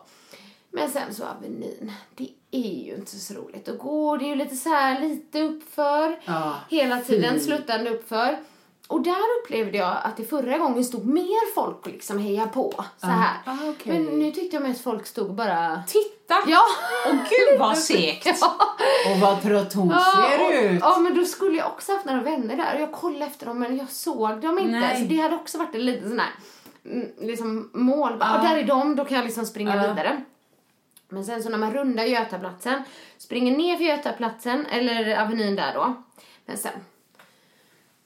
Men 0.72 0.90
sen 0.90 1.14
så 1.14 1.24
Avenyn, 1.24 1.92
det 2.14 2.28
är 2.50 2.84
ju 2.84 2.94
inte 2.94 3.10
så 3.16 3.34
roligt 3.34 3.68
att 3.68 3.78
gå. 3.78 4.16
Det 4.16 4.24
är 4.24 4.28
ju 4.28 4.34
lite 4.34 4.56
så 4.56 4.68
här 4.68 5.00
lite 5.00 5.42
uppför. 5.42 6.20
Ja. 6.24 6.54
Hela 6.68 7.00
tiden 7.00 7.40
sluttande 7.40 7.90
uppför. 7.90 8.38
Och 8.88 9.00
där 9.02 9.16
upplevde 9.42 9.78
jag 9.78 9.96
att 10.02 10.16
det 10.16 10.24
förra 10.24 10.58
gången 10.58 10.84
stod 10.84 11.06
mer 11.06 11.54
folk 11.54 11.86
och 11.86 11.92
liksom 11.92 12.18
heja 12.18 12.46
på. 12.46 12.84
Så 13.00 13.06
här. 13.06 13.34
Ah, 13.44 13.56
okej. 13.70 13.92
Men 13.92 14.18
nu 14.18 14.30
tyckte 14.32 14.56
jag 14.56 14.62
mest 14.62 14.84
folk 14.84 15.06
stod 15.06 15.34
bara... 15.34 15.82
Titta! 15.86 16.34
Ja! 16.46 16.60
Åh 17.06 17.12
gud 17.14 17.58
vad 17.58 17.78
segt! 17.78 18.26
Ja. 18.40 18.56
Och 19.12 19.20
vad 19.20 19.42
trött 19.42 19.74
hon 19.74 19.90
Ja, 19.90 20.28
ser 20.28 20.46
och, 20.46 20.64
ut! 20.72 20.80
ja, 20.82 20.98
men 20.98 21.14
då 21.14 21.24
skulle 21.24 21.58
jag 21.58 21.66
också 21.66 21.92
haft 21.92 22.04
några 22.04 22.22
vänner 22.22 22.56
där 22.56 22.74
och 22.74 22.80
jag 22.80 22.92
kollade 22.92 23.24
efter 23.24 23.46
dem 23.46 23.58
men 23.58 23.76
jag 23.76 23.88
såg 23.90 24.40
dem 24.40 24.58
inte. 24.58 24.70
Nej. 24.80 25.02
Så 25.02 25.08
det 25.08 25.16
hade 25.16 25.34
också 25.36 25.58
varit 25.58 25.74
en 25.74 25.86
liten 25.86 26.08
sån 26.08 26.18
här 26.20 26.30
mm, 26.84 27.06
liksom 27.20 27.70
mål. 27.74 28.16
Bara. 28.18 28.30
"Ah, 28.38 28.42
där 28.42 28.56
är 28.56 28.64
de, 28.64 28.96
då 28.96 29.04
kan 29.04 29.16
jag 29.16 29.24
liksom 29.24 29.46
springa 29.46 29.76
Ja. 29.76 29.82
vidare. 29.88 30.22
Men 31.10 31.24
sen 31.24 31.42
så 31.42 31.48
när 31.48 31.58
man 31.58 31.74
rundar 31.74 32.04
Götaplatsen, 32.04 32.82
springer 33.18 33.56
ner 33.56 33.76
för 33.76 33.84
Götaplatsen, 33.84 34.66
eller 34.66 35.22
Avenyn 35.22 35.56
där 35.56 35.74
då. 35.74 36.02
Men 36.46 36.56
sen, 36.56 36.72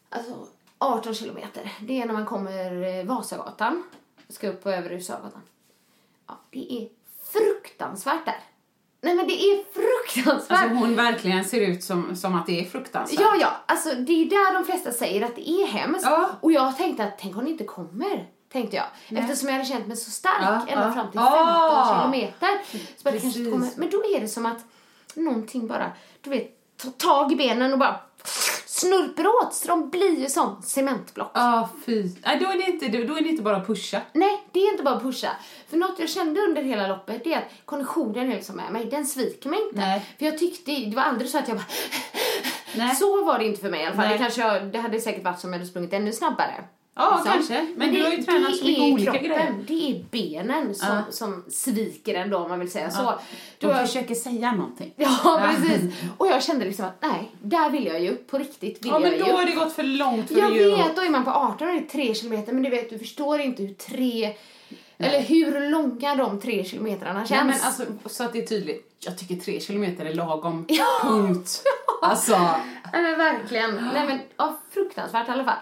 alltså 0.09 0.47
18 0.79 1.15
kilometer, 1.15 1.73
det 1.81 2.03
är 2.03 2.07
när 2.07 2.15
man 2.15 2.27
kommer 2.27 2.99
eh, 2.99 3.05
Vasagatan, 3.05 3.83
ska 4.29 4.49
upp 4.49 4.63
på 4.63 4.71
Övre 4.71 4.95
Husagatan. 4.95 5.43
Ja, 6.27 6.41
det 6.51 6.73
är 6.73 6.89
fruktansvärt 7.33 8.25
där. 8.25 8.41
Nej 9.01 9.15
men 9.15 9.27
det 9.27 9.43
är 9.43 9.65
fruktansvärt. 9.73 10.59
Alltså 10.59 10.75
hon 10.75 10.97
verkligen 10.97 11.45
ser 11.45 11.61
ut 11.61 11.85
som, 11.85 12.17
som 12.17 12.35
att 12.35 12.47
det 12.47 12.61
är 12.61 12.65
fruktansvärt. 12.65 13.21
Ja, 13.21 13.37
ja, 13.41 13.57
alltså 13.67 13.95
det 13.95 14.13
är 14.13 14.31
där 14.31 14.55
de 14.55 14.65
flesta 14.65 14.93
säger 14.93 15.25
att 15.25 15.37
det 15.37 15.49
är 15.49 15.67
hemskt. 15.67 16.05
Ja. 16.05 16.31
Och 16.41 16.53
jag 16.53 16.77
tänkte 16.77 17.05
att 17.05 17.19
tänk 17.19 17.37
om 17.37 17.45
det 17.45 17.51
inte 17.51 17.65
kommer, 17.65 18.29
tänkte 18.55 18.77
jag. 18.77 18.87
Eftersom 19.19 19.49
jag 19.49 19.55
hade 19.55 19.69
känt 19.69 19.87
mig 19.87 19.97
så 19.97 20.11
stark 20.11 20.35
Ja, 20.43 20.67
ända 20.69 20.87
ja. 20.87 20.93
fram 20.93 21.11
till 21.11 21.21
15 21.21 21.39
Ah. 21.39 21.99
kilometer. 22.01 22.49
Så 23.03 23.11
det 23.11 23.21
kanske 23.21 23.45
kommer. 23.51 23.69
Men 23.77 23.91
då 23.91 24.05
är 24.17 24.21
det 24.21 24.29
som 24.29 24.47
att 24.47 24.59
någonting 25.15 25.67
bara, 25.67 25.93
du 26.21 26.31
vet, 26.31 26.77
tar 26.77 26.91
tag 26.91 27.33
i 27.33 27.37
benen 27.37 27.73
och 27.73 27.79
bara 27.79 27.97
snurper 28.67 29.27
åt 29.27 29.55
så 29.55 29.69
de 29.69 29.91
blir 29.91 30.19
ju 30.21 30.29
som 30.29 30.63
cementblock. 30.63 31.31
Ja, 31.35 31.69
fy. 31.87 32.09
Nej, 32.25 32.39
då 32.41 32.51
är, 32.51 32.57
det 32.59 32.63
inte, 32.65 32.89
då 32.89 33.17
är 33.17 33.23
det 33.23 33.29
inte 33.29 33.43
bara 33.43 33.57
att 33.57 33.67
pusha. 33.67 34.01
Nej, 34.13 34.43
det 34.53 34.61
är 34.61 34.71
inte 34.73 34.83
bara 34.83 34.95
att 34.95 35.03
pusha. 35.03 35.31
För 35.69 35.77
något 35.77 35.99
jag 35.99 36.09
kände 36.11 36.41
under 36.41 36.63
hela 36.63 36.87
loppet 36.87 37.25
det 37.25 37.33
är 37.35 37.39
att 37.39 37.49
konditionen 37.65 38.31
är 38.31 38.35
liksom 38.35 38.57
med 38.57 38.73
mig, 38.73 38.85
den 38.85 39.07
sviker 39.07 39.49
mig 39.51 39.61
inte. 39.63 39.81
Nej. 39.81 40.15
För 40.19 40.25
jag 40.27 40.39
tyckte, 40.39 40.71
det 40.73 40.97
var 40.97 41.03
aldrig 41.03 41.31
så 41.31 41.39
att 41.39 41.49
jag 41.49 41.57
bara 41.57 41.67
Nej. 42.77 42.97
Så 42.97 43.25
var 43.25 43.39
det 43.39 43.45
inte 43.47 43.61
för 43.61 43.71
mig 43.71 43.81
i 43.81 43.87
alla 43.87 43.95
fall. 43.97 44.05
Nej. 44.05 44.13
Det, 44.13 44.19
kanske 44.25 44.41
jag, 44.41 44.67
det 44.67 44.79
hade 44.79 45.01
säkert 45.01 45.25
varit 45.25 45.41
som 45.41 45.53
jag 45.53 45.59
hade 45.59 45.71
sprungit 45.71 45.93
ännu 45.93 46.13
snabbare. 46.13 46.65
Ja, 46.97 47.15
Liksom. 47.17 47.33
kanske. 47.33 47.67
Men 47.77 47.95
du 47.95 48.03
har 48.03 48.11
ju 48.11 48.17
det- 48.17 48.23
tränat 48.23 48.57
så 48.57 48.65
det 48.65 48.71
mycket 48.71 48.93
olika 48.93 49.13
kroppen, 49.13 49.29
grejer. 49.29 49.55
Det 49.67 49.91
är 49.91 50.05
benen 50.11 50.75
som, 50.75 50.89
Ja. 50.89 51.03
som 51.11 51.45
sviker 51.49 52.15
ändå 52.15 52.39
om 52.39 52.49
man 52.49 52.61
vill 52.61 52.71
säga 52.71 52.91
så. 52.91 53.03
Ja. 53.03 53.21
Då 53.59 53.69
De 53.69 53.75
jag, 53.77 53.87
försöker 53.87 54.15
säga 54.15 54.53
någonting. 54.53 54.93
ja, 54.97 55.43
precis. 55.57 55.95
Och 56.19 56.27
jag 56.27 56.43
kände 56.43 56.65
liksom 56.65 56.85
att 56.85 56.97
nej, 57.03 57.31
där 57.43 57.71
vill 57.71 57.87
jag 57.87 58.01
ju. 58.01 58.17
På 58.17 58.39
riktigt 58.39 58.85
vill 58.85 58.91
Ja, 58.93 58.99
men 58.99 59.11
jag 59.11 59.21
då 59.21 59.27
ju. 59.27 59.33
har 59.33 59.45
det 59.47 59.53
gått 59.53 59.73
för 59.73 59.83
långt 59.83 60.29
för 60.29 60.39
Jag 60.39 60.51
vet, 60.51 60.97
då 60.97 61.03
är 61.03 61.11
man 61.11 61.25
på 61.25 61.31
18 61.31 61.69
och 61.69 61.75
det 61.75 61.81
är 61.81 61.87
3 61.89 62.15
kilometer 62.15 62.53
men 62.53 62.63
du 62.63 62.71
vet, 62.71 62.91
du 62.91 62.99
förstår 62.99 63.41
inte 63.41 63.63
hur 63.63 63.75
tre 63.75 64.35
eller 64.99 65.21
hur 65.21 65.71
långa 65.71 66.15
de 66.15 66.41
tre 66.41 66.65
kilometrarna 66.65 67.27
känns. 67.27 67.31
Nej, 67.31 67.45
men 67.45 67.55
alltså, 67.67 67.85
så 68.07 68.25
att 68.25 68.33
det 68.33 68.39
är 68.43 68.47
tydligt. 68.47 68.97
Jag 69.01 69.19
tycker 69.19 69.37
tre 69.37 69.61
kilometer 69.61 70.05
är 70.05 70.15
lagom. 70.15 70.67
Punkt. 71.03 71.63
Alltså. 72.03 72.39
Nej 72.93 73.03
men 73.03 73.19
verkligen. 73.19 73.75
Nej 73.95 74.07
men 74.07 74.19
ja, 74.37 74.59
fruktansvärt 74.71 75.29
i 75.29 75.31
alla 75.31 75.45
fall. 75.45 75.55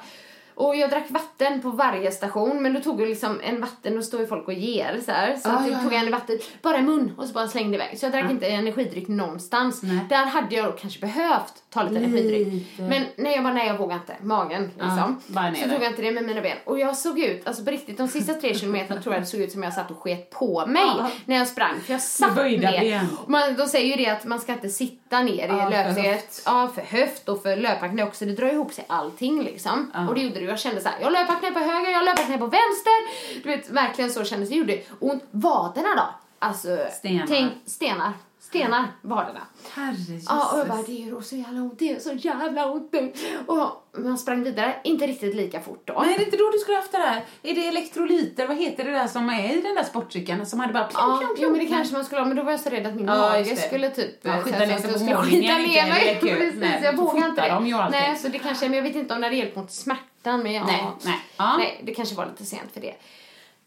Och 0.55 0.77
jag 0.77 0.91
drack 0.91 1.05
vatten 1.09 1.63
på 1.63 1.69
varje 1.71 2.11
station 2.13 2.63
men 2.63 2.75
då 2.75 2.81
tog 2.81 3.01
jag 3.01 3.09
liksom 3.09 3.41
en 3.43 3.61
vatten 3.61 3.99
och 3.99 4.05
står 4.05 4.21
ju 4.21 4.27
folk 4.27 4.49
och 4.49 4.55
ger 4.55 5.01
så 5.05 5.13
här. 5.13 5.37
Så 5.37 5.49
Ah, 5.49 5.67
ja, 5.69 5.83
tog 5.83 5.93
en 5.93 6.11
vatten 6.11 6.39
bara 6.63 6.79
i 6.79 6.83
mun 6.83 7.15
och 7.19 7.27
så 7.27 7.33
bara 7.33 7.49
slängde 7.49 7.75
iväg. 7.75 7.99
Så 7.99 8.07
jag 8.07 8.13
drack 8.13 8.31
inte 8.31 8.47
energidryck 8.47 9.09
någonstans. 9.09 9.83
Nej. 9.83 9.99
Där 10.09 10.27
hade 10.27 10.57
jag 10.57 10.79
kanske 10.79 11.01
behövt 11.01 11.63
ta 11.71 11.83
lite 11.83 11.97
energidryck. 11.97 12.47
Lite. 12.47 12.83
Men 12.83 13.05
nej 13.17 13.35
jag 13.35 13.45
bara 13.45 13.55
nej 13.55 13.67
jag 13.67 13.79
vågar 13.79 13.97
inte. 13.97 14.17
Magen 14.23 14.71
liksom. 14.75 15.21
ner 15.53 15.55
så 15.55 15.69
tog 15.69 15.83
jag 15.83 15.91
inte 15.91 16.03
det 16.03 16.13
med 16.13 16.25
mina 16.25 16.41
ben. 16.41 16.57
Och 16.65 16.79
jag 16.79 16.97
såg 16.97 17.19
ut, 17.19 17.47
alltså 17.47 17.65
på 17.65 17.71
riktigt 17.71 17.99
de 17.99 18.09
sista 18.09 18.35
tre 18.35 18.55
kilometerna 18.55 19.03
tror 19.03 19.15
jag 19.15 19.23
det 19.23 19.27
såg 19.27 19.41
ut 19.41 19.53
som 19.53 19.63
jag 19.63 19.73
satt 19.73 19.91
och 19.91 19.99
sket 19.99 20.31
på 20.31 20.67
mig 20.67 20.85
när 21.25 21.37
jag 21.37 21.49
sprang. 21.49 21.81
För 21.81 21.93
jag 21.93 22.03
satt 22.03 22.37
ner. 22.37 23.07
Man, 23.27 23.55
de 23.57 23.67
säger 23.67 23.97
ju 23.97 24.05
det 24.05 24.11
att 24.11 24.25
man 24.25 24.41
ska 24.41 24.53
inte 24.53 24.69
sitta 24.69 25.02
ner 25.21 25.49
i 25.49 25.59
Ja, 25.59 25.69
löpsteget. 25.69 26.43
Ja, 26.47 26.71
för 26.75 26.83
höft 26.83 27.29
och 27.29 27.43
för 27.43 27.57
löparknä 27.57 28.05
också. 28.05 28.25
Det 28.25 28.33
drar 28.33 28.49
ihop 28.49 28.73
sig 28.73 28.85
allting 28.89 29.43
liksom. 29.43 29.91
Ja. 29.95 30.09
Och 30.09 30.15
det 30.15 30.21
gjorde 30.21 30.41
det. 30.41 30.47
Jag 30.47 30.59
kände 30.59 30.81
så 30.81 30.89
här, 30.89 30.97
jag 31.01 31.13
löparknä 31.13 31.51
på 31.51 31.59
höger, 31.59 31.91
jag 31.91 32.05
löparknä 32.05 32.39
på 32.39 32.47
vänster. 32.47 33.43
Du 33.43 33.49
vet, 33.49 33.71
verkligen 33.71 34.11
så 34.11 34.25
kändes 34.25 34.49
det. 34.49 34.55
gjorde 34.55 34.79
ont. 35.01 35.23
Vaderna 35.31 35.95
då? 35.97 36.15
Alltså, 36.39 36.79
Stenar. 36.93 37.27
Tänk, 37.27 37.53
stenar. 37.67 38.13
Stenar, 38.43 38.87
vaderna. 39.03 39.41
Herre 39.73 39.97
Ja, 40.29 40.53
och 40.53 40.59
jag 40.59 40.69
bara, 40.69 40.83
det 40.83 40.93
gör 40.93 41.21
så 41.21 41.37
jävla 41.37 41.61
ont, 41.61 41.79
det 41.79 41.85
gör 41.85 41.99
så 41.99 42.13
jävla 42.13 42.67
ont 42.73 42.93
nu. 42.93 43.13
Och 43.47 43.87
man 43.99 44.19
sprang 44.19 44.43
vidare, 44.43 44.77
inte 44.85 45.07
riktigt 45.07 45.35
lika 45.35 45.61
fort 45.61 45.83
då. 45.85 45.93
Är 46.01 46.19
det 46.19 46.25
inte 46.25 46.37
då 46.37 46.51
du 46.53 46.59
skulle 46.59 46.77
haft 46.77 46.93
det 46.93 46.99
där? 46.99 47.25
Är 47.43 47.55
det 47.55 47.67
elektrolyter? 47.69 48.47
Vad 48.47 48.57
heter 48.57 48.85
det 48.85 48.91
där 48.91 49.07
som 49.07 49.29
är 49.29 49.59
i 49.59 49.61
den 49.63 49.75
där 49.75 49.85
sportcykeln 49.85 50.47
som 50.47 50.61
hade 50.61 50.73
bara 50.73 50.85
pling, 50.85 50.99
Ja, 50.99 51.17
pling, 51.19 51.29
jo, 51.31 51.37
pling? 51.37 51.53
men 51.53 51.61
det 51.61 51.67
kanske 51.67 51.95
man 51.95 52.05
skulle 52.05 52.21
ha, 52.21 52.29
men 52.29 52.37
då 52.37 52.43
var 52.43 52.51
jag 52.51 52.61
så 52.61 52.71
rädd 52.71 52.87
att 52.87 52.95
min 52.95 53.07
Ja, 53.07 53.15
mage 53.17 53.43
det. 53.51 53.57
skulle 53.57 53.91
typ... 53.91 54.19
Ja, 54.23 54.31
eh, 54.33 54.43
skita 54.43 54.59
ner 54.59 54.79
sig 54.79 54.93
på 54.93 54.99
morgonen, 54.99 55.41
ner 55.41 55.89
mig. 55.89 56.19
Precis, 56.21 56.61
Nej, 56.61 56.81
jag 56.85 56.97
vågar 56.97 57.29
inte 57.29 57.43
det. 57.43 57.89
Nej, 57.91 58.17
så 58.17 58.29
det 58.29 58.39
kanske, 58.39 58.69
men 58.69 58.77
jag 58.77 58.83
vet 58.83 58.97
inte 58.97 59.15
om 59.15 59.21
det 59.21 59.27
hade 59.27 59.37
hjälpt 59.37 59.57
mot 59.57 59.71
smärtan, 59.73 60.43
men 60.43 60.53
ja. 60.53 60.65
Nej, 60.67 60.85
nej. 61.05 61.21
Ja. 61.37 61.57
Nej, 61.57 61.81
det 61.85 61.95
kanske 61.95 62.15
var 62.15 62.27
lite 62.27 62.45
sent 62.45 62.73
för 62.73 62.81
det. 62.81 62.95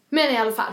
Men 0.08 0.30
i 0.30 0.36
alla 0.36 0.52
fall. 0.52 0.72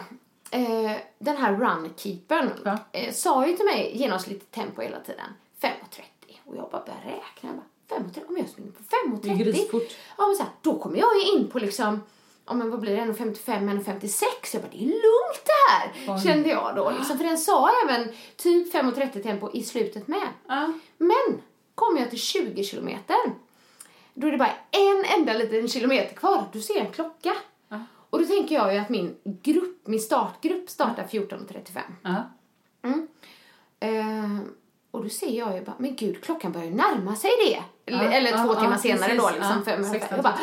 Eh, 0.53 0.91
den 1.19 1.37
här 1.37 1.53
runkeepern 1.53 2.49
Ja. 2.65 2.77
eh, 2.91 3.13
sa 3.13 3.47
ju 3.47 3.53
till 3.57 3.65
mig 3.65 3.91
genomsnittligt 3.97 4.51
tempo 4.51 4.81
hela 4.81 4.99
tiden. 4.99 5.25
5.30. 5.61 5.71
Och 6.45 6.55
jag 6.55 6.69
bara 6.71 6.81
började 6.85 7.05
räkna. 7.05 7.49
Jag 7.49 7.55
bara, 7.55 7.99
5.30? 7.99 8.29
Om 8.29 8.37
jag 8.37 8.49
springer 8.49 8.71
på 8.71 8.83
5.30? 8.83 9.19
Det 9.23 9.29
är 9.29 9.35
grisfort. 9.35 9.95
Ja, 10.17 10.27
men 10.27 10.35
så 10.35 10.43
här, 10.43 10.51
då 10.61 10.79
kommer 10.79 10.97
jag 10.97 11.15
ju 11.15 11.31
in 11.37 11.49
på 11.49 11.59
liksom 11.59 12.01
ja 12.45 12.53
men 12.53 12.71
vad 12.71 12.79
blir 12.79 12.95
det, 12.95 13.01
1,55, 13.01 13.83
1,56? 13.83 14.23
Jag 14.53 14.61
bara, 14.61 14.69
det 14.71 14.77
är 14.83 14.85
lugnt 14.85 15.45
det 15.45 15.71
här, 15.71 16.19
kände 16.23 16.49
jag 16.49 16.75
då. 16.75 16.91
Liksom, 16.91 17.17
för 17.17 17.23
den 17.25 17.37
sa 17.37 17.69
även 17.85 18.07
typ 18.37 18.73
5,30 18.73 19.23
tempo 19.23 19.49
i 19.53 19.63
slutet 19.63 20.07
med. 20.07 20.27
Ja. 20.47 20.73
Men, 20.97 21.41
kom 21.75 21.97
jag 21.97 22.09
till 22.09 22.19
20 22.19 22.63
kilometer, 22.63 23.17
då 24.13 24.27
är 24.27 24.31
det 24.31 24.37
bara 24.37 24.53
en 24.71 25.05
enda 25.19 25.33
liten 25.33 25.67
kilometer 25.67 26.15
kvar, 26.15 26.43
då 26.53 26.59
ser 26.59 26.79
en 26.79 26.91
klocka. 26.91 27.35
Och 28.13 28.19
då 28.19 28.25
tänker 28.25 28.55
jag 28.55 28.73
ju 28.73 28.79
att 28.79 28.89
min 28.89 29.15
grupp, 29.23 29.87
min 29.87 29.99
startgrupp 29.99 30.69
startar 30.69 31.03
14.35. 31.03 31.79
Ja. 32.01 32.23
Eh, 33.79 34.39
och 34.91 35.03
då 35.03 35.09
ser 35.09 35.37
jag 35.37 35.55
ju 35.55 35.63
bara, 35.63 35.75
men 35.77 35.95
gud, 35.95 36.23
klockan 36.23 36.51
börjar 36.51 36.67
ju 36.67 36.73
närma 36.73 37.15
sig 37.15 37.31
det. 37.47 37.63
Eller, 37.91 38.03
Ja, 38.03 38.11
eller 38.11 38.31
två 38.31 38.53
ja, 38.53 38.61
timmar 38.61 38.77
senare 38.77 39.09
precis. 39.09 39.21
då 39.23 39.29
liksom. 39.29 39.91
16, 39.91 40.15
jag 40.15 40.23
bara. 40.23 40.37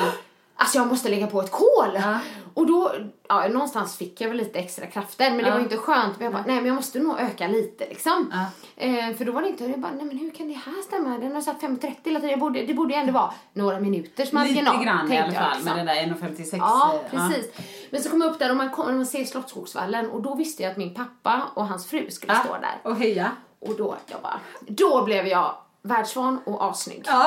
Alltså 0.61 0.79
jag 0.79 0.87
måste 0.87 1.09
lägga 1.09 1.27
på 1.27 1.41
ett 1.41 1.51
kol. 1.51 1.91
Ja. 1.95 2.19
Och 2.55 2.67
då, 2.67 2.93
ja, 3.29 3.49
någonstans 3.49 3.97
fick 3.97 4.21
jag 4.21 4.29
väl 4.29 4.37
lite 4.37 4.59
extra 4.59 4.87
krafter, 4.87 5.31
men 5.31 5.39
det 5.39 5.49
Ja. 5.49 5.55
var 5.55 5.61
inte 5.61 5.77
skönt. 5.77 6.19
Men 6.19 6.25
jag 6.25 6.33
bara, 6.33 6.45
nej 6.47 6.57
men 6.57 6.67
jag 6.67 6.75
måste 6.75 6.99
nog 6.99 7.21
öka 7.21 7.49
lite 7.49 7.89
liksom. 7.89 8.33
Ja. 8.33 8.45
Eh, 8.85 9.15
för 9.17 9.25
då 9.25 9.33
var 9.33 9.43
det 9.43 9.49
inte, 9.49 9.65
jag 9.65 9.81
bara, 9.81 9.93
nej 9.93 10.05
men 10.05 10.19
hur 10.19 10.31
kan 10.31 10.49
det 10.49 10.55
här 10.55 10.83
stämma? 10.83 11.19
Den 11.19 11.35
har 11.35 11.41
satt 11.43 11.61
5.30 11.63 11.95
hela 12.05 12.21
tiden. 12.21 12.31
Jag 12.31 12.39
borde, 12.41 12.63
det 12.67 12.75
borde 12.75 12.95
ju 12.95 13.01
ändå 13.01 13.13
vara 13.13 13.33
några 13.53 13.81
minuters 13.81 14.33
marginal. 14.33 14.73
Lite 14.75 14.85
grann 14.85 15.13
i 15.13 15.19
alla 15.19 15.33
fall 15.33 15.51
liksom. 15.57 15.65
med 15.65 15.77
den 15.77 15.87
där 15.87 16.29
1,56. 16.29 16.57
Ja, 16.59 17.01
eh, 17.05 17.11
precis. 17.11 17.47
Men 17.91 18.03
så 18.03 18.11
kom 18.11 18.21
jag 18.21 18.31
upp 18.31 18.39
där 18.39 18.51
och 18.51 18.57
man, 18.57 18.71
kom, 18.71 18.87
och 18.87 18.93
man 18.95 19.07
ser 19.07 19.25
Slottsskogsvallen 19.25 20.11
och 20.11 20.23
då 20.23 20.35
visste 20.35 20.63
jag 20.63 20.71
att 20.71 20.77
min 20.79 20.95
pappa 20.95 21.43
och 21.55 21.67
hans 21.67 21.87
fru 21.87 22.11
skulle 22.11 22.33
Ja. 22.33 22.39
stå 22.45 22.53
där. 22.53 22.91
Och 22.91 22.97
heja. 22.97 23.31
Och 23.61 23.75
då, 23.77 23.97
jag 24.07 24.21
bara, 24.23 24.41
då 24.61 25.03
blev 25.05 25.27
jag 25.27 25.55
världsvan 25.83 26.39
och 26.45 26.65
assnygg. 26.71 27.03
Ja. 27.07 27.27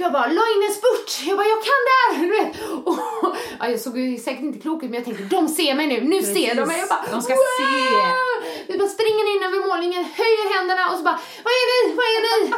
För 0.00 0.04
jag 0.04 0.12
bara, 0.12 0.26
la 0.26 0.44
in 0.54 0.62
en 0.68 0.74
spurt. 0.80 1.10
Jag 1.28 1.36
bara, 1.38 1.48
jag 1.54 1.62
kan 1.68 1.80
det 1.88 1.96
här. 2.00 2.12
Du 2.22 2.28
vet. 2.38 2.50
Och, 2.86 2.96
ja, 3.60 3.68
jag 3.68 3.80
såg 3.80 3.98
ju 3.98 4.18
säkert 4.18 4.40
inte 4.48 4.58
klok 4.58 4.82
ut 4.82 4.90
men 4.90 4.98
jag 5.00 5.04
tänkte, 5.04 5.24
de 5.36 5.48
ser 5.48 5.74
mig 5.74 5.86
nu. 5.86 6.00
Nu 6.12 6.22
ser 6.22 6.54
de 6.54 6.62
mig. 6.70 6.78
Jag 6.78 6.88
bara, 6.88 7.04
De 7.10 7.22
ska 7.22 7.34
wow! 7.34 7.42
se. 7.58 7.72
Vi 8.68 8.78
bara 8.78 8.88
springer 8.88 9.26
in 9.36 9.42
över 9.48 9.58
målningen, 9.68 10.02
höjer 10.20 10.46
händerna 10.54 10.90
och 10.90 10.96
så 10.98 11.02
bara, 11.08 11.18
vad 11.44 11.52
är 11.60 11.66
ni? 11.70 11.94
Vad 11.98 12.06
är 12.14 12.20
ni? 12.44 12.52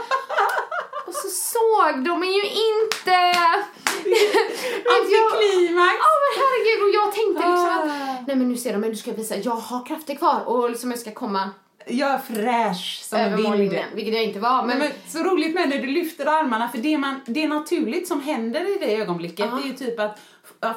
och 1.07 1.15
så 1.15 1.29
såg 1.55 2.05
de 2.05 2.21
mig 2.21 2.33
ju 2.41 2.45
inte. 2.69 3.17
Antiklimax. 4.97 5.95
Ja 6.05 6.13
men 6.23 6.33
herregud 6.41 6.81
och 6.87 6.95
jag 7.01 7.09
tänkte 7.19 7.43
liksom 7.51 7.73
Ah. 7.73 7.83
att 7.83 8.27
nej 8.27 8.37
men 8.37 8.49
nu 8.49 8.57
ser 8.57 8.73
de 8.73 8.79
mig, 8.79 8.91
nu 8.91 8.97
ska 8.97 9.11
jag 9.11 9.17
visa, 9.17 9.37
jag 9.37 9.53
har 9.53 9.87
krafter 9.87 10.15
kvar 10.15 10.41
och 10.47 10.71
liksom 10.71 10.91
jag 10.91 11.01
ska 11.01 11.13
komma 11.13 11.51
Jag 11.87 12.11
är 12.11 12.19
fräsch 12.19 13.01
som 13.05 13.19
en 13.19 13.37
vind. 13.37 13.75
vilket 13.95 14.15
jag 14.15 14.25
inte 14.25 14.41
var. 14.41 14.63
Men, 14.63 14.79
Men, 14.79 14.89
så 15.09 15.19
roligt 15.19 15.55
med 15.55 15.69
när 15.69 15.79
du 15.79 15.87
lyfter 15.87 16.27
armarna, 16.27 16.69
för 16.69 16.79
det, 16.79 16.99
man, 16.99 17.21
det 17.27 17.45
är 17.45 17.49
naturligt 17.49 18.09
som 18.09 18.21
händer 18.23 18.77
i 18.77 18.87
det 18.87 18.97
ögonblicket, 18.97 19.39
Ja. 19.51 19.57
det 19.57 19.63
är 19.63 19.67
ju 19.67 19.75
typ 19.75 20.01
att 20.01 20.19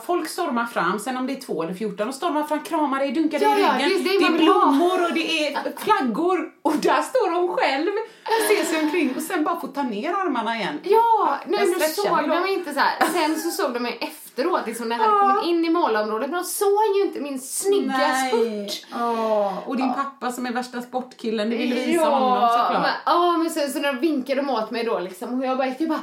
folk 0.05 0.29
stormar 0.29 0.65
fram, 0.65 0.99
sen 0.99 1.17
om 1.17 1.27
det 1.27 1.33
är 1.33 1.41
två 1.41 1.63
eller 1.63 1.73
fjorton, 1.73 2.07
och 2.07 2.15
stormar 2.15 2.43
fram, 2.43 2.63
kramar 2.63 2.99
dig, 2.99 3.11
dunkar 3.11 3.39
dig 3.39 3.47
Ja, 3.61 3.79
i 3.79 3.83
ryggen. 3.83 4.03
det 4.03 4.09
är 4.09 4.19
det 4.19 4.27
det 4.27 4.33
är 4.35 4.37
blommor 4.45 5.03
och 5.05 5.13
det 5.13 5.47
är 5.47 5.57
flaggor 5.77 6.51
och 6.61 6.75
där 6.75 7.01
står 7.01 7.31
hon 7.41 7.55
själv 7.57 7.91
och 8.23 8.55
ser 8.57 8.63
sig 8.65 8.83
omkring 8.83 9.13
och 9.15 9.21
sen 9.21 9.43
bara 9.43 9.59
får 9.59 9.67
ta 9.67 9.83
ner 9.83 10.09
armarna 10.13 10.55
igen. 10.55 10.79
Ja, 10.83 11.35
nej, 11.47 11.65
nu 11.67 11.79
såg 11.79 12.29
de 12.29 12.49
inte 12.49 12.73
så 12.73 12.79
här. 12.79 13.05
Sen 13.13 13.35
så 13.39 13.49
såg 13.49 13.73
de 13.73 13.79
mig 13.79 13.97
efteråt, 14.35 14.67
liksom 14.67 14.89
när 14.89 14.95
jag 14.97 15.03
hade 15.03 15.17
Ja. 15.17 15.21
kommit 15.33 15.45
in 15.49 15.65
i 15.65 15.69
målområdet. 15.69 16.29
Men 16.29 16.39
de 16.39 16.45
såg 16.45 16.95
ju 16.97 17.01
inte 17.05 17.19
min 17.19 17.39
snygga 17.39 18.09
spurt. 18.27 18.85
Åh, 18.95 19.53
och 19.67 19.77
din 19.77 19.93
pappa 19.93 20.31
som 20.31 20.45
är 20.45 20.51
värsta 20.51 20.81
sportkillen, 20.81 21.49
du 21.49 21.57
ville 21.57 21.75
visa 21.75 22.03
honom 22.05 22.39
men, 22.39 22.49
såklart. 22.49 22.87
ja, 23.05 23.37
men 23.37 23.49
sen 23.49 23.71
så 23.71 23.79
när 23.79 23.93
de 23.93 23.99
vinkade 23.99 24.41
de 24.41 24.49
åt 24.49 24.71
mig 24.71 24.83
då 24.83 24.99
liksom. 24.99 25.39
Och 25.39 25.45
jag 25.45 25.57
bara, 25.57 25.67
jag 25.79 25.89
bara, 25.89 25.99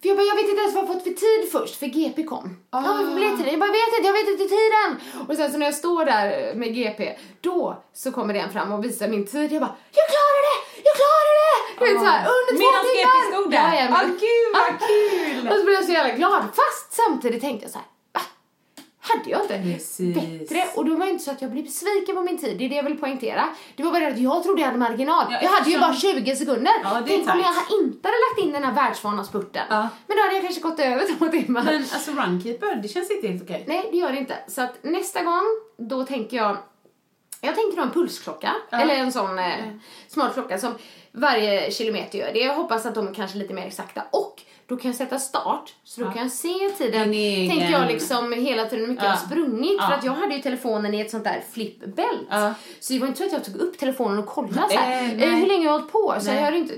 för 0.00 0.08
jag 0.08 0.16
bara, 0.16 0.26
jag 0.26 0.34
vet 0.34 0.48
inte 0.48 0.62
ens 0.62 0.74
vad 0.74 0.84
jag 0.84 0.92
fått 0.94 1.02
för 1.02 1.10
tid 1.10 1.52
först, 1.52 1.74
för 1.80 1.86
GP 1.86 2.24
kom. 2.24 2.56
Ja, 2.70 2.80
men 2.80 3.14
blev 3.14 3.30
tiden? 3.36 3.50
Jag 3.50 3.60
bara, 3.60 3.70
vet 3.80 3.90
inte, 3.96 4.06
jag 4.10 4.12
vet 4.20 4.28
inte 4.28 4.46
tiden. 4.58 4.90
Och 5.28 5.34
sen 5.36 5.52
så 5.52 5.58
när 5.58 5.66
jag 5.66 5.74
står 5.74 6.04
där 6.04 6.54
med 6.54 6.74
GP, 6.74 7.00
då 7.40 7.82
så 7.94 8.12
kommer 8.12 8.34
den 8.34 8.52
fram 8.52 8.72
och 8.72 8.84
visar 8.84 9.08
min 9.08 9.26
tid. 9.26 9.52
Jag 9.52 9.60
bara, 9.62 9.76
jag 9.98 10.06
klarar 10.14 10.42
det! 10.50 10.58
Jag 10.88 10.94
klarar 11.02 11.34
det! 11.42 11.56
Du 11.78 11.84
vet 11.92 12.02
såhär, 12.04 12.20
under 12.36 12.52
två 12.58 12.66
Medan 12.66 12.84
timmar! 12.84 13.16
GP 13.20 13.32
stod 13.32 13.50
där. 13.50 13.74
Jajamän. 13.74 13.98
Ah, 13.98 14.06
gud 14.24 14.48
vad 14.54 14.88
kul! 14.88 15.48
Och 15.50 15.56
så 15.58 15.64
blev 15.64 15.74
jag 15.74 15.84
så 15.84 15.92
jävla 15.92 16.14
glad. 16.14 16.42
Fast 16.60 16.92
samtidigt 16.92 17.40
tänkte 17.40 17.64
jag 17.64 17.72
så 17.72 17.78
här? 17.78 17.88
Hade 19.02 19.30
jag 19.30 19.40
inte 19.42 19.62
Precis. 19.74 20.14
bättre? 20.14 20.64
Och 20.76 20.84
då 20.84 20.96
var 20.96 21.06
det 21.06 21.12
inte 21.12 21.24
så 21.24 21.30
att 21.30 21.42
jag 21.42 21.50
blev 21.50 21.64
besviken 21.64 22.14
på 22.16 22.22
min 22.22 22.38
tid, 22.38 22.58
det 22.58 22.64
är 22.64 22.68
det 22.68 22.74
jag 22.74 22.82
vill 22.82 22.98
poängtera. 22.98 23.48
Det 23.76 23.82
var 23.82 23.90
bara 23.90 24.08
att 24.08 24.18
jag 24.18 24.42
trodde 24.42 24.60
jag 24.60 24.66
hade 24.66 24.78
marginal. 24.78 25.26
Ja, 25.30 25.38
jag 25.42 25.48
hade 25.50 25.70
ju 25.70 25.78
bara 25.80 25.94
20 25.94 26.36
sekunder. 26.36 26.72
Ja, 26.82 27.02
Tänk 27.06 27.20
om 27.28 27.38
jag 27.40 27.80
inte 27.80 28.08
hade 28.08 28.18
lagt 28.18 28.38
in 28.46 28.52
den 28.52 28.64
här 28.64 28.74
världsvana 28.74 29.24
spurten. 29.24 29.62
Ja. 29.70 29.88
Men 30.06 30.16
då 30.16 30.22
hade 30.22 30.34
jag 30.34 30.42
kanske 30.42 30.60
gått 30.60 30.80
över 30.80 31.18
två 31.18 31.26
timmar. 31.28 31.62
Men 31.64 31.74
alltså 31.76 32.10
runkeeper, 32.12 32.76
det 32.76 32.88
känns 32.88 33.10
inte 33.10 33.28
helt 33.28 33.42
okej. 33.42 33.64
Nej, 33.68 33.88
det 33.90 33.96
gör 33.96 34.12
det 34.12 34.18
inte. 34.18 34.34
Så 34.48 34.62
att 34.62 34.74
nästa 34.82 35.22
gång, 35.22 35.44
då 35.78 36.04
tänker 36.06 36.36
jag 36.36 36.56
jag 37.42 37.54
tänker 37.54 37.76
ha 37.76 37.84
en 37.84 37.90
pulsklocka, 37.92 38.52
Ja. 38.70 38.80
eller 38.80 38.94
en 38.94 39.12
sån 39.12 39.38
eh, 39.38 39.54
smart 40.08 40.34
klocka 40.34 40.58
som 40.58 40.74
varje 41.12 41.70
kilometer 41.70 42.18
gör 42.18 42.32
det. 42.32 42.38
Jag 42.38 42.54
hoppas 42.54 42.86
att 42.86 42.94
de 42.94 43.08
är 43.08 43.14
kanske 43.14 43.38
lite 43.38 43.54
mer 43.54 43.66
exakta. 43.66 44.02
Och 44.10 44.42
då 44.70 44.76
kan 44.76 44.88
jag 44.90 44.96
sätta 44.98 45.18
start, 45.18 45.74
så 45.84 46.00
då 46.00 46.06
Ja. 46.06 46.12
kan 46.12 46.22
jag 46.22 46.32
se 46.32 46.48
tiden. 46.78 47.12
Egen- 47.14 47.50
Tänker 47.50 47.70
jag 47.72 47.86
liksom 47.88 48.32
hela 48.32 48.64
tiden 48.64 48.80
hur 48.80 48.86
mycket 48.86 49.04
jag 49.04 49.12
Ja. 49.12 49.16
har 49.16 49.26
sprungit. 49.26 49.80
För 49.80 49.90
Ja. 49.90 49.96
att 49.96 50.04
jag 50.04 50.12
hade 50.12 50.34
ju 50.34 50.42
telefonen 50.42 50.94
i 50.94 51.00
ett 51.00 51.10
sånt 51.10 51.24
där 51.24 51.42
flipbelt. 51.52 52.26
Ja. 52.30 52.54
Så 52.80 52.92
det 52.92 52.98
var 52.98 53.06
inte 53.06 53.18
så 53.18 53.26
att 53.26 53.32
jag 53.32 53.44
tog 53.44 53.56
upp 53.56 53.78
telefonen 53.78 54.18
och 54.18 54.26
kollade 54.26 54.68
så 54.70 54.76
här, 54.78 55.02
nej. 55.16 55.40
hur 55.40 55.46
länge 55.46 55.64
jag 55.64 55.72
har 55.72 55.78
hållit 55.78 55.92
på. 55.92 56.14
Så 56.20 56.26
Nej. 56.26 56.36
jag 56.36 56.44
hade 56.44 56.56
inte 56.58 56.74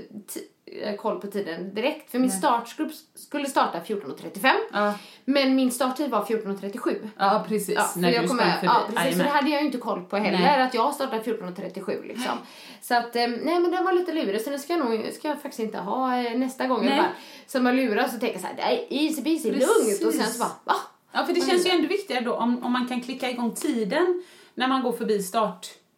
koll 0.97 1.21
på 1.21 1.27
tiden 1.27 1.75
direkt. 1.75 2.11
För 2.11 2.19
min 2.19 2.31
startgrupp 2.31 2.91
skulle 3.15 3.45
starta 3.45 3.79
14.35. 3.79 4.51
Ja. 4.73 4.93
Men 5.25 5.55
min 5.55 5.71
starttid 5.71 6.09
var 6.09 6.21
14.37. 6.21 7.09
Ja, 7.17 7.45
precis. 7.47 7.75
Ja, 7.75 7.89
när 7.95 8.11
jag 8.11 8.23
du 8.23 8.27
sprang 8.27 8.51
förbi. 8.51 8.65
ja, 8.65 8.81
precis, 8.93 9.17
så 9.17 9.23
det 9.23 9.29
hade 9.29 9.49
jag 9.49 9.59
ju 9.61 9.65
inte 9.65 9.77
koll 9.77 10.01
på 10.01 10.17
heller, 10.17 10.39
Nej. 10.39 10.61
att 10.61 10.73
jag 10.73 10.93
startade 10.93 11.23
14.37 11.23 12.07
liksom. 12.07 12.37
Så 12.81 12.95
att, 12.95 13.15
eh, 13.15 13.27
nej 13.27 13.59
men 13.59 13.71
den 13.71 13.85
var 13.85 13.93
lite 13.93 14.11
lurig, 14.11 14.41
så 14.41 14.49
den 14.49 14.59
ska 14.59 14.73
jag 14.73 14.85
nog, 14.85 15.13
ska 15.13 15.27
jag 15.27 15.41
faktiskt 15.41 15.59
inte 15.59 15.77
ha 15.77 16.17
eh, 16.17 16.37
nästa 16.37 16.67
gång. 16.67 16.85
Nej. 16.85 16.97
Bara, 16.97 17.11
så 17.47 17.59
man 17.59 17.75
lurar 17.75 18.07
så 18.07 18.19
tänker 18.19 18.33
jag 18.33 18.41
så 18.41 18.47
här, 18.47 18.55
det 18.55 18.61
är 18.61 19.03
easy 19.03 19.23
peasy, 19.23 19.51
lugnt. 19.51 20.03
Och 20.05 20.13
sen 20.13 20.27
så 20.33 20.39
bara, 20.39 20.51
va? 20.63 20.75
Ja, 21.11 21.25
för 21.25 21.33
det 21.33 21.41
känns 21.41 21.67
ju 21.67 21.71
ändå 21.71 21.87
viktigare 21.87 22.23
då 22.23 22.33
om, 22.33 22.63
om 22.63 22.71
man 22.71 22.87
kan 22.87 23.01
klicka 23.01 23.29
igång 23.29 23.55
tiden 23.55 24.23
när 24.55 24.67
man 24.67 24.83
går 24.83 24.91
förbi 24.91 25.23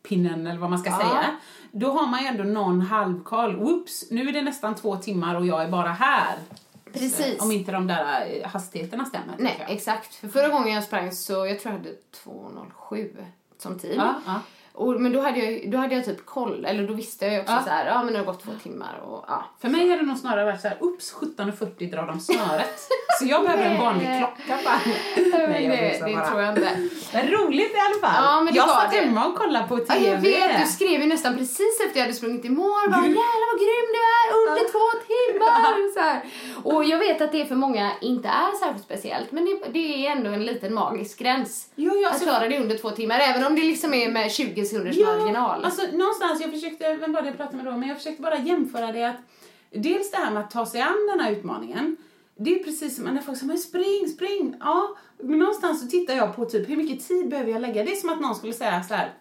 startpinnen 0.06 0.48
eller 0.48 0.60
vad 0.60 0.70
man 0.70 0.80
ska 0.80 0.90
Ja. 0.90 0.98
säga. 1.00 1.36
Då 1.72 1.92
har 1.92 2.08
man 2.08 2.22
ju 2.22 2.28
ändå 2.28 2.44
någon 2.44 2.82
halvkoll. 2.82 3.56
Whoops, 3.56 4.06
nu 4.12 4.30
är 4.30 4.34
det 4.34 4.42
nästan 4.42 4.76
två 4.76 4.96
timmar 4.98 5.36
och 5.36 5.46
jag 5.46 5.64
är 5.64 5.68
bara 5.70 5.90
här. 5.92 6.36
Precis. 6.94 7.42
Om 7.42 7.52
inte 7.52 7.72
de 7.72 7.88
där 7.88 8.26
eh, 8.42 8.48
hastigheterna 8.50 9.06
stämmer. 9.06 9.36
Nej, 9.40 9.66
exakt. 9.68 10.16
För 10.16 10.28
förra 10.28 10.50
gången 10.50 10.74
jag 10.74 10.84
sprang 10.84 11.12
så, 11.12 11.34
jag 11.48 11.60
tror 11.60 11.74
jag 11.74 11.80
hade 11.80 11.96
2.07 12.90 13.26
som 13.58 13.80
tid. 13.80 13.94
Ja, 13.98 14.14
ja. 14.26 14.40
Och, 14.76 15.02
men 15.02 15.12
då 15.14 15.22
hade, 15.22 15.40
jag, 15.40 15.72
då 15.72 15.78
hade 15.78 15.96
jag 15.96 16.06
typ 16.06 16.26
koll, 16.26 16.66
eller 16.66 16.88
då 16.88 16.94
visste 16.94 17.26
jag 17.26 17.42
också 17.42 17.54
Ja. 17.54 17.64
så 17.64 17.70
här, 17.70 17.86
ja 17.86 18.04
men 18.04 18.14
det 18.14 18.20
har 18.20 18.26
gått 18.26 18.44
två 18.44 18.52
timmar 18.64 19.00
och 19.08 19.26
ja. 19.28 19.46
För 19.62 19.70
mig 19.70 19.90
har 19.90 19.98
det 19.98 20.04
nog 20.04 20.18
snarare 20.18 20.46
varit 20.46 20.62
så 20.62 20.68
här, 20.68 20.78
ups, 20.82 21.14
17.40 21.14 21.92
drar 21.92 22.08
de 22.08 22.20
snöret. 22.20 22.80
så 23.20 23.26
jag 23.26 23.44
behöver 23.44 23.64
en 23.64 23.78
vanlig 23.80 24.08
klocka 24.18 24.60
bara. 24.66 24.80
Nej, 25.48 25.64
jag 25.66 25.72
det, 25.78 26.06
det 26.06 26.14
bara. 26.16 26.28
tror 26.28 26.42
jag 26.42 26.50
inte. 26.58 26.70
Men 27.14 27.28
roligt 27.28 27.72
i 27.72 27.80
alla 27.88 28.08
fall. 28.12 28.24
Ja, 28.26 28.42
men 28.42 28.54
det 28.54 28.58
jag 28.60 28.70
satt 28.70 28.92
det. 28.92 28.98
hemma 28.98 29.26
och 29.26 29.36
kollade 29.36 29.68
på 29.68 29.80
Ja, 29.80 29.86
TV. 29.86 30.06
jag 30.10 30.22
vet, 30.50 30.62
du 30.62 30.68
skrev 30.68 31.02
ju 31.02 31.08
nästan 31.08 31.38
precis 31.38 31.80
efter 31.86 32.00
jag 32.00 32.06
hade 32.06 32.14
sprungit 32.18 32.46
i 32.46 32.50
mål. 32.50 32.90
Bara, 32.90 33.02
jävlar 33.02 33.46
vad 33.52 33.60
grym 33.64 33.88
du 33.96 34.02
är, 34.18 34.28
under 34.50 34.72
två 34.72 34.86
timmar. 35.08 35.94
Så 35.94 36.00
här. 36.00 36.22
Och 36.64 36.86
jag 36.86 36.98
vet 36.98 37.22
att 37.22 37.32
det 37.32 37.46
för 37.46 37.56
många 37.56 37.92
inte 38.02 38.28
är 38.28 38.60
särskilt 38.60 38.84
speciellt, 38.84 39.32
men 39.32 39.46
det, 39.46 39.60
det 39.74 40.08
är 40.08 40.12
ändå 40.12 40.30
en 40.32 40.44
liten 40.46 40.74
magisk 40.74 41.20
gräns. 41.20 41.68
Jo, 41.76 41.94
ja, 41.96 42.08
att 42.08 42.14
alltså- 42.14 42.30
klara 42.30 42.48
det 42.50 42.60
under 42.60 42.78
två 42.78 42.90
timmar, 42.90 43.20
även 43.20 43.46
om 43.46 43.56
det 43.56 43.62
liksom 43.62 43.94
är 43.94 44.10
med 44.12 44.32
20 44.32 44.65
sekunders 44.66 45.00
marginal. 45.00 45.66
Alltså 45.66 45.82
någonstans, 45.94 46.42
jag 46.42 46.52
försökte, 46.52 46.96
vem 46.96 47.14
var 47.14 47.22
det 47.22 47.28
jag 47.28 47.38
pratade 47.38 47.58
med 47.58 47.66
då, 47.66 47.78
men 47.78 47.90
jag 47.90 47.98
försökte 47.98 48.22
bara 48.22 48.40
jämföra 48.40 48.92
det 48.92 49.04
att 49.04 49.16
dels 49.72 50.12
det 50.12 50.18
här 50.18 50.32
med 50.32 50.44
att 50.44 50.52
ta 50.52 50.66
sig 50.66 50.82
an 50.82 51.10
den 51.12 51.20
här 51.20 51.32
utmaningen, 51.32 51.98
det 52.38 52.60
är 52.60 52.64
precis 52.64 52.96
som 52.96 53.06
när 53.06 53.22
folk 53.22 53.38
säger 53.38 53.48
men 53.48 53.58
spring, 53.58 54.10
spring, 54.10 54.56
ja, 54.60 54.98
men 55.18 55.40
någonstans 55.40 55.82
så 55.82 55.88
tittar 55.88 56.14
jag 56.14 56.36
på 56.36 56.46
typ 56.46 56.70
hur 56.70 56.78
mycket 56.78 57.08
tid 57.08 57.30
behöver 57.30 57.52
jag 57.52 57.62
lägga, 57.62 57.84
det 57.84 57.92
är 57.92 57.96
som 57.96 58.10
att 58.10 58.22
någon 58.22 58.36
skulle 58.36 58.54
säga 58.54 58.84
så 58.84 58.94
här, 58.94 59.14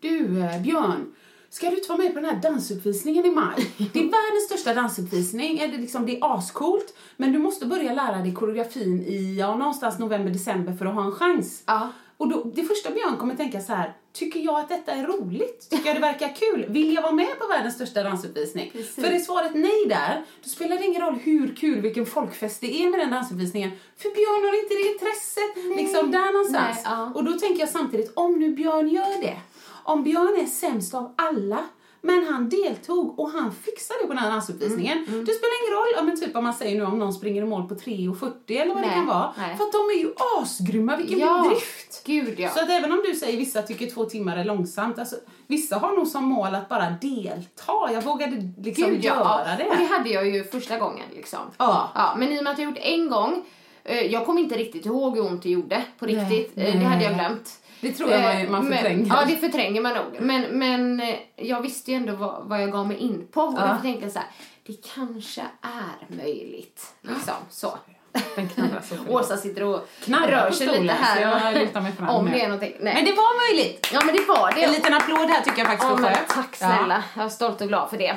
du 0.00 0.40
eh, 0.40 0.62
Björn, 0.62 1.14
Ska 1.52 1.70
du 1.70 1.76
inte 1.76 1.88
vara 1.88 1.98
med 1.98 2.14
på 2.14 2.20
den 2.20 2.30
här 2.30 2.40
dansuppvisningen 2.42 3.26
i 3.26 3.30
maj? 3.30 3.74
Det 3.92 3.98
är 3.98 4.02
världens 4.02 4.44
största 4.46 4.74
dansuppvisning. 4.74 5.56
Det 5.56 5.64
är, 5.64 5.78
liksom, 5.78 6.06
det 6.06 6.16
är 6.16 6.34
ascoolt. 6.34 6.94
Men 7.16 7.32
du 7.32 7.38
måste 7.38 7.66
börja 7.66 7.94
lära 7.94 8.16
dig 8.16 8.34
koreografin 8.34 9.02
i 9.02 9.36
ja, 9.38 9.56
någonstans 9.56 9.98
november, 9.98 10.30
december 10.32 10.72
för 10.72 10.86
att 10.86 10.94
ha 10.94 11.04
en 11.04 11.12
chans. 11.12 11.62
Ja. 11.66 11.92
Och 12.22 12.28
då, 12.28 12.42
det 12.54 12.62
första 12.62 12.90
Björn 12.90 13.16
kommer 13.16 13.34
tänka 13.34 13.60
så 13.60 13.72
här, 13.72 13.92
tycker 14.12 14.40
jag 14.40 14.60
att 14.60 14.68
detta 14.68 14.92
är 14.92 15.06
roligt? 15.06 15.70
Tycker 15.70 15.86
jag 15.86 15.96
det 15.96 16.00
verkar 16.00 16.36
kul? 16.36 16.66
Vill 16.68 16.94
jag 16.94 17.02
vara 17.02 17.12
med 17.12 17.38
på 17.38 17.46
världens 17.46 17.74
största 17.74 18.02
dansuppvisning? 18.02 18.70
Precis. 18.72 18.94
För 18.94 19.02
är 19.02 19.18
svaret 19.18 19.54
nej 19.54 19.86
där, 19.88 20.24
då 20.42 20.48
spelar 20.48 20.76
det 20.76 20.84
ingen 20.84 21.02
roll 21.02 21.14
hur 21.14 21.56
kul, 21.56 21.80
vilken 21.80 22.06
folkfest 22.06 22.60
det 22.60 22.82
är 22.82 22.90
med 22.90 23.00
den 23.00 23.10
dansuppvisningen. 23.10 23.70
För 23.96 24.10
Björn 24.10 24.44
har 24.44 24.62
inte 24.62 24.74
det 24.74 24.92
intresset, 24.92 25.76
liksom 25.76 26.10
där 26.10 26.32
någonstans. 26.32 26.76
Nej, 26.84 26.94
ja. 26.94 27.12
Och 27.14 27.24
då 27.24 27.32
tänker 27.32 27.60
jag 27.60 27.68
samtidigt, 27.68 28.12
om 28.14 28.40
nu 28.40 28.52
Björn 28.52 28.88
gör 28.88 29.20
det, 29.20 29.36
om 29.84 30.04
Björn 30.04 30.40
är 30.42 30.46
sämst 30.46 30.94
av 30.94 31.14
alla 31.16 31.64
Men 32.04 32.26
han 32.26 32.48
deltog 32.48 33.18
och 33.18 33.30
han 33.30 33.52
fixade 33.52 34.00
det 34.00 34.06
på 34.06 34.12
den 34.12 34.22
här 34.22 34.30
dansuppvisningen. 34.30 34.98
Mm, 35.08 35.24
Det 35.24 35.32
spelar 35.32 35.52
ingen 35.62 35.76
roll, 35.78 36.06
men 36.06 36.20
typ 36.20 36.36
om 36.36 36.44
man 36.44 36.54
säger 36.54 36.78
nu 36.78 36.84
om 36.84 36.98
någon 36.98 37.12
springer 37.12 37.42
i 37.42 37.46
mål 37.46 37.68
på 37.68 37.74
3.40 37.74 38.32
eller 38.62 38.74
vad 38.74 38.82
det 38.82 38.86
Nej, 38.86 38.96
kan 38.96 39.06
vara. 39.06 39.34
nej. 39.38 39.56
För 39.56 39.64
att 39.64 39.72
de 39.72 39.78
är 39.78 39.98
ju 39.98 40.12
asgrymma, 40.42 40.96
vilken 40.96 41.18
Ja, 41.18 41.42
bedrift! 41.42 42.02
gud 42.06 42.40
ja. 42.40 42.48
Så 42.50 42.60
att 42.60 42.70
även 42.70 42.92
om 42.92 43.02
du 43.06 43.14
säger 43.14 43.38
vissa 43.38 43.62
tycker 43.62 43.90
två 43.90 44.04
timmar 44.04 44.36
är 44.36 44.44
långsamt, 44.44 44.98
alltså, 44.98 45.16
vissa 45.46 45.78
har 45.78 45.92
nog 45.96 46.06
som 46.06 46.24
mål 46.24 46.54
att 46.54 46.68
bara 46.68 46.90
delta. 47.00 47.92
Jag 47.92 48.02
vågade 48.02 48.36
liksom 48.62 48.90
Gud, 48.90 49.04
göra 49.04 49.40
ja. 49.46 49.56
det. 49.58 49.70
Och 49.70 49.76
det 49.76 49.84
hade 49.84 50.10
jag 50.10 50.28
ju 50.28 50.44
första 50.44 50.78
gången 50.78 51.06
liksom. 51.14 51.38
Ja. 51.58 51.90
ja. 51.94 52.14
Men 52.18 52.32
i 52.32 52.38
och 52.40 52.44
med 52.44 52.52
att 52.52 52.58
jag 52.58 52.68
gjort 52.68 52.78
en 52.82 53.08
gång, 53.10 53.44
eh, 53.84 54.00
jag 54.06 54.26
kom 54.26 54.38
inte 54.38 54.56
riktigt 54.58 54.86
ihåg 54.86 55.16
hur 55.16 55.26
ont 55.26 55.42
det 55.42 55.50
gjorde 55.50 55.82
på 55.98 56.06
riktigt. 56.06 56.52
Eh, 56.56 56.62
nej. 56.64 56.72
Det 56.72 56.84
hade 56.84 57.04
jag 57.04 57.14
glömt. 57.14 57.58
Det 57.82 57.92
tror 57.92 58.10
jag 58.10 58.50
man, 58.50 58.64
man 58.64 58.72
Eh, 58.72 58.78
förtränger. 58.78 58.98
Men, 59.06 59.16
ja, 59.16 59.24
det 59.26 59.36
förtränger 59.36 59.80
man 59.80 59.94
nog. 59.94 60.16
Men, 60.20 60.42
men 60.42 61.00
eh, 61.00 61.14
jag 61.36 61.60
visste 61.60 61.90
ju 61.90 61.96
ändå 61.96 62.12
vad, 62.14 62.42
vad 62.48 62.62
jag 62.62 62.72
gav 62.72 62.88
mig 62.88 62.96
in 62.96 63.26
på. 63.32 63.40
Och 63.40 63.54
Ja. 63.58 63.66
därför 63.66 63.82
tänkte 63.82 64.04
jag 64.04 64.12
så 64.12 64.18
här, 64.18 64.28
det 64.66 64.88
kanske 64.94 65.40
är 65.62 66.16
möjligt. 66.16 66.86
Liksom, 67.00 67.34
så. 67.50 67.78
Den 68.36 68.48
så 68.88 68.94
Åsa 69.08 69.36
sitter 69.36 69.62
och 69.62 69.88
Knarrar 70.04 70.28
rör 70.44 70.50
sig 70.50 70.66
stolen, 70.66 70.82
lite 70.82 70.94
här. 70.94 72.08
Om 72.08 72.30
det 72.30 72.40
är 72.40 72.44
någonting. 72.48 72.74
Nej. 72.80 72.94
Men 72.94 73.04
det 73.04 73.12
var 73.12 73.50
möjligt! 73.54 73.90
Ja 73.92 74.00
men 74.04 74.14
det 74.14 74.24
var 74.28 74.52
det. 74.54 74.62
En 74.62 74.72
liten 74.72 74.94
applåd 74.94 75.28
här 75.30 75.42
tycker 75.42 75.58
jag 75.58 75.66
faktiskt 75.66 75.92
Ja, 76.02 76.34
tack 76.34 76.56
snälla. 76.56 77.04
Jag 77.16 77.24
är 77.24 77.28
stolt 77.28 77.60
och 77.60 77.68
glad 77.68 77.90
för 77.90 77.98
det. 77.98 78.16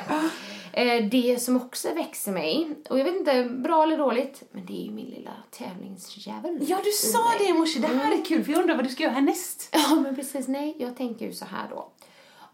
Eh, 0.76 1.04
Det 1.10 1.42
som 1.42 1.56
också 1.56 1.94
växer 1.94 2.32
mig, 2.32 2.68
och 2.90 2.98
jag 2.98 3.04
vet 3.04 3.16
inte, 3.16 3.44
bra 3.44 3.82
eller 3.82 3.98
dåligt, 3.98 4.42
men 4.52 4.66
det 4.66 4.72
är 4.72 4.84
ju 4.84 4.90
min 4.90 5.06
lilla 5.06 5.32
tävlingsdjävul. 5.50 6.64
Ja, 6.68 6.78
du 6.84 6.90
sa 6.90 7.18
det 7.38 7.44
i 7.44 7.52
morse. 7.52 7.80
Det 7.80 7.86
här 7.86 8.12
är 8.20 8.24
kul 8.24 8.44
för 8.44 8.52
jag 8.52 8.60
undrar 8.60 8.76
vad 8.76 8.84
du 8.84 8.88
ska 8.88 9.02
göra 9.02 9.12
härnäst. 9.12 9.68
Ja, 9.72 9.94
men 9.94 10.16
precis. 10.16 10.48
Nej, 10.48 10.74
jag 10.78 10.96
tänker 10.96 11.26
ju 11.26 11.32
så 11.32 11.44
här 11.44 11.68
då. 11.70 11.88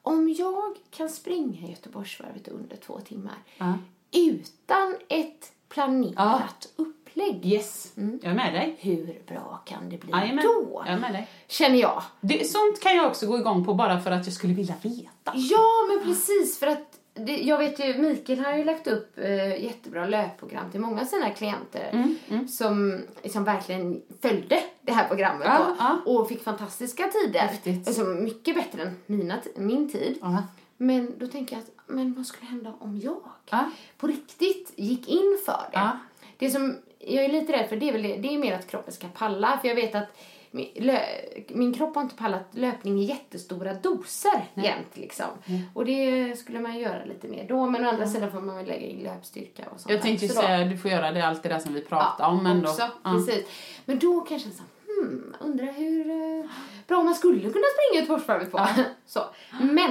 Om 0.02 0.34
jag 0.38 0.76
kan 0.90 1.08
springa 1.08 1.68
Göteborgsvarvet 1.68 2.48
under 2.48 2.76
två 2.76 3.00
timmar 3.00 3.34
Ja. 3.58 3.74
utan 4.12 4.96
ett 5.08 5.52
planerat 5.68 6.68
upplägg, 6.76 7.46
Yes, 7.46 7.92
jag 7.94 8.24
är 8.30 8.34
med 8.34 8.54
dig. 8.54 8.76
hur 8.78 9.22
bra 9.26 9.62
kan 9.66 9.88
det 9.90 9.98
bli 9.98 10.10
Jajamän, 10.10 10.44
då? 10.44 10.82
jag 10.86 10.94
är 10.94 10.98
med 10.98 11.12
dig. 11.12 11.28
Känner 11.48 11.78
jag. 11.78 12.02
Det, 12.20 12.44
sånt 12.50 12.80
kan 12.82 12.96
jag 12.96 13.06
också 13.06 13.26
gå 13.26 13.38
igång 13.38 13.64
på 13.64 13.74
bara 13.74 14.00
för 14.00 14.10
att 14.10 14.26
jag 14.26 14.34
skulle 14.34 14.54
vilja 14.54 14.74
veta. 14.82 15.32
Ja, 15.34 15.68
men 15.88 16.04
precis. 16.04 16.58
För 16.58 16.66
att 16.66 16.98
det, 17.14 17.36
jag 17.36 17.58
vet 17.58 17.80
ju, 17.80 17.98
Mikael 17.98 18.38
har 18.44 18.56
ju 18.56 18.64
lagt 18.64 18.86
upp 18.86 19.18
eh, 19.18 19.64
jättebra 19.64 20.06
löpprogram 20.06 20.70
till 20.70 20.80
många 20.80 21.00
av 21.00 21.04
sina 21.04 21.30
klienter 21.30 21.90
Mm, 22.28 22.48
som 22.48 23.00
liksom 23.22 23.44
verkligen 23.44 24.02
följde 24.22 24.62
det 24.82 24.92
här 24.92 25.08
programmet 25.08 25.46
Ja, 25.46 25.58
då, 25.68 25.76
ja. 25.78 26.12
och 26.12 26.28
fick 26.28 26.42
fantastiska 26.42 27.02
tider. 27.08 27.40
Häftigt. 27.40 27.86
Alltså, 27.88 28.04
mycket 28.04 28.54
bättre 28.54 28.82
än 28.82 28.96
mina, 29.06 29.38
min 29.56 29.90
tid. 29.90 30.18
Ja. 30.20 30.42
Men 30.76 31.14
då 31.18 31.26
tänker 31.26 31.56
jag 31.56 31.62
att, 31.62 31.70
men 31.86 32.14
vad 32.14 32.26
skulle 32.26 32.46
hända 32.50 32.74
om 32.78 32.98
jag 32.98 33.22
Ja. 33.50 33.70
på 33.98 34.06
riktigt 34.06 34.72
gick 34.76 35.08
in 35.08 35.38
för 35.44 35.60
det? 35.72 35.90
Det 36.38 36.50
som 36.50 36.76
jag 36.98 37.24
är 37.24 37.28
lite 37.28 37.52
rädd 37.52 37.68
för 37.68 37.76
det 37.76 37.88
är, 37.88 37.92
väl, 37.92 38.02
det 38.02 38.34
är 38.34 38.38
mer 38.38 38.54
att 38.54 38.66
kroppen 38.66 38.92
ska 38.94 39.06
palla. 39.08 39.58
För 39.60 39.68
jag 39.68 39.74
vet 39.74 39.94
att 39.94 40.16
min, 40.52 40.98
min 41.48 41.74
kropp 41.74 41.94
har 41.94 42.02
inte 42.02 42.14
pallat 42.16 42.46
löpning 42.50 43.00
i 43.00 43.04
jättestora 43.04 43.74
doser 43.74 44.50
jämt 44.54 44.96
liksom. 44.96 45.26
Och 45.74 45.84
det 45.84 46.36
skulle 46.38 46.60
man 46.60 46.78
göra 46.78 47.04
lite 47.04 47.28
mer 47.28 47.48
då. 47.48 47.66
Men 47.70 47.84
å 47.86 47.88
andra 47.88 48.06
sidan 48.06 48.30
får 48.32 48.40
man 48.40 48.56
väl 48.56 48.66
lägga 48.66 48.86
in 48.86 48.98
löpstyrka 48.98 49.62
och 49.74 49.80
sånt 49.80 49.90
Jag 49.92 50.02
tänkte 50.02 50.26
ju 50.26 50.32
Så 50.32 50.40
då- 50.40 50.46
säga, 50.46 50.64
du 50.64 50.78
får 50.78 50.90
göra 50.90 51.12
det, 51.12 51.26
allt 51.26 51.42
det 51.42 51.48
där 51.48 51.58
som 51.58 51.74
vi 51.74 51.80
pratade 51.80 52.14
Ja, 52.18 52.26
om. 52.28 52.42
Men 52.42 52.66
också, 52.66 52.76
då, 52.82 52.92
ja. 53.04 53.10
precis. 53.26 53.46
Men 53.84 53.98
då 53.98 54.20
kanske 54.20 54.48
jag 54.48 54.56
så, 54.56 54.62
hmm, 54.86 55.34
undrar 55.40 55.72
hur 55.72 56.10
eh, 56.10 56.50
bra 56.88 57.02
man 57.02 57.14
skulle 57.14 57.40
kunna 57.40 57.52
springa 57.52 58.00
Göteborgsvarvet 58.00 58.50
på. 58.50 58.66
så. 59.06 59.20
Men 59.60 59.90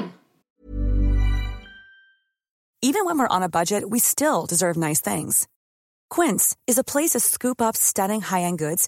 Even 2.83 3.05
when 3.05 3.17
we're 3.19 3.35
on 3.37 3.43
a 3.43 3.49
budget, 3.49 3.83
we 3.93 3.99
still 3.99 4.45
deserve 4.49 4.75
nice 4.77 5.01
things. 5.01 5.47
Quince 6.15 6.55
is 6.67 6.79
a 6.79 6.83
place 6.83 7.13
to 7.13 7.19
scoop 7.19 7.61
up 7.61 7.75
stunning 7.75 8.21
high-end 8.21 8.57
goods 8.59 8.87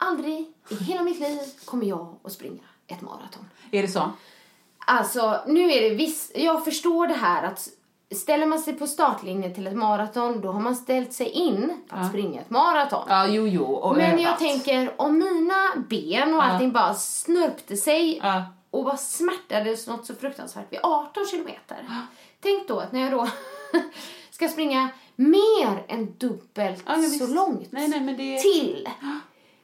Aldrig 0.00 0.46
i 0.68 0.74
hela 0.84 1.02
mitt 1.02 1.20
liv 1.20 1.38
kommer 1.64 1.86
jag 1.86 2.16
att 2.24 2.32
springa 2.32 2.62
ett 2.86 3.00
maraton. 3.00 3.44
Är 3.70 3.82
det 3.82 3.88
så? 3.88 4.10
Alltså, 4.86 5.40
nu 5.46 5.72
är 5.72 5.82
det 5.90 5.94
visst, 5.94 6.36
jag 6.38 6.64
förstår 6.64 7.06
det 7.06 7.14
här 7.14 7.42
att 7.46 7.68
ställer 8.14 8.46
man 8.46 8.58
sig 8.58 8.74
på 8.74 8.86
startlinjen 8.86 9.54
till 9.54 9.66
ett 9.66 9.76
maraton, 9.76 10.40
då 10.40 10.52
har 10.52 10.60
man 10.60 10.76
ställt 10.76 11.12
sig 11.12 11.28
in 11.28 11.72
att 11.88 12.08
springa 12.08 12.40
ett 12.40 12.50
maraton. 12.50 13.04
Ja, 13.08 13.26
jo, 13.26 13.46
jo. 13.46 13.64
Och 13.64 13.96
Men 13.96 14.10
jag 14.10 14.20
övat. 14.28 14.38
tänker, 14.38 14.94
om 15.00 15.18
mina 15.18 15.84
ben 15.88 16.34
och 16.34 16.44
allting 16.44 16.72
bara 16.72 16.94
snörpte 16.94 17.76
sig 17.76 18.18
Ja. 18.22 18.44
och 18.70 18.84
bara 18.84 18.96
smärtades 18.96 19.86
något 19.86 20.06
så 20.06 20.14
fruktansvärt 20.14 20.72
vid 20.72 20.80
18 20.82 21.26
kilometer. 21.30 21.86
Tänk 22.40 22.68
då 22.68 22.80
att 22.80 22.92
när 22.92 23.00
jag 23.00 23.12
då 23.12 23.28
ska 24.30 24.48
springa 24.48 24.88
mer 25.16 25.84
än 25.88 26.14
dubbelt 26.18 26.82
Ja, 26.86 27.02
så 27.02 27.26
långt 27.26 27.72
Nej, 27.72 27.88
nej, 27.88 28.00
men 28.00 28.16
det- 28.16 28.38
till. 28.40 28.88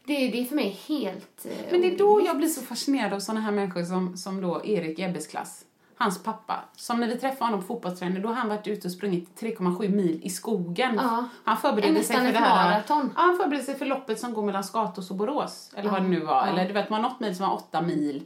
Det, 0.07 0.29
det 0.29 0.41
är 0.41 0.45
för 0.45 0.55
mig 0.57 0.79
helt... 0.89 1.47
eh, 1.47 1.53
Men 1.71 1.81
det 1.81 1.95
är 1.95 1.99
då 1.99 2.21
jag 2.27 2.37
blir 2.37 2.49
så 2.49 2.61
fascinerad 2.63 3.13
av 3.13 3.21
såna 3.21 3.41
här 3.41 3.53
människor 3.53 3.83
som, 3.85 4.17
som 4.17 4.41
då 4.41 4.65
Erik 4.65 4.99
Ebbes 4.99 5.27
klass. 5.27 5.63
Hans 5.99 6.23
pappa. 6.23 6.65
Som 6.77 7.01
när 7.01 7.07
vi 7.09 7.17
träffade 7.19 7.45
honom 7.45 7.61
på 7.61 7.67
fotbollsträning, 7.67 8.23
då 8.23 8.29
har 8.29 8.35
han 8.35 8.49
varit 8.49 8.67
ute 8.67 8.89
och 8.89 8.93
sprungit 8.93 9.41
3,7 9.41 9.89
mil 9.89 10.21
i 10.25 10.31
skogen. 10.31 10.95
Ja. 11.03 11.25
Han 11.45 11.57
förberedde 11.57 12.03
sig 12.05 12.17
för 12.17 12.33
det 12.33 12.39
här. 12.39 12.71
maraton. 12.71 13.13
Ja, 13.17 13.21
han 13.23 13.37
förberedde 13.37 13.65
sig 13.65 13.75
för 13.75 13.87
loppet 13.87 14.21
som 14.21 14.35
går 14.35 14.43
mellan 14.43 14.65
Skatås 14.65 15.11
och 15.11 15.17
Borås. 15.17 15.71
Eller 15.77 15.91
vad 15.91 16.03
det 16.03 16.09
nu 16.09 16.21
var. 16.21 16.47
Eller 16.47 16.67
du 16.67 16.73
vet, 16.73 16.91
man 16.91 17.03
har 17.05 17.11
något 17.11 17.21
mil 17.21 17.37
som 17.37 17.49
var 17.49 17.55
8 17.57 17.83
mil. 17.83 18.23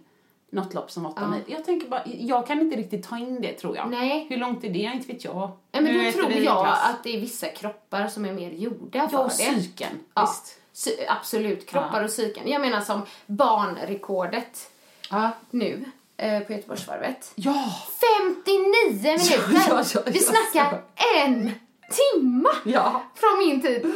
Något 0.53 0.75
lopp 0.75 0.91
som 0.91 1.03
var 1.03 1.11
8 1.11 1.29
mil. 1.29 1.41
Jag 1.47 1.65
tänker 1.65 1.89
bara, 1.89 2.03
jag 2.07 2.47
kan 2.47 2.61
inte 2.61 2.77
riktigt 2.77 3.09
ta 3.09 3.19
in 3.19 3.41
det 3.41 3.53
tror 3.53 3.77
jag. 3.77 3.91
Nej. 3.91 4.27
Hur 4.31 4.37
långt 4.37 4.65
är 4.65 4.71
det? 4.71 4.79
Inte 4.79 5.13
vet 5.13 5.25
jag. 5.25 5.51
Nej, 5.73 5.83
men 5.83 5.93
Nu 5.93 6.05
då 6.05 6.13
tror 6.13 6.31
jag 6.33 6.43
klass. 6.65 6.91
att 6.91 7.05
det 7.05 7.17
är 7.17 7.21
vissa 7.21 7.47
kroppar 7.47 8.07
som 8.09 8.25
är 8.25 8.33
mer 8.33 8.51
gjorda 8.51 8.99
Ja, 8.99 9.09
för 9.09 9.19
och 9.19 9.25
det. 9.25 9.31
psyken. 9.31 9.93
Ja, 10.15 10.23
Visst. 10.23 10.60
Absolut, 11.09 11.67
kroppar 11.67 11.99
Ja. 12.01 12.05
och 12.05 12.11
psyken. 12.11 12.49
Jag 12.49 12.61
menar 12.61 12.81
som 12.81 13.03
barnrekordet 13.27 14.71
Ja. 15.11 15.31
nu 15.51 15.85
eh, 16.17 16.41
på 16.41 16.53
Göteborgsvarvet. 16.53 17.33
Ja! 17.35 17.65
59 18.45 18.63
minuter! 19.03 19.69
ja, 19.69 19.85
ja, 19.95 20.01
Vi 20.07 20.19
ja, 20.19 20.33
snackar 20.53 20.83
en 21.25 21.51
timma 21.91 22.51
Ja. 22.65 23.03
från 23.15 23.39
min 23.39 23.63
tid. 23.63 23.93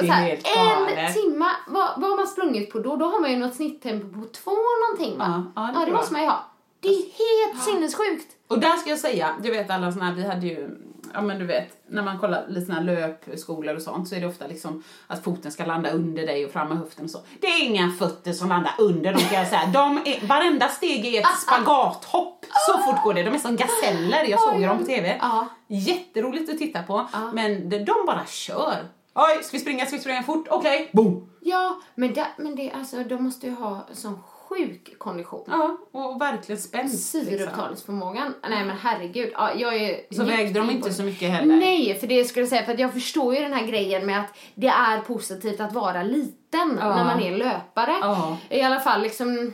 Det 0.00 0.06
är 0.06 0.10
här, 0.12 0.22
helt 0.24 0.46
en 0.46 1.12
timma, 1.14 1.50
vad, 1.68 1.90
vad 1.96 2.10
har 2.10 2.16
man 2.16 2.26
sprungit 2.26 2.72
på 2.72 2.78
då? 2.78 2.96
Då 2.96 3.04
har 3.06 3.20
man 3.20 3.30
ju 3.30 3.36
något 3.36 3.54
snitttempo 3.54 4.20
på 4.20 4.26
två 4.28 4.50
någonting 4.88 5.18
va? 5.18 5.44
Ja, 5.56 5.62
ja, 5.62 5.66
det 5.68 5.74
tror 5.74 5.86
det 5.86 5.92
måste 5.92 6.12
man 6.12 6.22
ju 6.22 6.28
ha. 6.28 6.44
Det 6.80 6.88
är 6.88 7.02
helt 7.02 7.62
sinnessjukt. 7.64 8.26
Och 8.48 8.58
där 8.58 8.76
ska 8.76 8.90
jag 8.90 8.98
säga, 8.98 9.36
du 9.42 9.50
vet 9.50 9.70
alla 9.70 9.92
såna 9.92 10.04
här, 10.04 10.14
vi 10.14 10.26
hade 10.26 10.46
ju, 10.46 10.70
ja 11.14 11.20
men 11.20 11.38
du 11.38 11.46
vet, 11.46 11.68
när 11.86 12.02
man 12.02 12.18
kollar 12.18 12.44
lite 12.48 12.66
såna 12.66 12.78
här 12.78 12.84
löpskolor 12.84 13.76
och 13.76 13.82
sånt 13.82 14.08
så 14.08 14.14
är 14.14 14.20
det 14.20 14.26
ofta 14.26 14.46
liksom 14.46 14.82
att 15.06 15.24
foten 15.24 15.52
ska 15.52 15.64
landa 15.64 15.90
under 15.90 16.26
dig 16.26 16.46
och 16.46 16.52
fram 16.52 16.68
med 16.68 16.78
höften 16.78 17.04
och 17.04 17.10
så. 17.10 17.18
Det 17.40 17.46
är 17.46 17.64
inga 17.64 17.90
fötter 17.90 18.32
som 18.32 18.48
landar 18.48 18.74
under 18.78 19.12
dem 19.12 19.22
kan 19.22 19.38
jag 19.38 19.48
säga. 19.48 19.66
De 19.66 19.96
är, 19.96 20.26
varenda 20.26 20.68
steg 20.68 21.06
är 21.06 21.20
ett 21.20 21.40
spagathopp. 21.46 22.46
Så 22.66 22.78
fort 22.78 23.04
går 23.04 23.14
det. 23.14 23.22
De 23.22 23.34
är 23.34 23.38
som 23.38 23.56
gaseller, 23.56 24.24
jag 24.24 24.40
såg 24.40 24.60
ju 24.60 24.66
dem 24.66 24.78
på 24.78 24.84
TV. 24.84 25.20
Jätteroligt 25.66 26.50
att 26.50 26.58
titta 26.58 26.82
på. 26.82 27.08
Men 27.32 27.68
de, 27.68 27.92
bara 28.06 28.26
kör. 28.26 28.76
Oj, 29.14 29.42
ska 29.42 29.56
vi 29.56 29.60
springa, 29.60 29.86
ska 29.86 29.96
vi 29.96 30.02
springa 30.02 30.22
fort? 30.22 30.46
Okej, 30.50 30.90
boom! 30.92 31.30
Ja, 31.40 31.80
men, 31.94 32.14
det, 32.14 32.26
men 32.36 32.56
det, 32.56 32.70
alltså, 32.70 33.04
de 33.04 33.24
måste 33.24 33.46
ju 33.46 33.54
ha 33.54 33.86
sån 33.92 34.18
sjuk 34.56 34.98
kondition. 34.98 35.44
Ja, 35.46 35.76
och 35.92 36.20
verkligen 36.20 36.60
spänst. 36.60 37.14
Liksom. 37.14 37.30
Syreupptagningsförmågan. 37.38 38.34
Nej 38.50 38.64
men 38.64 38.76
herregud. 38.76 39.30
Ja, 39.34 39.50
jag 39.56 39.74
är 39.76 40.00
Så 40.14 40.24
vägde 40.24 40.60
de 40.60 40.70
inte 40.70 40.92
så 40.92 41.02
mycket 41.02 41.30
heller. 41.30 41.56
Nej, 41.56 41.98
för 42.00 42.06
det 42.06 42.24
skulle 42.24 42.42
jag 42.42 42.48
säga, 42.50 42.64
för 42.64 42.72
att 42.72 42.78
jag 42.78 42.92
förstår 42.92 43.34
ju 43.34 43.40
den 43.40 43.52
här 43.52 43.66
grejen 43.66 44.06
med 44.06 44.20
att 44.20 44.36
det 44.54 44.66
är 44.66 44.98
positivt 45.00 45.60
att 45.60 45.72
vara 45.72 46.02
liten 46.02 46.78
Ja. 46.80 46.96
när 46.96 47.04
man 47.04 47.20
är 47.20 47.36
löpare. 47.36 47.94
Ja. 48.00 48.36
I 48.48 48.62
alla 48.62 48.80
fall 48.80 49.02
liksom, 49.02 49.52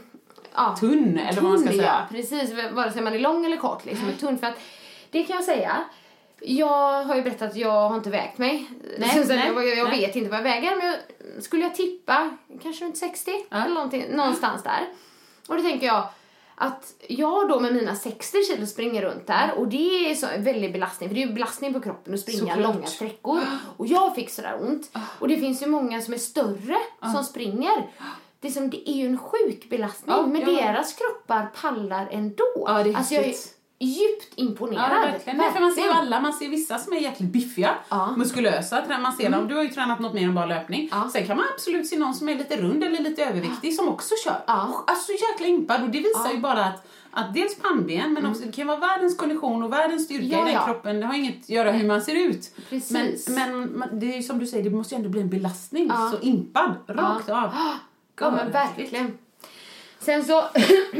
ja. 0.54 0.76
Tunn, 0.80 1.18
eller 1.18 1.40
vad 1.40 1.50
man 1.50 1.58
ska 1.58 1.68
säga. 1.70 1.82
Ja, 2.10 2.16
precis. 2.16 2.50
Vare 2.72 2.92
sig 2.92 3.02
man 3.02 3.14
är 3.14 3.18
lång 3.18 3.46
eller 3.46 3.56
kort 3.56 3.84
liksom, 3.84 4.12
tunn. 4.20 4.38
För 4.38 4.46
att, 4.46 4.58
det 5.10 5.22
kan 5.22 5.36
jag 5.36 5.44
säga. 5.44 5.76
Jag 6.40 7.04
har 7.04 7.16
ju 7.16 7.22
berättat 7.22 7.50
att 7.50 7.56
jag 7.56 7.88
har 7.88 7.96
inte 7.96 8.10
vägt 8.10 8.38
mig. 8.38 8.70
Nej, 8.98 9.26
Så 9.26 9.34
nej, 9.34 9.50
jag, 9.54 9.68
jag 9.78 9.88
nej. 9.88 10.00
vet 10.00 10.16
inte 10.16 10.30
vad 10.30 10.38
jag 10.38 10.44
väger, 10.44 10.76
men 10.76 10.86
jag, 10.86 10.96
skulle 11.42 11.62
jag 11.62 11.74
tippa 11.74 12.30
kanske 12.62 12.84
runt 12.84 12.96
60 12.96 13.30
eller 13.50 13.74
någonting, 13.74 14.04
någonstans 14.10 14.62
där. 14.62 14.88
Och 15.48 15.56
då 15.56 15.62
tänker 15.62 15.86
jag 15.86 16.08
att 16.54 16.94
jag 17.08 17.48
då 17.48 17.60
med 17.60 17.74
mina 17.74 17.94
60 17.94 18.44
kilo 18.44 18.66
springer 18.66 19.02
runt 19.02 19.26
där 19.26 19.52
och 19.56 19.68
det 19.68 20.10
är 20.10 20.14
så 20.14 20.26
en 20.26 20.44
väldig 20.44 20.72
belastning 20.72 21.08
för 21.08 21.14
det 21.14 21.22
är 21.22 21.26
ju 21.26 21.32
belastning 21.32 21.72
på 21.72 21.80
kroppen 21.80 22.14
att 22.14 22.20
springa 22.20 22.38
Såklart. 22.54 22.74
långa 22.74 22.86
sträckor 22.86 23.40
och 23.76 23.86
jag 23.86 24.14
fick 24.14 24.30
sådär 24.30 24.58
ont 24.62 24.90
och 25.18 25.28
det 25.28 25.36
finns 25.36 25.62
ju 25.62 25.66
många 25.66 26.00
som 26.02 26.14
är 26.14 26.18
större 26.18 26.76
som 27.14 27.24
springer 27.24 27.86
det 28.40 28.48
är, 28.48 28.52
som, 28.52 28.70
det 28.70 28.90
är 28.90 28.94
ju 28.94 29.06
en 29.06 29.18
sjuk 29.18 29.68
belastning 29.70 30.16
Ja, 30.16 30.26
men 30.26 30.40
ja. 30.40 30.46
deras 30.46 30.92
kroppar 30.92 31.46
pallar 31.62 32.08
ändå. 32.10 32.44
Ja, 32.54 32.82
det 32.82 32.90
är 32.90 32.96
alltså 32.96 33.14
jag 33.14 33.24
är. 33.24 33.34
Djupt 33.78 34.32
imponerad. 34.34 34.90
Ja, 34.92 35.10
verkligen. 35.12 35.52
För 35.52 35.60
man 35.60 35.72
ser 35.72 35.82
ju 35.82 35.90
alla, 35.90 36.20
man 36.20 36.32
ser 36.32 36.48
vissa 36.48 36.78
som 36.78 36.92
är 36.92 36.96
jäkligt 36.96 37.30
biffiga, 37.30 37.74
Ja. 37.88 38.14
muskulösa, 38.16 38.98
man 39.00 39.12
ser 39.12 39.30
dem. 39.30 39.48
Du 39.48 39.54
har 39.54 39.62
ju 39.62 39.68
tränat 39.68 40.00
något 40.00 40.14
mer 40.14 40.24
än 40.24 40.34
bara 40.34 40.46
löpning. 40.46 40.88
Ja. 40.92 41.10
Sen 41.12 41.26
kan 41.26 41.36
man 41.36 41.46
absolut 41.54 41.86
se 41.86 41.98
någon 41.98 42.14
som 42.14 42.28
är 42.28 42.34
lite 42.34 42.56
rund 42.56 42.84
eller 42.84 42.98
lite 42.98 43.24
överviktig 43.24 43.74
som 43.74 43.88
också 43.88 44.14
kör. 44.24 44.40
Ja. 44.46 44.84
Alltså 44.86 45.12
jäkla 45.12 45.46
impad 45.46 45.82
och 45.82 45.90
det 45.90 45.98
visar 45.98 46.30
ju 46.32 46.38
bara 46.38 46.64
att 46.64 46.86
att 47.10 47.34
dels 47.34 47.58
pannben, 47.58 48.12
men 48.12 48.26
också 48.26 48.42
det 48.42 48.52
kan 48.52 48.66
vara 48.66 48.78
världens 48.78 49.16
kondition 49.16 49.62
och 49.62 49.72
världens 49.72 50.04
styrka 50.04 50.24
Ja, 50.26 50.42
i 50.42 50.44
den 50.44 50.54
ja. 50.54 50.64
kroppen. 50.64 51.00
Det 51.00 51.06
har 51.06 51.14
inget 51.14 51.42
att 51.42 51.48
göra 51.48 51.72
hur 51.72 51.86
man 51.88 52.02
ser 52.02 52.14
ut. 52.14 52.50
Precis. 52.70 53.28
Men, 53.28 53.62
men 53.64 54.00
det 54.00 54.18
är 54.18 54.22
som 54.22 54.38
du 54.38 54.46
säger, 54.46 54.64
det 54.64 54.70
måste 54.70 54.94
ju 54.94 54.96
ändå 54.96 55.08
bli 55.08 55.20
en 55.20 55.28
belastning. 55.28 55.86
Ja. 55.88 56.12
Så 56.12 56.26
impad, 56.26 56.74
rakt 56.86 57.28
av. 57.28 57.50
Ja 58.20 58.30
men 58.30 58.50
verkligen. 58.50 59.18
Sen 59.98 60.24
så, 60.24 60.42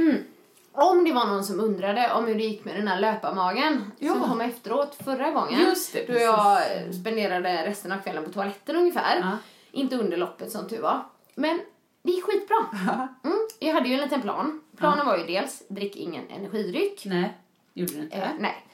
om 0.83 1.05
det 1.05 1.13
var 1.13 1.27
någon 1.27 1.45
som 1.45 1.61
undrade 1.61 2.13
om 2.13 2.27
hur 2.27 2.35
det 2.35 2.43
gick 2.45 2.65
med 2.65 2.77
den 2.77 2.89
här 2.89 3.01
löparmagen 3.01 3.93
Ja. 3.99 4.13
som 4.13 4.23
kom 4.23 4.41
efteråt 4.41 4.97
förra 5.05 5.31
gången. 5.31 5.61
Just 5.61 5.93
det, 5.93 6.07
då 6.13 6.19
jag 6.19 6.61
spenderade 6.95 7.67
resten 7.67 7.93
av 7.93 7.99
kvällen 7.99 8.25
på 8.25 8.31
toaletten 8.31 8.77
ungefär. 8.77 9.19
Ja. 9.21 9.31
Inte 9.73 9.97
under 9.97 10.17
loppet 10.17 10.53
som 10.53 10.69
tur 10.69 10.81
var. 10.83 11.01
Men 11.35 11.61
det 12.03 12.13
gick 12.13 12.25
skitbra. 12.25 12.57
Mm. 13.25 13.39
Jag 13.59 13.75
hade 13.75 13.89
ju 13.89 13.95
en 13.95 14.01
liten 14.01 14.23
plan. 14.23 14.61
Planen 14.77 15.07
var 15.07 15.17
ju 15.19 15.25
dels, 15.27 15.63
drick 15.69 15.97
ingen 15.97 16.29
energidryck. 16.31 17.03
Nej, 17.07 17.37
gjorde 17.75 17.93
du 17.93 18.01
inte. 18.03 18.17
Eh, 18.17 18.29
nej. 18.39 18.67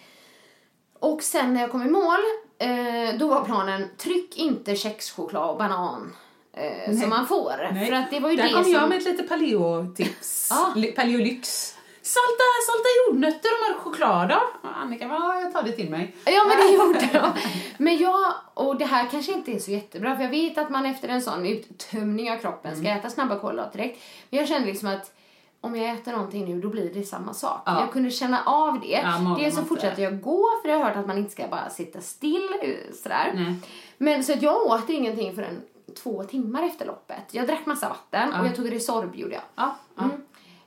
Och 0.99 1.23
sen 1.23 1.55
när 1.55 1.61
jag 1.61 1.71
kom 1.71 1.83
i 1.83 1.90
mål, 1.90 2.21
eh, 2.59 3.19
då 3.19 3.29
var 3.29 3.45
planen 3.45 3.88
tryck 3.99 4.37
inte 4.38 4.77
kexchoklad 4.77 5.51
och 5.51 5.57
banan 5.59 6.12
eh, 6.53 6.97
som 7.01 7.09
man 7.11 7.27
får. 7.27 7.69
Nej. 7.73 7.87
För 7.87 7.93
att 7.97 8.11
det 8.11 8.21
var 8.21 8.31
ju 8.31 8.37
Där 8.37 8.45
det 8.45 8.53
kom 8.53 8.62
som... 8.64 8.73
jag 8.73 8.88
med 8.88 8.99
ett 8.99 9.05
lite 9.05 9.23
paleo-tips. 9.23 10.49
Ja. 10.51 10.73
Li- 10.77 10.93
Paleolyx. 10.93 11.75
Salta, 12.07 12.45
salta 12.67 12.88
jordnötter 13.09 13.49
och 13.55 13.71
mörk 13.75 13.83
choklad 13.85 14.29
då? 14.29 14.69
Och 14.69 14.77
Annika 14.79 15.09
bara, 15.09 15.19
ja, 15.19 15.40
jag 15.40 15.53
tar 15.53 15.62
det 15.62 15.73
till 15.73 15.90
mig. 15.90 16.17
Ja 16.25 16.45
men 16.49 16.57
det 16.57 16.73
gjorde 16.85 17.09
jag. 17.12 17.33
Men 17.79 17.97
jag, 17.99 18.35
och 18.55 18.77
det 18.79 18.85
här 18.85 19.09
kanske 19.11 19.33
inte 19.33 19.53
är 19.53 19.59
så 19.59 19.71
jättebra 19.71 20.17
för 20.17 20.23
jag 20.23 20.31
vet 20.31 20.59
att 20.59 20.71
man 20.71 20.87
efter 20.87 21.09
en 21.09 21.23
sån 21.23 21.47
uttömning 21.47 22.33
av 22.33 22.37
kroppen 22.38 22.77
ska 22.77 22.87
Mm. 22.87 22.99
äta 22.99 23.11
snabba 23.11 23.38
kolhydrater 23.38 23.79
direkt. 23.79 24.03
Men 24.31 24.38
jag 24.40 24.49
kände 24.49 24.67
liksom 24.67 24.88
att 24.88 25.12
om 25.61 25.77
jag 25.77 25.90
äter 25.95 26.12
någonting 26.12 26.45
nu 26.45 26.61
då 26.61 26.69
blir 26.69 26.95
det 26.95 27.03
samma 27.03 27.35
sak. 27.35 27.62
Ja. 27.67 27.81
Jag 27.81 27.93
kunde 27.93 28.11
känna 28.11 28.43
av 28.45 28.81
det. 28.81 29.01
Ja, 29.05 29.37
Dels 29.40 29.57
så 29.57 29.62
fortsatte 29.64 30.03
jag 30.03 30.21
gå 30.21 30.45
för 30.62 30.69
jag 30.69 30.79
har 30.79 30.85
hört 30.85 30.97
att 30.97 31.07
man 31.07 31.19
inte 31.19 31.31
ska 31.33 31.49
bara 31.49 31.71
sitta 31.71 32.01
still 32.01 32.49
eh, 32.62 32.95
sådär. 33.03 33.33
Nej. 33.35 33.55
Men 33.99 34.25
så 34.25 34.33
att 34.33 34.43
jag 34.43 34.62
åt 34.67 34.90
ingenting 34.90 35.35
förrän 35.35 35.62
två 36.03 36.25
timmar 36.25 36.62
efter 36.62 36.87
loppet. 36.87 37.23
Jag 37.31 37.47
drack 37.47 37.67
massa 37.67 37.88
vatten 37.88 38.35
och 38.40 38.47
jag 38.47 38.57
tog 38.57 38.73
Resorb 38.73 39.17
gjorde 39.17 39.35
jag. 39.35 39.43
Ja, 39.55 39.77
ja. 39.97 40.03
Mm. 40.03 40.21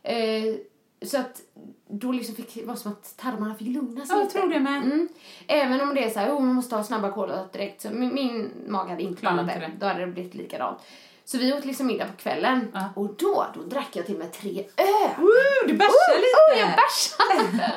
Eh, 0.03 0.55
så 1.05 1.17
att 1.17 1.41
då 1.89 2.11
liksom 2.11 2.35
fick 2.35 2.53
det 2.53 2.65
var 2.65 2.75
som 2.75 2.91
att 2.91 3.17
tarmarna 3.17 3.55
fick 3.55 3.67
lugna 3.67 4.05
sig 4.05 4.15
Ja, 4.15 4.23
lite. 4.23 4.39
tror 4.39 4.49
det 4.49 4.59
med. 4.59 4.77
Mm. 4.83 5.07
Även 5.47 5.81
om 5.81 5.95
det 5.95 6.03
är 6.03 6.09
så 6.09 6.19
här, 6.19 6.29
oh, 6.31 6.39
man 6.41 6.55
måste 6.55 6.75
ha 6.75 6.83
snabba 6.83 7.11
kolhydrater 7.11 7.59
direkt. 7.59 7.81
Så 7.81 7.89
min, 7.89 8.13
min 8.13 8.51
mage 8.67 8.89
hade 8.89 9.03
inte 9.03 9.19
klarat 9.21 9.47
det. 9.47 9.71
Då 9.79 9.85
hade 9.85 9.99
det 9.99 10.07
blivit 10.07 10.35
likadant. 10.35 10.79
Så 11.25 11.37
vi 11.37 11.53
åt 11.53 11.65
liksom 11.65 11.87
middag 11.87 12.05
på 12.05 12.13
kvällen. 12.17 12.71
Ja. 12.73 12.89
Och 12.95 13.15
då, 13.15 13.45
då 13.55 13.61
drack 13.61 13.87
jag 13.93 14.05
till 14.05 14.17
med 14.17 14.33
tre 14.33 14.65
öl. 14.77 15.09
Woo, 15.17 15.67
du 15.67 15.73
bärsar 15.73 16.17
lite! 16.17 16.53
Oh, 16.53 16.59
jag 16.59 16.69
bärsade! 16.69 17.73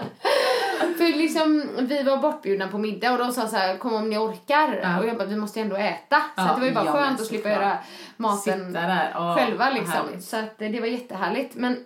För 0.99 1.19
liksom, 1.19 1.69
vi 1.81 2.03
var 2.03 2.17
bortbjudna 2.17 2.69
på 2.69 2.79
middag 2.79 3.13
och 3.13 3.19
de 3.19 3.33
sa 3.33 3.49
så 3.49 3.57
här, 3.57 3.77
kom 3.77 3.95
om 3.95 4.11
ni 4.11 4.19
orkar. 4.19 4.81
Ja. 4.83 4.99
Och 5.01 5.07
jag 5.07 5.17
bara, 5.17 5.29
vi 5.29 5.37
måste 5.37 5.61
ändå 5.61 5.77
äta. 5.77 6.17
Så 6.17 6.23
Ja, 6.37 6.43
att 6.49 6.55
det 6.57 6.61
var 6.61 6.69
ju 6.69 6.75
bara 6.75 6.93
skönt 6.93 7.21
att 7.21 7.27
slippa 7.27 7.49
göra 7.49 7.79
maten 8.17 8.79
själva 9.37 9.71
liksom. 9.71 10.21
Så 10.21 10.37
att 10.37 10.59
det 10.59 10.81
var 10.81 10.87
jättehärligt. 10.87 11.55
Men, 11.55 11.85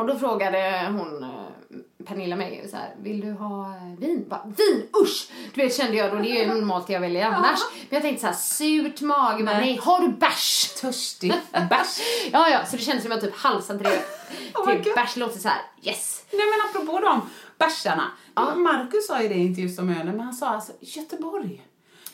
och 0.00 0.06
då 0.06 0.18
frågade 0.18 0.88
hon, 0.98 1.22
eh, 1.22 1.30
Pernilla 2.06 2.36
mig 2.36 2.66
så 2.70 2.76
här, 2.76 2.94
vill 3.02 3.20
du 3.20 3.32
ha 3.32 3.66
eh, 3.76 3.98
vin? 4.00 4.26
Bara, 4.28 4.42
vin, 4.56 4.86
usch! 5.02 5.28
Du 5.54 5.62
vet 5.62 5.76
kände 5.76 5.96
jag 5.96 6.10
då, 6.10 6.16
det 6.16 6.28
är 6.30 6.40
ju 6.46 6.54
normalt 6.54 6.86
det 6.86 6.92
jag 6.92 7.00
väljer 7.00 7.26
annars. 7.26 7.60
Men 7.72 7.96
jag 7.96 8.02
tänkte 8.02 8.20
så 8.20 8.26
här, 8.26 8.34
surt 8.34 9.00
mage, 9.00 9.42
Nej. 9.44 9.56
nej, 9.60 9.80
har 9.82 10.00
du 10.00 10.08
bärs? 10.08 10.74
Törstig. 10.80 11.32
Bärs. 11.52 12.00
Ja, 12.32 12.48
ja, 12.48 12.66
så 12.66 12.76
det 12.76 12.82
kändes 12.82 13.02
som 13.04 13.12
att 13.12 13.22
jag 13.22 13.32
typ 13.32 13.40
halsade 13.40 13.78
till, 13.78 13.88
Oh 14.54 14.66
till 14.70 14.82
God. 14.84 14.94
bärs. 14.94 15.16
låter 15.16 15.38
så 15.38 15.48
här, 15.48 15.58
yes. 15.82 16.24
Nej 16.32 16.42
men 16.50 16.70
apropå 16.70 17.00
de 17.06 17.20
bärsarna. 17.58 18.10
Marcus 18.56 19.06
sa 19.06 19.22
ju 19.22 19.28
det 19.28 19.34
i 19.34 19.38
intervjun 19.46 19.78
om 19.78 19.88
ölen, 20.00 20.16
men 20.16 20.20
han 20.20 20.34
sa 20.34 20.48
alltså 20.48 20.72
Göteborg. 20.80 21.62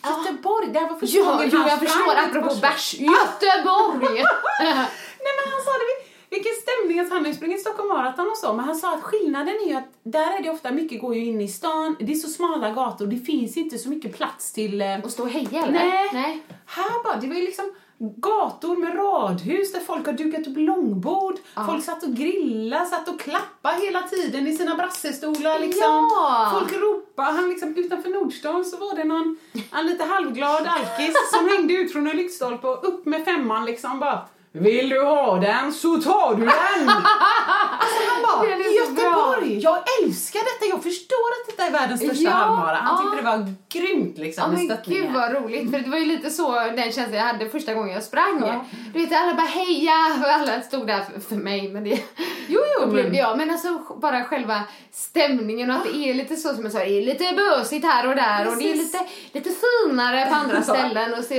Göteborg, 0.03 0.67
det 0.73 0.79
här 0.79 0.89
var 0.89 0.99
första 0.99 1.17
Ja, 1.17 1.23
gången 1.31 1.49
jo, 1.53 1.59
jag 1.67 1.79
förstår 1.79 2.15
apropå 2.15 2.55
bärs. 2.61 2.93
Göteborg! 2.99 4.23
Nej 4.59 5.33
men 5.37 5.51
han 5.53 5.61
sa 5.65 5.71
det, 5.71 6.06
vilken 6.29 6.51
stämning, 6.61 6.99
alltså 6.99 7.13
han 7.13 7.23
har 7.23 7.29
ju 7.31 7.35
sprungit 7.37 7.61
Stockholm 7.61 7.89
Marathon 7.89 8.27
och 8.29 8.37
så, 8.37 8.53
men 8.53 8.65
han 8.65 8.75
sa 8.75 8.93
att 8.93 9.03
skillnaden 9.03 9.55
är 9.65 9.69
ju 9.69 9.73
att 9.75 9.89
där 10.03 10.37
är 10.39 10.43
det 10.43 10.49
ofta, 10.49 10.71
mycket 10.71 11.01
går 11.01 11.15
ju 11.15 11.25
in 11.25 11.41
i 11.41 11.47
stan, 11.47 11.95
det 11.99 12.11
är 12.11 12.15
så 12.15 12.27
smala 12.29 12.69
gator, 12.71 13.07
det 13.07 13.17
finns 13.17 13.57
inte 13.57 13.77
så 13.77 13.89
mycket 13.89 14.15
plats 14.17 14.53
till... 14.53 14.81
eh, 14.81 14.99
Och 15.03 15.11
stå 15.11 15.23
och 15.23 15.29
heja 15.29 15.63
eller? 15.63 15.71
Nej. 15.71 16.09
Nej. 16.13 16.43
Här 16.65 17.03
bara, 17.03 17.15
det 17.15 17.27
var 17.27 17.35
ju 17.35 17.41
liksom 17.41 17.73
gator 17.99 18.75
med 18.77 18.95
radhus 18.95 19.71
där 19.73 19.79
folk 19.79 20.05
har 20.05 20.13
dukat 20.13 20.47
upp 20.47 20.57
långbord, 20.57 21.35
folk 21.67 21.83
satt 21.83 22.03
och 22.03 22.13
grillade, 22.15 22.85
satt 22.85 23.09
och 23.09 23.19
klappade 23.19 23.81
hela 23.85 24.01
tiden 24.01 24.47
i 24.47 24.53
sina 24.57 24.75
brassestolar 24.75 25.59
liksom. 25.59 25.81
Ja. 25.83 26.51
Folk 26.59 26.73
ropade, 26.81 27.31
han 27.31 27.49
liksom 27.49 27.75
utanför 27.75 28.09
Nordstan 28.09 28.65
så 28.65 28.77
var 28.77 28.95
det 28.95 29.03
någon, 29.03 29.37
en 29.73 29.85
lite 29.87 30.03
halvglad 30.03 30.67
alkis 30.67 31.15
som 31.33 31.49
hängde 31.49 31.73
ut 31.73 31.91
från 31.91 32.07
en 32.07 32.17
lyktstolpe 32.17 32.67
och 32.67 32.87
upp 32.87 33.05
med 33.05 33.25
femman 33.25 33.65
liksom 33.65 33.99
bara 33.99 34.21
vill 34.59 34.89
du 34.89 35.03
ha 35.05 35.35
den 35.39 35.73
så 35.73 35.97
tar 36.01 36.35
du 36.35 36.41
den! 36.45 36.89
alltså 36.89 38.01
han 38.13 38.23
bara, 38.23 38.45
Det 38.57 38.63
är 38.63 38.85
så 38.85 38.91
Göteborg! 38.91 39.59
Jag 39.59 39.77
älskar 40.03 40.39
detta, 40.39 40.65
jag 40.69 40.83
förstår 40.83 41.15
att 41.41 41.47
detta 41.57 41.63
är 41.67 41.71
världens 41.71 42.01
största 42.01 42.23
Ja, 42.23 42.29
halvmara. 42.31 42.75
Han 42.75 42.95
ja. 43.05 43.11
tyckte 43.11 43.29
det 43.29 43.37
var 43.37 43.53
grymt 43.69 44.17
liksom 44.17 44.41
Ja 44.41 44.47
med 44.47 44.57
men 44.57 44.65
stöttningen. 44.77 45.03
gud 45.03 45.13
vad 45.13 45.33
roligt, 45.33 45.71
för 45.71 45.79
det 45.79 45.89
var 45.89 45.97
ju 45.97 46.05
lite 46.05 46.29
så 46.29 46.51
den 46.51 46.77
känslan 46.91 47.13
jag 47.13 47.21
hade 47.23 47.49
första 47.49 47.73
gången 47.73 47.93
jag 47.93 48.03
sprang. 48.03 48.41
Ja. 48.45 48.65
Du 48.93 48.99
vet 48.99 49.21
alla 49.21 49.33
bara 49.33 49.47
heja 49.47 50.15
och 50.23 50.29
alla 50.31 50.61
stod 50.61 50.87
där 50.87 51.01
för, 51.13 51.19
för 51.21 51.35
mig 51.35 51.69
men 51.69 51.83
det 51.83 51.99
Jo, 52.47 52.59
jo, 52.81 52.87
men- 52.91 53.15
jag. 53.15 53.37
Men 53.37 53.49
alltså 53.51 53.79
bara 54.01 54.23
själva 54.23 54.61
stämningen 54.91 55.69
och 55.71 55.75
att 55.75 55.83
det 55.93 56.09
är 56.09 56.13
lite 56.13 56.35
så 56.35 56.53
som 56.53 56.63
jag 56.63 56.71
sa, 56.71 56.79
det 56.79 56.85
är 57.01 57.05
lite 57.05 57.33
bösigt 57.35 57.85
här 57.85 58.07
och 58.07 58.15
där 58.15 58.47
och 58.47 58.57
det 58.57 58.63
är 58.69 58.71
Precis. 58.73 58.93
lite, 58.93 59.05
lite 59.31 59.49
finare 59.49 60.25
på 60.25 60.35
andra 60.35 60.61
ställen 60.63 61.13
och 61.13 61.23
så 61.23 61.33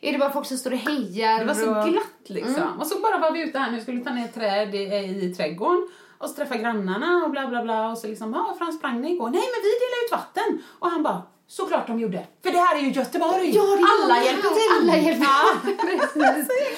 är 0.00 0.12
det, 0.12 0.18
bara 0.18 0.30
folk 0.30 0.46
som 0.46 0.58
står 0.58 0.72
och 0.72 0.78
hejar. 0.78 1.38
Det 1.38 1.44
var 1.44 1.54
så 1.54 1.78
och... 1.78 1.88
glatt 1.88 2.26
liksom. 2.26 2.62
Mm. 2.62 2.80
Och 2.80 2.86
så 2.86 3.00
bara 3.00 3.18
var 3.18 3.32
vi 3.32 3.42
ute 3.42 3.58
här 3.58 3.70
nu, 3.70 3.80
skulle 3.80 4.04
ta 4.04 4.10
ner 4.10 4.28
träd 4.28 4.74
i, 4.74 4.78
i 5.24 5.34
trädgården 5.34 5.88
och 6.18 6.28
så 6.28 6.34
träffa 6.34 6.56
grannarna 6.56 7.24
och 7.24 7.30
bla 7.30 7.46
bla 7.46 7.62
bla 7.62 7.90
och 7.90 7.98
så 7.98 8.06
liksom, 8.06 8.32
ja, 8.32 8.54
Frans 8.58 8.78
sprang 8.78 9.00
ni 9.00 9.14
igår? 9.14 9.30
Nej 9.30 9.42
men 9.52 9.62
vi 9.62 9.70
delade 9.84 10.04
ut 10.06 10.12
vatten. 10.12 10.62
Och 10.78 10.90
han 10.90 11.02
bara, 11.02 11.22
Såklart 11.48 11.86
de 11.86 12.00
gjorde. 12.00 12.26
För 12.42 12.50
det 12.52 12.58
här 12.58 12.76
är 12.76 12.80
ju 12.80 12.90
Göteborg. 12.90 13.50
Ja, 13.56 13.62
det 13.62 13.82
är 13.82 14.04
Alla 14.04 14.24
hjälper 14.24 14.48
till. 14.48 14.80
Alla 14.90 14.96
hjälper 14.96 15.26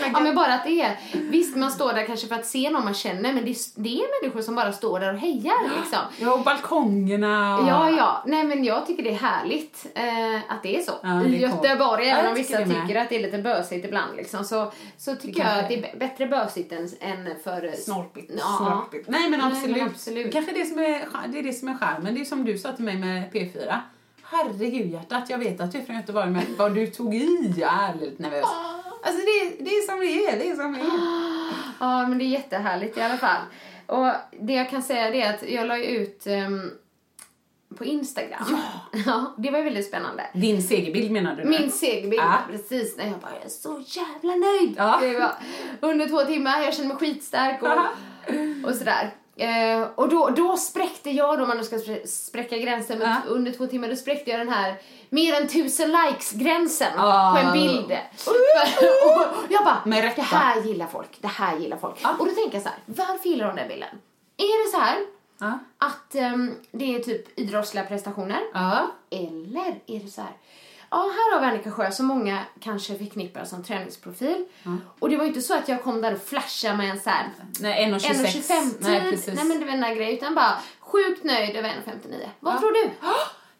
Ja. 0.13 0.21
men 0.21 0.35
bara 0.35 0.55
att 0.55 0.65
det 0.65 0.81
är... 0.83 0.97
Visst, 1.13 1.57
man 1.57 1.71
står 1.71 1.93
där 1.93 2.07
kanske 2.07 2.27
för 2.27 2.35
att 2.35 2.47
se 2.47 2.71
någon 2.71 2.85
man 2.85 2.95
känner, 2.95 3.33
men 3.33 3.45
det, 3.45 3.57
det 3.77 3.89
är 3.89 4.23
människor 4.23 4.43
som 4.43 4.55
bara 4.55 4.73
står 4.73 5.01
där 5.01 5.15
och 5.15 5.21
hejar 5.21 5.77
liksom. 5.81 5.99
Ja, 6.21 6.33
och 6.33 6.41
balkongerna. 6.45 7.59
och- 7.59 7.69
Ja, 7.69 7.91
ja. 7.91 8.23
Nej, 8.27 8.45
men 8.45 8.65
jag 8.65 8.87
tycker 8.87 9.03
det 9.03 9.11
är 9.11 9.15
härligt 9.15 9.87
eh, 9.95 10.53
att 10.53 10.63
det 10.63 10.77
är 10.77 10.83
så. 10.83 10.93
Ja, 11.03 11.25
I. 11.25 11.41
Göteborg, 11.41 12.07
Ja, 12.07 12.17
även 12.17 12.31
om 12.31 12.37
tycker 12.37 12.59
vissa 12.59 12.73
med. 12.75 12.87
tycker 12.89 13.01
att 13.01 13.09
det 13.09 13.17
är 13.17 13.21
lite 13.23 13.39
bösigt 13.39 13.85
ibland 13.85 14.17
liksom, 14.17 14.45
så, 14.45 14.73
så 14.99 15.15
tycker 15.17 15.41
jag 15.41 15.59
att 15.59 15.69
det 15.69 15.75
är 15.75 15.97
bättre 15.99 16.27
bösigt 16.27 16.73
än, 16.73 16.89
än 17.01 17.29
för... 17.45 17.73
Snorpigt. 17.77 18.33
Ja, 18.39 18.57
Snorpigt. 18.59 19.09
Nej 19.09 19.31
men 19.31 19.41
Nej, 19.41 19.49
absolut. 19.53 19.77
men 19.77 19.87
absolut. 19.87 20.33
Kanske 20.33 20.53
det 20.53 20.65
som 20.65 20.79
är, 20.79 21.05
det 21.29 21.39
är 21.39 21.43
det 21.43 21.53
som 21.53 21.69
är 21.69 21.75
charmen. 21.79 22.15
Det 22.15 22.21
är 22.21 22.25
som 22.25 22.45
du 22.45 22.59
sa 22.59 22.73
till 22.73 22.85
mig 22.85 22.97
med 22.97 23.33
P4. 23.33 23.77
Herregud 24.31 24.91
hjärtat, 24.93 25.31
jag 25.31 25.39
vet 25.39 25.61
att 25.61 25.73
du 25.73 25.79
är 25.79 25.83
från 25.85 25.97
Göteborg 25.97 26.31
men 26.31 26.43
vad 26.59 26.75
du 26.75 26.87
tog 26.87 27.15
i, 27.15 27.55
jag 27.57 27.71
är 27.83 27.95
lite 28.01 28.23
nervös. 28.23 28.45
Alltså 29.03 29.21
det, 29.21 29.65
det 29.65 29.71
är 29.71 29.87
som 29.87 30.01
det 30.01 30.27
är, 30.27 30.39
det 30.39 30.49
är 30.51 30.57
som 30.57 30.73
det 30.73 30.81
är. 30.81 30.85
Ja, 31.81 32.09
men 32.09 32.19
det 32.19 32.25
är 32.25 32.29
jättehärligt 32.29 32.97
i 32.99 33.01
alla 33.01 33.17
fall. 33.17 33.41
Och 33.87 34.13
det 34.41 34.53
jag 34.53 34.71
kan 34.71 34.83
säga 34.83 35.15
är 35.15 35.35
att 35.35 35.51
jag 35.51 35.67
la 35.67 35.79
ut 35.79 36.27
ehm, 36.27 36.71
på 37.77 37.85
Instagram. 37.85 38.45
Ja. 38.51 38.59
ja! 39.07 39.35
Det 39.39 39.51
var 39.51 39.63
väldigt 39.63 39.87
spännande. 39.87 40.27
Din 40.35 40.63
segerbild 40.63 41.11
menar 41.11 41.37
du? 41.37 41.45
nu? 41.45 41.51
Min 41.51 41.71
segerbild, 41.71 42.23
Ja. 42.23 42.39
precis. 42.51 42.97
När 42.97 43.07
jag 43.07 43.19
bara, 43.19 43.33
jag 43.35 43.45
är 43.45 43.49
så 43.49 43.83
jävla 43.87 44.37
nöjd. 44.37 44.75
Ja. 44.77 44.99
Det 45.03 45.19
var 45.19 45.33
under 45.91 46.09
två 46.09 46.21
timmar, 46.25 46.61
jag 46.61 46.75
kände 46.75 46.89
mig 46.89 46.97
skitstark 46.97 47.63
och, 47.63 48.69
och 48.69 48.75
sådär. 48.75 49.15
Eh, 49.39 49.89
och 49.95 50.09
då, 50.09 50.29
då 50.37 50.57
spräckte 50.57 51.11
jag, 51.11 51.39
då, 51.39 51.43
om 51.43 51.49
man 51.49 51.57
nu 51.57 51.65
ska 51.65 51.77
spr- 51.77 52.07
spräcka 52.07 52.59
gränsen, 52.59 52.99
men 52.99 53.09
Ja. 53.09 53.17
under 53.31 53.53
två 53.53 53.67
timmar, 53.67 53.89
då 53.89 53.97
spräckte 53.97 54.31
jag 54.31 54.41
den 54.41 54.49
här 54.49 54.75
mer 55.11 55.35
än 55.35 55.49
tusen 55.49 55.93
likes-gränsen 55.93 56.93
Ah. 56.99 57.33
på 57.33 57.39
en 57.47 57.53
bild. 57.53 57.99
För- 58.17 58.31
och 59.09 59.27
jag 59.49 59.65
bara, 59.65 59.83
Med 59.87 60.03
rätta. 60.05 60.17
det 60.17 60.23
här 60.23 60.63
gillar 60.63 60.87
folk, 60.87 61.09
det 61.21 61.29
här 61.29 61.59
gillar 61.59 61.77
folk. 61.77 61.95
Och 62.19 62.27
då 62.27 62.33
tänker 62.35 62.55
jag 62.57 62.63
så 62.63 62.69
här, 62.69 62.79
varför 62.87 63.29
gillar 63.29 63.47
de 63.47 63.57
den 63.57 63.69
bilden? 63.69 63.89
Är 64.37 64.65
det 64.67 64.71
så 64.71 64.79
här 64.79 64.99
Ja. 65.41 65.59
att 65.79 66.15
ehm, 66.15 66.55
det 66.73 66.95
är 66.95 66.99
typ 66.99 67.39
idrottsliga 67.39 67.85
prestationer? 67.85 68.41
Ja. 68.55 68.87
Eller 69.11 69.75
är 69.87 70.01
det 70.01 70.11
så 70.11 70.21
här? 70.21 70.31
Ja, 70.91 70.97
här 70.97 71.35
har 71.35 71.41
vi 71.41 71.47
Annika 71.47 71.71
Sjö 71.71 71.91
som 71.91 72.07
många 72.07 72.45
kanske 72.61 72.99
förknippar 72.99 73.45
som 73.45 73.65
träningsprofil. 73.65 74.45
Och 74.99 75.11
det 75.11 75.17
var 75.17 75.25
inte 75.25 75.41
så 75.41 75.55
att 75.55 75.69
jag 75.69 75.83
kom 75.83 76.01
där 76.01 76.15
och 76.15 76.23
flashade 76.23 76.77
med 76.77 76.91
en 76.91 77.01
så 77.01 77.11
här 77.11 77.31
Nej, 77.61 77.93
1,26. 77.93 77.99
1,25 77.99 78.75
Nej, 78.81 79.01
precis. 79.11 79.35
Nej 79.35 79.45
men 79.45 79.61
det 79.61 79.65
var 79.65 79.73
den 79.73 79.81
där 79.81 79.95
grejen. 79.95 80.15
Utan 80.15 80.35
bara 80.35 80.59
sjukt 80.81 81.25
nöjd 81.25 81.57
över 81.57 81.69
1,59. 81.69 82.29
Vad 82.41 82.59
tror 82.61 82.73
du? 82.73 82.91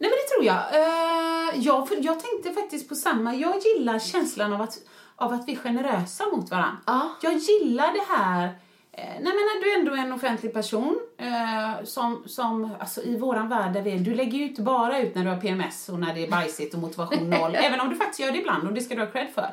Nej 0.01 0.11
men 0.11 0.11
det 0.11 0.35
tror 0.35 0.45
jag. 0.45 0.57
Uh, 0.57 1.65
jag, 1.67 1.89
för 1.89 1.97
jag 2.01 2.21
tänkte 2.21 2.61
faktiskt 2.61 2.89
på 2.89 2.95
samma. 2.95 3.35
Jag 3.35 3.55
gillar 3.59 3.99
känslan 3.99 4.53
av 4.53 4.61
att, 4.63 4.79
av 5.17 5.33
att 5.33 5.49
vi 5.49 5.53
är 5.53 5.57
generösa 5.57 6.27
mot 6.27 6.51
varandra. 6.51 6.79
Ja. 6.87 7.17
Jag 7.23 7.33
gillar 7.33 7.93
det 7.93 8.17
här. 8.17 8.59
Eh, 8.99 9.15
nej 9.21 9.23
men 9.23 9.33
när 9.35 9.65
du 9.65 9.75
ändå 9.75 9.93
är 9.93 9.99
en 9.99 10.13
offentlig 10.13 10.53
person 10.53 10.99
eh, 11.19 11.85
som, 11.85 12.23
som 12.27 12.71
alltså 12.81 13.03
i 13.03 13.17
våran 13.17 13.49
värld 13.49 13.73
där 13.73 13.83
vi 13.83 13.91
är, 13.91 13.99
du 13.99 14.15
lägger 14.15 14.39
ju 14.39 14.49
inte 14.49 14.63
bara 14.63 14.99
ut 14.99 15.15
när 15.15 15.25
du 15.25 15.31
har 15.31 15.37
PMS 15.37 15.89
och 15.89 16.01
när 16.01 16.15
det 16.15 16.25
är 16.25 16.31
bajsigt 16.31 16.75
och 16.75 16.81
motivation 16.81 17.31
noll, 17.31 17.55
även 17.59 17.81
om 17.81 17.89
du 17.89 17.97
faktiskt 17.97 18.21
gör 18.21 18.33
det 18.33 18.39
ibland 18.39 18.69
och 18.69 18.75
det 18.75 18.81
ska 18.81 18.95
du 18.95 19.01
ha 19.01 19.11
cred 19.11 19.29
för. 19.35 19.49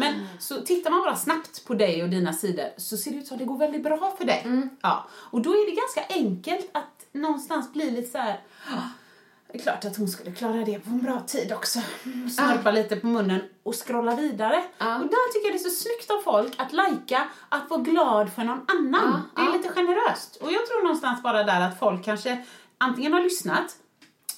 Men 0.00 0.26
så 0.38 0.60
tittar 0.60 0.90
man 0.90 1.00
bara 1.00 1.16
snabbt 1.16 1.64
på 1.66 1.74
dig 1.74 2.02
och 2.02 2.08
dina 2.08 2.32
sidor 2.32 2.66
så 2.76 2.96
ser 2.96 3.10
det 3.10 3.16
ut 3.16 3.26
som 3.26 3.34
att 3.34 3.38
det 3.38 3.44
går 3.44 3.58
väldigt 3.58 3.82
bra 3.82 4.14
för 4.18 4.24
dig. 4.24 4.68
Ja. 4.80 5.06
Och 5.12 5.42
då 5.42 5.50
är 5.50 5.70
det 5.70 5.76
ganska 5.76 6.14
enkelt 6.14 6.70
att 6.72 7.06
någonstans 7.12 7.72
bli 7.72 7.90
lite 7.90 8.10
så 8.10 8.18
här. 8.18 8.40
"Ah, 9.50 9.52
det 9.52 9.58
är 9.58 9.62
klart 9.62 9.84
att 9.84 9.96
hon 9.96 10.08
skulle 10.08 10.30
klara 10.30 10.64
det 10.64 10.78
på 10.78 10.90
en 10.90 11.02
bra 11.02 11.20
tid 11.20 11.52
också. 11.52 11.78
Snörpa 12.36 12.70
lite 12.70 12.96
på 12.96 13.06
munnen 13.06 13.40
och 13.62 13.86
scrolla 13.86 14.16
vidare. 14.16 14.62
Ja. 14.78 14.94
Och 14.96 15.02
där 15.02 15.32
tycker 15.32 15.48
jag 15.48 15.54
det 15.54 15.66
är 15.66 15.70
så 15.70 15.82
snyggt 15.82 16.10
av 16.10 16.32
folk 16.32 16.52
att 16.56 16.72
lajka, 16.72 17.28
att 17.48 17.70
vara 17.70 17.80
glad 17.80 18.32
för 18.32 18.42
någon 18.42 18.66
annan. 18.68 19.22
Ja, 19.36 19.42
Det 19.42 19.42
är 19.42 19.46
ja. 19.46 19.56
lite 19.56 19.68
generöst. 19.68 20.36
Och 20.36 20.52
jag 20.52 20.66
tror 20.66 20.82
någonstans 20.82 21.22
bara 21.22 21.42
där 21.42 21.60
att 21.60 21.78
folk 21.78 22.04
kanske 22.04 22.44
antingen 22.78 23.12
har 23.12 23.20
lyssnat, 23.20 23.76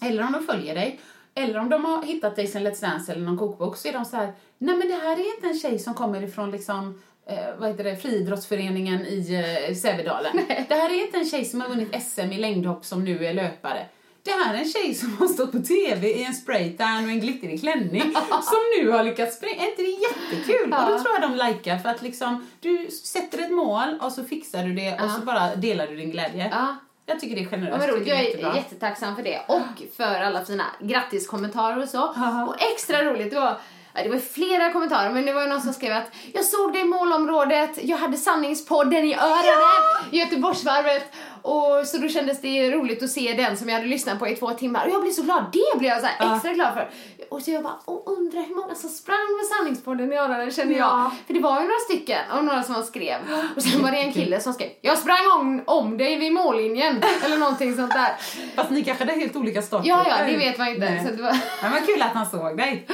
eller 0.00 0.22
om 0.26 0.32
de 0.32 0.46
följer 0.46 0.74
dig, 0.74 1.00
eller 1.34 1.58
om 1.58 1.68
de 1.68 1.84
har 1.84 2.02
hittat 2.02 2.36
dig 2.36 2.46
sen 2.46 2.66
Let's 2.66 2.80
Dance 2.80 3.12
eller 3.12 3.22
någon 3.22 3.38
kokbok 3.38 3.76
så 3.76 3.88
är 3.88 3.92
de 3.92 4.04
så 4.04 4.16
här, 4.16 4.32
nej 4.58 4.76
men 4.76 4.88
det 4.88 4.94
här 4.94 5.12
är 5.12 5.34
inte 5.36 5.48
en 5.48 5.58
tjej 5.58 5.78
som 5.78 5.94
kommer 5.94 6.22
ifrån 6.22 6.50
liksom 6.50 7.02
Eh, 7.26 7.56
vad 7.58 7.68
heter 7.68 7.84
det, 7.84 7.96
friidrottsföreningen 7.96 9.06
i 9.06 9.34
eh, 9.68 9.74
Sävedalen. 9.74 10.32
Det 10.68 10.74
här 10.74 10.90
är 10.90 11.04
inte 11.06 11.18
en 11.18 11.24
tjej 11.24 11.44
som 11.44 11.60
har 11.60 11.68
vunnit 11.68 12.02
SM 12.02 12.20
i 12.32 12.38
längdhopp 12.38 12.84
som 12.84 13.04
nu 13.04 13.26
är 13.26 13.34
löpare. 13.34 13.86
Det 14.24 14.30
här 14.30 14.54
är 14.54 14.58
en 14.58 14.68
tjej 14.68 14.94
som 14.94 15.16
har 15.18 15.26
stått 15.28 15.52
på 15.52 15.58
TV 15.58 16.08
i 16.08 16.24
en 16.24 16.34
spraytan 16.34 17.04
och 17.04 17.10
en 17.10 17.20
glittrig 17.20 17.60
klänning 17.60 18.02
som 18.28 18.58
nu 18.78 18.90
har 18.90 19.04
lyckats 19.04 19.36
springa. 19.36 19.62
Är 19.62 19.70
inte 19.70 19.82
det 19.82 19.88
jättekul? 19.88 20.72
Och 20.74 20.90
då 20.92 20.98
tror 20.98 21.14
jag 21.20 21.30
de 21.30 21.46
likar 21.48 21.78
för 21.78 21.88
att 21.88 22.02
liksom, 22.02 22.46
du 22.60 22.88
sätter 22.90 23.38
ett 23.38 23.50
mål 23.52 23.98
och 24.00 24.12
så 24.12 24.24
fixar 24.24 24.64
du 24.64 24.72
det 24.74 25.00
och 25.04 25.10
så 25.10 25.20
bara 25.20 25.56
delar 25.56 25.86
du 25.86 25.96
din 25.96 26.10
glädje. 26.10 26.48
Ja. 26.52 26.76
Jag 27.06 27.20
tycker 27.20 27.34
det 27.36 27.40
är 27.40 27.44
Ja, 27.44 27.50
generöst. 27.50 27.98
tycker 27.98 28.10
Jag 28.10 28.18
är 28.20 28.24
jättebra. 28.24 28.56
jättetacksam 28.56 29.16
för 29.16 29.22
det. 29.22 29.40
Och 29.48 29.82
för 29.96 30.04
alla 30.22 30.44
fina 30.44 30.64
grattiskommentarer 30.80 31.82
och 31.82 31.88
så. 31.88 32.12
Ja. 32.16 32.46
Och 32.46 32.62
extra 32.72 33.02
roligt, 33.04 33.30
det 33.30 33.36
var, 33.40 33.44
ja, 33.46 33.58
det 33.94 34.08
var 34.08 34.18
flera 34.18 34.72
kommentarer, 34.72 35.10
men 35.10 35.26
det 35.26 35.32
var 35.32 35.46
någon 35.46 35.60
som 35.60 35.72
skrev 35.72 35.96
att 35.96 36.10
jag 36.32 36.44
såg 36.44 36.72
dig 36.72 36.82
i 36.82 36.84
målområdet, 36.84 37.78
jag 37.82 37.96
hade 37.96 38.16
sanningspodden 38.16 39.04
i 39.04 39.14
öronen 39.14 40.08
i 40.10 40.18
Göteborgsvarvet. 40.18 41.12
Och 41.42 41.86
så 41.86 41.98
då 41.98 42.08
kändes 42.08 42.40
det 42.40 42.70
roligt 42.70 43.02
att 43.02 43.10
se 43.10 43.32
den 43.32 43.56
som 43.56 43.68
jag 43.68 43.76
hade 43.76 43.88
lyssnat 43.88 44.18
på 44.18 44.28
i 44.28 44.36
två 44.36 44.50
timmar. 44.50 44.86
Och 44.86 44.92
jag 44.92 45.02
blev 45.02 45.12
så 45.12 45.22
glad, 45.22 45.44
det 45.52 45.78
blev 45.78 45.90
jag 45.90 46.00
så 46.00 46.06
extra 46.06 46.52
glad 46.52 46.74
för. 46.74 46.90
Och 47.32 47.42
så 47.42 47.50
jag 47.50 47.62
bara, 47.62 47.78
och 47.84 48.12
undrar 48.18 48.40
hur 48.42 48.54
många 48.54 48.74
som 48.74 48.88
sprang 48.90 49.36
med 49.36 49.46
sanningspodden 49.46 50.12
i 50.12 50.16
öronen 50.16 50.50
kände 50.50 50.74
jag. 50.74 51.10
För 51.26 51.34
det 51.34 51.40
var 51.40 51.60
ju 51.60 51.66
några 51.66 51.78
stycken 51.88 52.18
och 52.38 52.44
några 52.44 52.62
som 52.62 52.82
skrev. 52.82 53.18
Och 53.56 53.62
sen 53.62 53.82
var 53.82 53.90
det 53.90 53.96
en 53.98 54.12
kille 54.12 54.40
som 54.40 54.52
skrev, 54.52 54.68
jag 54.80 54.98
sprang 54.98 55.26
om, 55.40 55.62
om 55.66 55.96
dig 55.98 56.16
vid 56.18 56.32
mållinjen. 56.32 57.02
Eller 57.24 57.38
någonting 57.38 57.76
sånt 57.76 57.92
där. 57.92 58.12
Fast 58.56 58.70
ni 58.70 58.84
kanske 58.84 59.04
hade 59.04 59.18
helt 59.20 59.36
olika 59.36 59.62
starter. 59.62 59.88
Ja, 59.88 60.04
ja, 60.08 60.24
det 60.26 60.36
vet 60.36 60.58
man 60.58 60.68
inte. 60.68 60.80
Nej. 60.90 61.04
Så 61.06 61.12
det 61.16 61.22
var, 61.22 61.36
Men 61.62 61.72
vad 61.72 61.86
kul 61.86 62.02
att 62.02 62.12
han 62.12 62.26
såg 62.26 62.56
dig. 62.56 62.86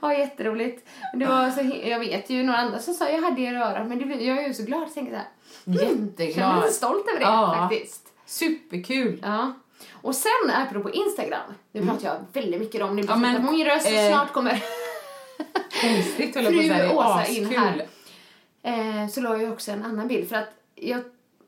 ja, 0.00 0.14
jätteroligt. 0.14 0.88
Det 1.14 1.26
var 1.26 1.50
så, 1.50 1.88
jag 1.88 1.98
vet 1.98 2.30
ju 2.30 2.42
några 2.42 2.58
andra 2.58 2.78
som 2.78 2.94
sa 2.94 3.08
jag 3.08 3.22
hade 3.22 3.40
er 3.42 3.54
örat, 3.54 3.88
men 3.88 3.98
det 3.98 4.24
jag 4.24 4.38
är 4.44 4.48
ju 4.48 4.54
så 4.54 4.62
glad. 4.62 4.94
Tänkte 4.94 5.16
så 5.16 5.16
här, 5.16 5.26
jag 5.64 5.82
är 5.82 5.90
Jätteglad. 6.06 6.70
stolt 6.72 7.08
över 7.08 7.18
det 7.20 7.26
Ja. 7.26 7.56
faktiskt. 7.68 8.00
Superkul. 8.26 9.20
Ja. 9.22 9.52
Och 9.92 10.14
sen 10.14 10.50
apropå 10.52 10.90
Instagram, 10.90 11.54
nu 11.72 11.86
pratar 11.86 12.08
jag 12.08 12.42
väldigt 12.42 12.60
mycket 12.60 12.82
om, 12.82 12.96
ni 12.96 13.04
Ja, 13.08 13.16
men, 13.16 13.44
min 13.44 13.66
röst, 13.66 13.86
eh, 13.86 14.08
snart 14.08 14.32
kommer 14.32 14.62
Konstigt 15.80 16.34
fru 16.34 16.88
Åsa 16.90 17.26
in 17.26 17.44
askul. 17.46 17.58
här. 17.58 17.86
Eh, 18.62 19.08
så 19.08 19.20
la 19.20 19.36
jag 19.36 19.52
också 19.52 19.70
en 19.70 19.84
annan 19.84 20.08
bild 20.08 20.28
för 20.28 20.36
att 20.36 20.48
jag, 20.74 21.00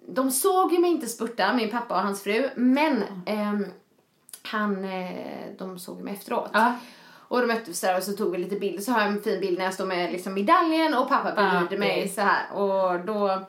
de 0.08 0.30
såg 0.30 0.72
ju 0.72 0.78
mig 0.78 0.90
inte 0.90 1.06
spurta, 1.06 1.52
min 1.52 1.70
pappa 1.70 1.94
och 1.94 2.02
hans 2.02 2.22
fru, 2.22 2.50
men 2.56 3.04
ehm, 3.26 3.66
han, 4.42 4.84
eh, 4.84 5.56
de 5.58 5.78
såg 5.78 6.00
mig 6.00 6.14
efteråt. 6.14 6.50
Ja. 6.52 6.74
Och 7.28 7.40
då 7.40 7.46
möttes 7.46 7.80
där 7.80 7.96
och 7.96 8.02
så 8.02 8.12
tog 8.12 8.32
vi 8.32 8.38
lite 8.38 8.56
bilder. 8.56 8.82
Så 8.82 8.92
har 8.92 9.00
jag 9.00 9.08
en 9.08 9.22
fin 9.22 9.40
bild 9.40 9.58
när 9.58 9.64
jag 9.64 9.74
står 9.74 9.86
med 9.86 10.12
liksom 10.12 10.34
medaljen 10.34 10.94
och 10.94 11.08
pappa 11.08 11.32
bredvid 11.32 11.72
Ja, 11.72 11.78
mig 11.78 12.08
så 12.08 12.20
här. 12.20 12.52
Och 12.52 13.00
då 13.00 13.46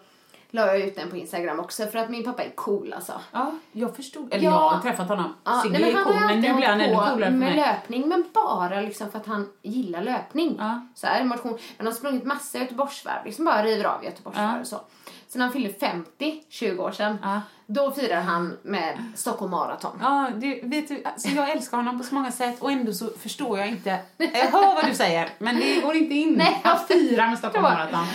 la 0.52 0.66
jag 0.68 0.80
ut 0.80 0.96
den 0.96 1.10
på 1.10 1.18
Instagram 1.18 1.60
också 1.60 1.88
för 1.88 2.00
att 2.00 2.10
min 2.10 2.24
pappa 2.24 2.44
är 2.44 2.50
cool 2.56 2.94
alltså. 2.94 3.22
Ja, 3.32 3.52
jag 3.72 3.96
förstod. 3.96 4.34
Eller 4.34 4.44
Ja. 4.46 4.52
jag 4.52 4.70
har 4.70 4.82
träffat 4.82 5.08
honom. 5.08 5.36
Ja, 5.44 5.62
Sigge 5.64 5.80
nej, 5.80 5.92
är 5.94 6.04
cool, 6.04 6.14
men 6.16 6.40
nu 6.40 6.54
blir 6.54 6.68
han 6.68 6.82
ännu 6.82 6.94
coolare 6.96 7.10
för 7.14 7.20
med 7.20 7.34
mig. 7.34 7.56
löpning, 7.56 8.08
men 8.10 8.26
bara 8.34 8.82
liksom 8.82 9.12
för 9.12 9.20
att 9.20 9.28
han 9.28 9.50
gillar 9.62 10.02
löpning. 10.02 10.56
Ja. 10.60 10.88
Så 10.96 11.08
här, 11.08 11.24
motion. 11.24 11.52
Men 11.52 11.60
han 11.78 11.88
har 11.88 11.94
sprungit 11.94 12.24
massa 12.26 12.58
Göteborgsvarv, 12.58 13.26
liksom 13.26 13.46
bara 13.46 13.64
river 13.64 13.84
av 13.86 14.04
Göteborgsvarv 14.06 14.54
Ja. 14.56 14.60
och 14.62 14.68
så. 14.68 14.82
Sen 15.30 15.42
han 15.42 15.52
fyllde 15.52 15.74
50, 15.74 16.44
20 16.50 16.84
år 16.84 16.92
sedan, 16.92 17.18
Ja. 17.24 17.42
då 17.66 17.92
firar 17.92 18.22
han 18.22 18.58
med 18.64 18.98
Stockholm 19.16 19.52
Marathon. 19.52 20.00
Ja, 20.02 20.30
det, 20.36 20.60
vet 20.64 20.88
du, 20.88 21.02
alltså 21.06 21.28
jag 21.30 21.50
älskar 21.52 21.78
honom 21.78 21.98
på 21.98 22.04
så 22.04 22.16
många 22.16 22.32
sätt 22.32 22.62
och 22.62 22.72
ändå 22.72 22.94
så 22.94 23.08
förstår 23.10 23.60
jag 23.60 23.68
inte. 23.68 24.00
Jag 24.18 24.28
hör 24.52 24.76
vad 24.76 24.86
du 24.86 24.96
säger, 24.96 25.30
men 25.40 25.56
det 25.56 25.82
går 25.82 25.96
inte 25.96 26.14
in. 26.14 26.34
Nej, 26.38 26.62
Han 26.64 26.80
firar 26.88 27.28
med 27.28 27.38
Stockholm. 27.38 27.64
Marathon. 27.74 28.06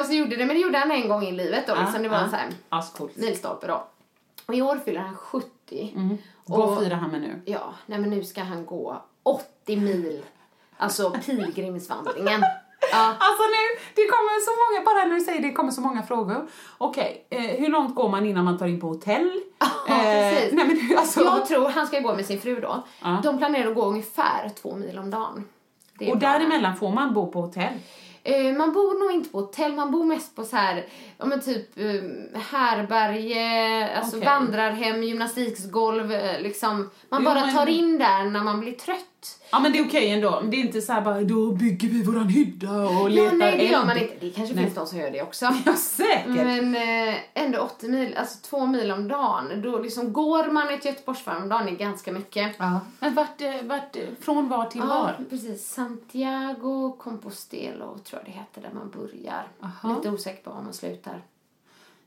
Och 0.00 0.06
så 0.06 0.12
gjorde 0.12 0.36
det, 0.36 0.46
men 0.46 0.56
det 0.56 0.62
gjorde 0.62 0.78
han 0.78 0.90
en 0.90 1.08
gång 1.08 1.22
i 1.24 1.32
livet 1.32 1.66
då, 1.66 1.74
liksom. 1.74 2.02
Det 2.02 2.08
var 2.08 2.16
ja. 2.16 2.22
en 2.24 2.30
sån 2.30 2.38
här 2.38 2.48
Ascoolt. 2.68 3.16
milstolpe 3.16 3.66
då. 3.66 3.86
Och 4.46 4.54
i 4.54 4.62
år 4.62 4.80
fyller 4.84 5.00
han 5.00 5.16
70. 5.16 5.92
Mm. 5.96 6.18
Vad 6.44 6.60
Och- 6.70 6.78
firar 6.82 6.96
han 6.96 7.10
med 7.10 7.20
nu? 7.20 7.42
Ja, 7.44 7.74
nej 7.86 7.98
men 7.98 8.10
nu 8.10 8.24
ska 8.24 8.42
han 8.42 8.66
gå 8.66 9.02
80 9.22 9.76
mil. 9.76 10.22
Alltså 10.76 11.10
pilgrimsvandringen. 11.10 12.40
Ja. 12.92 13.14
Alltså 13.18 13.42
nu, 13.42 13.80
det 13.94 14.06
kommer 14.06 14.40
så 14.44 14.50
många, 14.50 14.84
bara 14.84 15.04
när 15.04 15.14
du 15.14 15.20
säger 15.20 15.42
det, 15.42 15.52
kommer 15.52 15.70
så 15.72 15.80
många 15.80 16.02
frågor. 16.02 16.46
Okej, 16.78 17.26
eh, 17.30 17.40
hur 17.40 17.68
långt 17.68 17.94
går 17.94 18.08
man 18.08 18.26
innan 18.26 18.44
man 18.44 18.58
tar 18.58 18.66
in 18.66 18.80
på 18.80 18.86
hotell? 18.88 19.40
Ja, 19.58 19.66
precis. 19.86 20.52
nej 20.52 20.66
men 20.88 20.98
alltså. 20.98 21.24
Jag 21.24 21.46
tror 21.46 21.68
han 21.68 21.86
ska 21.86 22.00
gå 22.00 22.14
med 22.14 22.26
sin 22.26 22.40
fru 22.40 22.60
då. 22.60 22.82
Ja. 23.02 23.20
De 23.22 23.38
planerar 23.38 23.68
att 23.68 23.74
gå 23.74 23.82
ungefär 23.84 24.48
två 24.62 24.76
mil 24.76 24.98
om 24.98 25.10
dagen. 25.10 25.44
Och 26.10 26.18
däremellan 26.18 26.76
får 26.76 26.90
man 26.90 27.14
bo 27.14 27.32
på 27.32 27.40
hotell? 27.40 27.72
Eh, 28.26 28.52
man 28.56 28.72
bor 28.72 28.98
nog 29.04 29.12
inte 29.12 29.30
på 29.30 29.38
hotell, 29.40 29.72
man 29.72 29.90
bor 29.90 30.04
mest 30.04 30.36
på 30.36 30.44
så 30.44 30.56
här, 30.56 30.86
ja 31.18 31.24
men 31.26 31.40
typ 31.40 31.78
eh, 31.78 32.40
härberge, 32.40 33.96
alltså 33.98 34.16
Okej. 34.16 34.26
vandrarhem, 34.28 35.02
gymnastiksgolv, 35.02 36.12
eh, 36.12 36.40
liksom. 36.40 36.90
Man 37.08 37.22
Jo, 37.22 37.30
bara 37.30 37.40
men- 37.46 37.54
tar 37.54 37.66
in 37.66 37.98
där 37.98 38.24
när 38.24 38.42
man 38.44 38.60
blir 38.60 38.72
trött 38.72 39.40
Ja 39.54 39.60
men 39.60 39.72
det 39.72 39.78
är 39.78 39.84
okej 39.86 40.10
ändå. 40.10 40.42
Det 40.50 40.56
är 40.56 40.60
inte 40.60 40.80
så 40.80 40.92
här 40.92 41.00
bara 41.00 41.20
då 41.20 41.52
bygger 41.52 41.88
vi 41.88 42.02
våran 42.02 42.28
hydda 42.28 42.72
och 42.82 43.10
letar 43.10 43.24
Ja, 43.24 43.32
nej, 43.32 43.58
det 43.58 43.64
gör 43.64 43.86
man 43.86 43.96
inte. 43.98 44.14
Det 44.20 44.30
kanske 44.30 44.54
Nej. 44.54 44.64
finns 44.64 44.74
de 44.76 44.86
som 44.86 44.98
gör 44.98 45.10
det 45.10 45.22
också. 45.22 45.46
Ja 45.66 45.74
säkert. 45.76 46.26
Men 46.26 46.74
eh, 46.74 47.14
ändå 47.34 47.58
80 47.58 47.88
mil, 47.88 48.16
alltså 48.16 48.38
två 48.42 48.66
mil 48.66 48.90
om 48.90 49.08
dagen. 49.08 49.62
Då 49.62 49.78
liksom 49.78 50.12
går 50.12 50.50
man 50.50 50.68
ett 50.74 50.84
Göteborgsvarv 50.84 51.42
om 51.42 51.48
dagen 51.48 51.68
är 51.68 51.72
ganska 51.72 52.12
mycket. 52.12 52.54
Ja. 52.58 52.80
Men 53.00 53.14
vart, 53.14 53.40
eh, 53.40 53.62
vart, 53.62 53.96
eh, 53.96 54.02
från 54.20 54.48
var 54.48 54.64
till 54.64 54.80
Ja, 54.80 54.86
var? 54.86 55.24
precis. 55.30 55.68
Santiago 55.68 56.96
Compostelo 56.98 57.98
tror 57.98 58.22
jag 58.24 58.24
det 58.24 58.38
heter 58.38 58.60
där 58.62 58.70
man 58.74 58.90
börjar. 58.90 59.46
Aha. 59.62 59.96
Lite 59.96 60.10
osäker 60.10 60.42
på 60.44 60.50
var 60.50 60.62
man 60.62 60.72
slutar. 60.72 61.22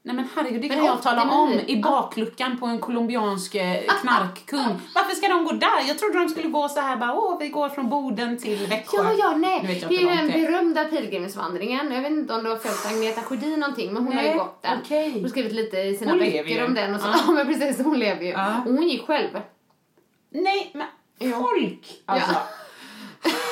Nej 0.08 0.16
men 0.16 0.30
herregud, 0.36 0.62
det 0.62 0.70
kan 0.70 0.86
jag 0.86 0.94
80 0.94 1.04
tala 1.04 1.32
om 1.32 1.60
i 1.68 1.82
bakluckan 1.82 2.60
på 2.60 2.66
en 2.66 2.80
colombiansk 2.80 3.56
eh, 3.56 3.78
knarkkung. 4.02 4.80
Varför 4.96 5.16
ska 5.16 5.28
de 5.28 5.46
gå 5.46 5.52
där? 5.52 5.88
Jag 5.88 6.00
trodde 6.00 6.20
de 6.20 6.30
skulle 6.30 6.48
gå 6.48 6.70
så 6.70 6.80
här 6.80 6.98
bara, 6.98 7.14
åh 7.14 7.40
vi 7.40 7.50
går 7.50 7.70
från 7.70 7.90
Boden 7.90 8.38
till 8.38 8.68
Växjö. 8.68 8.98
Ja, 8.98 9.14
ja, 9.14 9.38
nej. 9.38 9.86
Det 9.90 9.96
är 9.96 10.00
ju 10.00 10.06
den 10.08 10.28
berömda 10.28 10.86
pilgrimsvandringen. 10.86 11.92
Jag 11.92 12.02
vet 12.02 12.12
inte 12.12 12.34
om 12.34 12.44
du 12.44 12.50
har 12.50 12.58
följt 12.58 12.86
Agneta 12.96 13.22
Sjödin 13.22 13.60
någonting, 13.60 13.94
men 13.94 14.04
hon 14.04 14.14
har 14.14 14.22
ju 14.24 14.28
Nej, 14.28 14.38
gått 14.38 14.62
den. 14.62 14.80
okej. 14.84 15.12
Hon 15.12 15.22
har 15.22 15.30
skrivit 15.30 15.54
lite 15.54 15.78
i 15.78 15.98
sina 15.98 16.12
Hon 16.12 16.20
böcker 16.20 16.66
om 16.66 16.74
den 16.74 16.96
och 16.96 17.02
så. 17.02 17.08
Ja. 17.08 17.20
Ja, 17.28 17.34
men 17.34 17.48
precis, 17.48 17.86
hon 17.86 18.00
lever 18.00 18.22
ju. 18.22 18.32
Ja. 18.32 18.62
Och 18.66 18.72
hon 18.74 18.88
gick 18.88 19.06
själv. 19.08 19.40
Nej 20.30 20.72
men 20.74 20.88
folk 21.32 22.02
alltså. 22.06 22.32
Ja. 22.34 22.40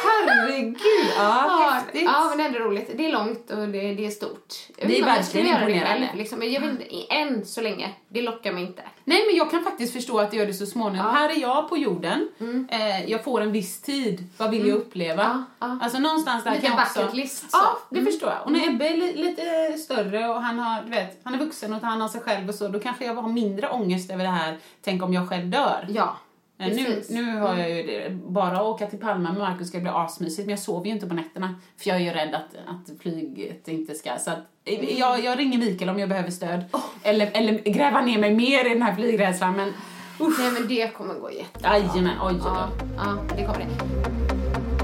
Herregud, 0.04 0.78
ja, 1.18 1.46
Ja, 1.48 1.70
häftigt. 1.74 2.02
ja, 2.04 2.26
men 2.30 2.38
det 2.38 2.44
är 2.44 2.48
ändå 2.48 2.60
roligt. 2.60 2.92
Det 2.98 3.06
är 3.06 3.12
långt 3.12 3.52
och 3.52 3.58
det, 3.68 3.94
det 3.94 4.06
är 4.06 4.10
stort. 4.10 4.54
Jag 4.78 4.88
Det 4.90 5.00
är 5.00 5.06
verkligen 5.06 5.48
det 5.48 5.54
imponerande. 5.74 6.10
Liksom. 6.16 6.44
Jag 6.44 6.64
inte, 6.64 6.86
än 7.16 7.46
så 7.46 7.62
länge. 7.62 7.90
Det 8.08 8.22
lockar 8.22 8.52
mig 8.54 8.64
inte. 8.64 8.82
Nej 9.04 9.24
men 9.28 9.36
jag 9.36 9.52
kan 9.52 9.64
faktiskt 9.64 9.94
förstå 9.94 10.20
att 10.20 10.32
det 10.32 10.38
gör 10.38 10.46
det 10.46 10.54
så 10.54 10.66
småningom. 10.66 11.08
Här 11.08 11.30
är 11.30 11.42
jag 11.42 11.70
på 11.70 11.78
jorden, 11.78 12.28
Mm. 12.40 12.68
eh, 12.72 13.10
jag 13.12 13.24
får 13.24 13.42
en 13.42 13.52
viss 13.52 13.82
tid, 13.82 14.24
vad 14.38 14.50
vill 14.52 14.68
jag 14.68 14.78
uppleva? 14.78 15.24
Ja, 15.60 15.68
ja. 15.68 15.80
Alltså 15.82 16.00
någonstans 16.00 16.44
där 16.44 16.52
Lite 16.52 16.68
kan 16.68 16.78
jag 16.96 17.04
också... 17.06 17.16
list, 17.16 17.52
så. 17.52 17.58
Ja, 17.58 17.78
det 17.90 18.00
Mm. 18.00 18.12
förstår 18.12 18.30
jag. 18.30 18.46
Och 18.46 18.52
när 18.52 18.68
Ebbe 18.70 18.88
är 18.88 18.98
li- 18.98 19.16
lite 19.16 19.78
större 19.78 20.30
och 20.30 20.42
han, 20.42 20.60
har, 20.60 20.82
du 20.84 20.90
vet, 20.92 21.22
han 21.24 21.34
är 21.34 21.38
vuxen 21.38 21.74
och 21.74 21.82
tar 21.82 21.88
hand 21.88 22.04
om 22.04 22.10
sig 22.10 22.22
själv 22.22 22.50
och 22.50 22.56
så, 22.56 22.68
då 22.68 22.80
kanske 22.80 23.06
jag 23.06 23.14
har 23.16 23.30
mindre 23.30 23.70
ångest 23.70 24.12
över 24.12 24.24
det 24.24 24.30
här, 24.30 24.58
tänk 24.84 25.04
om 25.04 25.14
jag 25.14 25.30
själv 25.30 25.46
dör. 25.46 25.86
Ja, 25.90 26.18
nu, 26.58 26.68
precis. 26.86 27.10
nu 27.10 27.36
har 27.40 27.56
jag 27.58 27.72
ju 27.72 27.84
det, 27.84 28.10
bara 28.16 28.64
åka 28.64 28.88
till 28.88 29.00
Palma 29.00 29.30
med 29.32 29.40
Markus 29.40 29.68
ska 29.68 29.80
bli 29.80 29.90
asmysigt, 29.90 30.46
men 30.46 30.50
jag 30.50 30.60
sover 30.60 30.86
ju 30.86 30.92
inte 30.92 31.08
på 31.08 31.14
nätterna. 31.14 31.56
För 31.78 31.90
jag 31.90 31.98
är 31.98 32.02
ju 32.02 32.12
rädd 32.12 32.36
att, 32.36 32.56
att 32.68 33.02
flyget 33.02 33.68
inte 33.68 33.96
ska... 33.96 34.18
Så 34.18 34.32
att, 34.32 34.40
eh, 34.66 35.00
jag, 35.00 35.24
jag 35.24 35.40
ringer 35.40 35.58
Mikael 35.58 35.90
om 35.90 36.00
jag 36.00 36.10
behöver 36.10 36.30
stöd. 36.32 36.66
Eller, 37.04 37.30
eller 37.34 37.60
gräva 37.60 38.02
ner 38.02 38.20
mig 38.20 38.36
mer 38.36 38.66
i 38.66 38.70
den 38.70 38.82
här 38.82 38.96
flygrädslan, 38.96 39.54
men 39.56 39.74
Nej 40.20 40.52
men 40.52 40.68
det 40.68 40.94
kommer 40.94 41.14
gå 41.14 41.32
jättebra. 41.32 41.78
jajamän, 41.78 42.18
oj, 42.22 42.34
oj, 42.34 42.42
Ja, 42.46 42.70
oj. 42.82 42.88
ja, 42.98 43.36
det 43.36 43.46
kommer 43.46 43.60
det. 43.60 44.75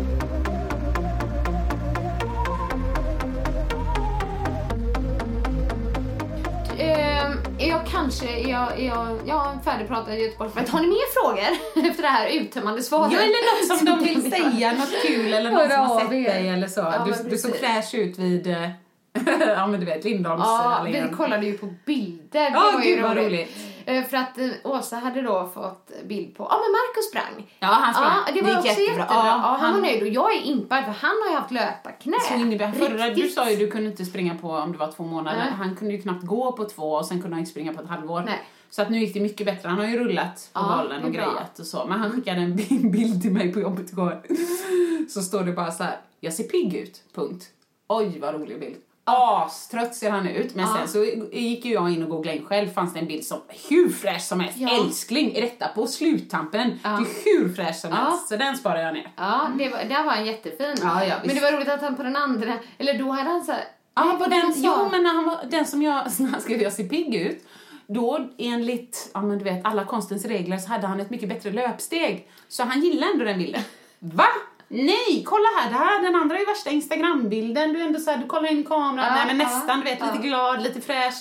Är 7.59 7.69
jag 7.69 7.87
kanske, 7.87 8.25
är 8.25 8.49
jag, 8.49 8.79
är 8.79 8.87
jag, 8.87 9.17
jag 9.25 9.53
är 9.53 9.63
färdigpratad 9.63 10.13
i 10.13 10.21
Göteborg. 10.21 10.51
Har 10.69 10.79
ni 10.81 10.87
mer 10.87 11.13
frågor 11.13 11.87
efter 11.89 12.01
det 12.01 12.09
här 12.09 12.29
uttömmande 12.29 12.81
svaret? 12.83 13.13
Ja, 13.13 13.19
eller 13.19 13.69
något 13.69 13.77
som 13.77 13.85
de 13.85 14.03
vill 14.03 14.31
säga, 14.53 14.71
något 14.71 15.01
kul 15.05 15.33
eller 15.33 15.51
någon 15.51 15.69
som 15.69 15.79
har 15.79 15.99
sett 15.99 16.09
dig 16.09 16.49
eller 16.49 16.67
så. 16.67 16.79
Ja, 16.79 17.05
du, 17.05 17.29
du 17.29 17.37
såg 17.37 17.55
fräsch 17.55 17.93
ut 17.95 18.19
vid, 18.19 18.47
eh, 18.47 18.69
ja 19.47 19.67
men 19.67 19.79
du 19.79 19.85
vet, 19.85 20.03
Lindholms 20.03 20.43
Ja, 20.45 20.85
vi 20.85 21.03
kollade 21.17 21.45
ju 21.45 21.57
på 21.57 21.73
bilder. 21.85 22.51
Ja, 22.53 22.83
ju 22.83 22.95
gud, 22.95 23.03
vad 23.03 23.17
roligt. 23.17 23.57
Eh, 23.57 23.70
För 24.09 24.17
att 24.17 24.37
eh, 24.37 24.49
Åsa 24.63 24.95
hade 24.95 25.21
då 25.21 25.51
fått 25.53 25.91
bild 26.05 26.35
på, 26.35 26.43
ja 26.43 26.55
men 26.63 26.71
Marcus 26.71 27.09
sprang. 27.09 27.51
Ja, 27.59 27.67
han 27.67 27.93
sprang. 27.93 28.11
Ja, 28.27 28.31
det 28.33 28.41
var 28.41 28.49
gick 28.49 28.57
också 28.57 28.67
jättebra. 28.69 29.01
jättebra. 29.03 29.25
Ja, 29.25 29.31
han, 29.31 29.59
han- 29.59 29.73
var 29.73 29.81
nöjd 29.81 30.01
och 30.01 30.07
jag 30.07 30.35
är 30.35 30.41
impad 30.41 30.83
för 30.85 30.91
han 30.91 31.11
har 31.23 31.29
ju 31.31 31.35
haft 31.37 31.51
löparknä. 31.51 32.17
Så 32.27 32.33
innebär, 32.33 32.71
förra, 32.71 33.09
du 33.09 33.27
sa 33.29 33.49
ju 33.49 33.55
du 33.55 33.71
kunde 33.71 33.89
inte 33.89 34.05
springa 34.05 34.35
på 34.35 34.49
om 34.49 34.71
det 34.71 34.77
var 34.77 34.91
två 34.91 35.03
månader. 35.03 35.37
Nej. 35.39 35.53
Han 35.57 35.75
kunde 35.75 35.93
ju 35.93 36.01
knappt 36.01 36.23
gå 36.25 36.51
på 36.51 36.65
två 36.65 36.91
och 36.93 37.05
sen 37.05 37.21
kunde 37.21 37.35
han 37.35 37.39
inte 37.39 37.51
springa 37.51 37.73
på 37.73 37.81
ett 37.81 37.89
halvår. 37.89 38.21
Nej. 38.25 38.39
Så 38.69 38.81
att 38.81 38.89
nu 38.89 38.97
gick 38.99 39.13
det 39.13 39.19
mycket 39.19 39.45
bättre. 39.45 39.69
Han 39.69 39.77
har 39.77 39.85
ju 39.85 39.97
rullat 39.99 40.49
på 40.53 40.59
Ja, 40.59 40.77
bollen 40.77 41.01
det 41.01 41.07
och 41.07 41.13
grejat 41.13 41.59
och 41.59 41.65
så. 41.65 41.85
Men 41.85 41.99
han 41.99 42.11
skickade 42.11 42.41
en 42.41 42.55
bi- 42.55 42.79
bild 42.91 43.21
till 43.21 43.31
mig 43.31 43.53
på 43.53 43.59
jobbet 43.59 43.91
igår. 43.91 44.21
Så 45.09 45.21
står 45.21 45.43
det 45.43 45.51
bara 45.51 45.71
så 45.71 45.83
här. 45.83 45.97
Jag 46.19 46.33
ser 46.33 46.43
pigg 46.43 46.73
ut. 46.75 47.01
Punkt. 47.15 47.45
Oj 47.87 48.19
vad 48.19 48.33
rolig 48.35 48.59
bild. 48.59 48.75
Astrött 49.03 49.95
ser 49.95 50.11
han 50.11 50.27
ut. 50.27 50.55
Men 50.55 50.67
sen 50.67 50.87
så 50.87 51.03
gick 51.31 51.65
ju 51.65 51.73
jag 51.73 51.93
in 51.93 52.03
och 52.03 52.09
googlade 52.09 52.37
in 52.37 52.45
själv. 52.45 52.69
Fanns 52.69 52.93
det 52.93 52.99
en 52.99 53.07
bild 53.07 53.23
som 53.25 53.41
hur 53.69 53.89
fräsch 53.89 54.21
som 54.21 54.39
helst. 54.39 54.57
Älskling, 54.79 55.35
är 55.35 55.41
detta 55.41 55.67
på 55.67 55.87
sluttampen? 55.87 56.79
Det 56.83 56.89
är 56.89 56.97
hur 57.25 57.53
fräsch 57.53 57.75
som 57.75 57.91
helst. 57.91 58.27
Så 58.27 58.37
den 58.37 58.57
sparar 58.57 58.81
jag 58.81 58.93
ner. 58.93 59.11
Ja, 59.17 59.49
det 59.57 59.69
var, 59.69 59.83
där 59.83 60.03
var 60.03 60.11
han 60.11 60.25
jättefin. 60.25 60.75
Ja, 60.81 61.05
ja, 61.05 61.15
men 61.25 61.35
det 61.35 61.41
var 61.41 61.51
roligt 61.51 61.69
att 61.69 61.81
han 61.81 61.95
på 61.95 62.03
den 62.03 62.15
andra, 62.15 62.53
eller 62.77 62.97
då 62.99 63.11
hade 63.11 63.29
han 63.29 63.43
så 63.43 63.51
här, 63.51 63.63
Ja, 63.95 64.15
på 64.19 64.29
den, 64.29 64.53
jo, 64.55 64.89
men 64.91 65.03
när 65.03 65.13
han 65.13 65.25
var, 65.25 65.39
den 65.49 65.65
som 65.65 65.81
jag, 65.81 65.95
när 66.19 66.27
han 66.27 66.41
skrev 66.41 66.61
jag 66.61 66.73
ser 66.73 66.83
pigg 66.83 67.15
ut, 67.15 67.45
då 67.87 68.29
enligt, 68.37 69.11
ja 69.13 69.21
men 69.21 69.37
du 69.37 69.43
vet, 69.43 69.65
alla 69.65 69.85
konstens 69.85 70.25
regler 70.25 70.57
så 70.57 70.69
hade 70.69 70.87
han 70.87 70.99
ett 70.99 71.09
mycket 71.09 71.29
bättre 71.29 71.51
löpsteg. 71.51 72.27
Så 72.47 72.63
han 72.63 72.81
gillade 72.81 73.11
ändå 73.11 73.25
den 73.25 73.37
bilden. 73.37 73.61
Va? 73.99 74.27
Nej, 74.73 75.23
kolla 75.25 75.47
här, 75.57 75.69
det 75.69 75.75
här, 75.77 76.01
den 76.01 76.15
andra 76.15 76.37
är 76.39 76.45
värsta 76.45 76.69
Instagram-bilden. 76.69 77.73
Du 77.73 77.81
är 77.81 77.85
ändå 77.85 77.99
så 77.99 78.11
här, 78.11 78.17
du 78.17 78.25
kollar 78.27 78.51
in 78.51 78.59
i 78.59 78.63
kameran, 78.63 79.05
Ja, 79.05 79.15
nej 79.15 79.25
men 79.27 79.39
ja, 79.39 79.43
nästan, 79.43 79.79
du 79.79 79.83
vet, 79.85 79.99
ja. 79.99 80.05
lite 80.05 80.27
glad, 80.27 80.63
lite 80.63 80.81
fräsch. 80.81 81.15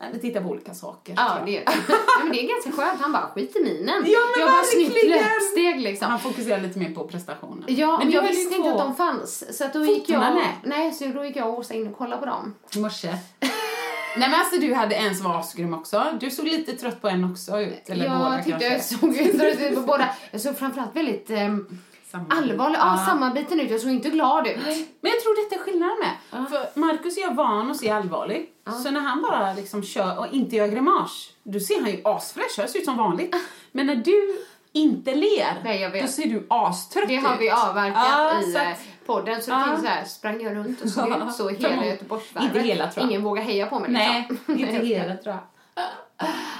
Nej, 0.00 0.08
Vi 0.12 0.18
tittar 0.20 0.40
på 0.40 0.48
olika 0.48 0.74
saker. 0.74 1.14
Ja, 1.16 1.38
det, 1.46 1.52
ja, 1.52 1.72
men 2.22 2.32
det 2.32 2.44
är 2.44 2.48
ganska 2.48 2.72
skönt. 2.82 3.00
Han 3.00 3.12
bara, 3.12 3.30
skit 3.34 3.56
i 3.56 3.62
minen. 3.62 4.02
Ja, 4.06 4.18
men 4.32 4.40
jag 4.40 4.50
bara 4.50 4.64
snyggt 4.64 5.04
löpsteg 5.08 5.80
liksom. 5.80 6.10
Han 6.10 6.20
fokuserar 6.20 6.60
lite 6.60 6.78
mer 6.78 6.90
på 6.90 7.08
prestationen. 7.08 7.64
Ja, 7.66 7.98
men 7.98 8.10
jag 8.10 8.22
visste 8.22 8.54
inte 8.54 8.70
att 8.70 8.78
de 8.78 8.94
fanns. 8.96 9.58
Så 9.58 9.64
att 9.64 9.72
då 9.72 9.84
gick 9.84 10.08
jag, 10.10 10.20
med. 10.20 10.48
nej, 10.62 10.92
så 10.92 11.04
då 11.06 11.24
gick 11.24 11.36
jag 11.36 11.48
och 11.48 11.58
Åsa 11.58 11.74
in 11.74 11.86
och 11.86 11.98
kollade 11.98 12.20
på 12.20 12.26
dem. 12.26 12.54
i 12.76 12.78
morse. 12.78 13.08
Nej 14.16 14.28
men 14.28 14.40
alltså 14.40 14.56
du 14.60 14.74
hade 14.74 14.94
en 14.94 15.14
som 15.16 15.26
var 15.26 15.38
asgrym 15.40 15.74
också. 15.74 16.04
Du 16.20 16.30
såg 16.30 16.46
lite 16.46 16.72
trött 16.72 17.00
på 17.02 17.08
en 17.08 17.24
också 17.30 17.60
ut. 17.60 17.88
Eller 17.90 18.08
båda 18.08 18.36
jag 18.36 18.44
tyckte 18.44 18.70
kanske. 18.70 18.94
jag 18.98 19.00
såg 19.00 19.16
ut 19.66 19.74
på 19.74 19.80
båda. 19.80 20.08
Jag 20.30 20.40
såg 20.40 20.58
framförallt 20.58 20.96
väldigt 20.96 21.30
Samma. 21.30 21.66
Allvarlig, 22.30 22.78
ja. 22.78 23.02
sammanbiten 23.06 23.60
ut. 23.60 23.70
Jag 23.70 23.80
såg 23.80 23.90
inte 23.90 24.08
glad 24.10 24.46
ut. 24.46 24.56
Men 25.00 25.10
jag 25.12 25.20
tror 25.22 25.44
detta 25.44 25.54
är 25.60 25.64
skillnaden 25.64 25.96
med. 26.00 26.48
För 26.50 26.80
Marcus 26.80 27.18
är 27.18 27.34
van 27.34 27.70
att 27.70 27.76
se 27.76 27.90
allvarlig. 27.90 28.50
Så 28.84 28.90
när 28.90 29.00
han 29.00 29.22
bara 29.22 29.52
liksom 29.52 29.82
kör 29.82 30.18
och 30.18 30.26
inte 30.32 30.56
gör 30.56 30.66
grimas, 30.68 31.28
då 31.42 31.60
ser 31.60 31.80
han 31.80 31.90
ju 31.90 32.00
asfräsch 32.04 32.58
ut. 32.58 32.70
ser 32.70 32.78
ut 32.78 32.84
som 32.84 32.96
vanligt. 32.96 33.34
Men 33.72 33.86
när 33.86 33.96
du 33.96 34.38
inte 34.72 35.14
ler, 35.14 35.60
Nej, 35.64 36.00
då 36.02 36.08
ser 36.08 36.26
du 36.26 36.46
astrött 36.50 37.08
Det 37.08 37.16
har 37.16 37.34
ut. 37.34 37.40
vi 37.40 37.50
avverkat 37.50 38.06
Ja, 38.10 38.40
i 38.42 38.54
eh, 38.54 38.70
att- 38.72 38.78
podden. 39.06 39.42
Så 39.42 39.50
det 39.50 39.56
Ja. 39.56 39.76
så 39.80 39.86
här, 39.86 40.04
sprang 40.04 40.40
jag 40.42 40.56
runt 40.56 40.80
och 40.82 40.88
såg 40.88 41.08
ut 41.08 41.34
så 41.36 41.48
hela. 41.68 41.86
Göteborgsvarvet. 41.86 42.96
Ingen 42.96 43.22
vågar 43.22 43.42
heja 43.42 43.66
på 43.66 43.78
mig 43.78 43.90
Nej, 43.90 44.26
liksom. 44.30 44.58
inte 44.58 44.72
hela 44.86 45.16
tror 45.16 45.34
jag. 45.34 45.84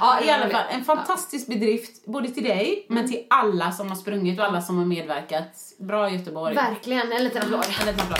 Ja, 0.00 0.20
i 0.24 0.30
alla 0.30 0.48
fall. 0.50 0.64
En 0.70 0.84
fantastisk 0.84 1.46
bedrift, 1.46 2.05
både 2.07 2.28
till 2.28 2.44
dig, 2.44 2.86
men 2.88 3.09
till 3.09 3.26
alla 3.30 3.72
som 3.72 3.88
har 3.88 3.96
sprungit 3.96 4.38
och 4.38 4.44
alla 4.46 4.61
som 4.61 4.78
har 4.78 4.84
medverkat. 4.84 5.72
Bra 5.78 6.11
Göteborg. 6.11 6.55
Verkligen, 6.55 7.12
en 7.12 7.24
liten 7.24 7.42
applåd. 7.42 7.64
En 7.80 7.86
liten 7.86 8.00
applåd. 8.00 8.18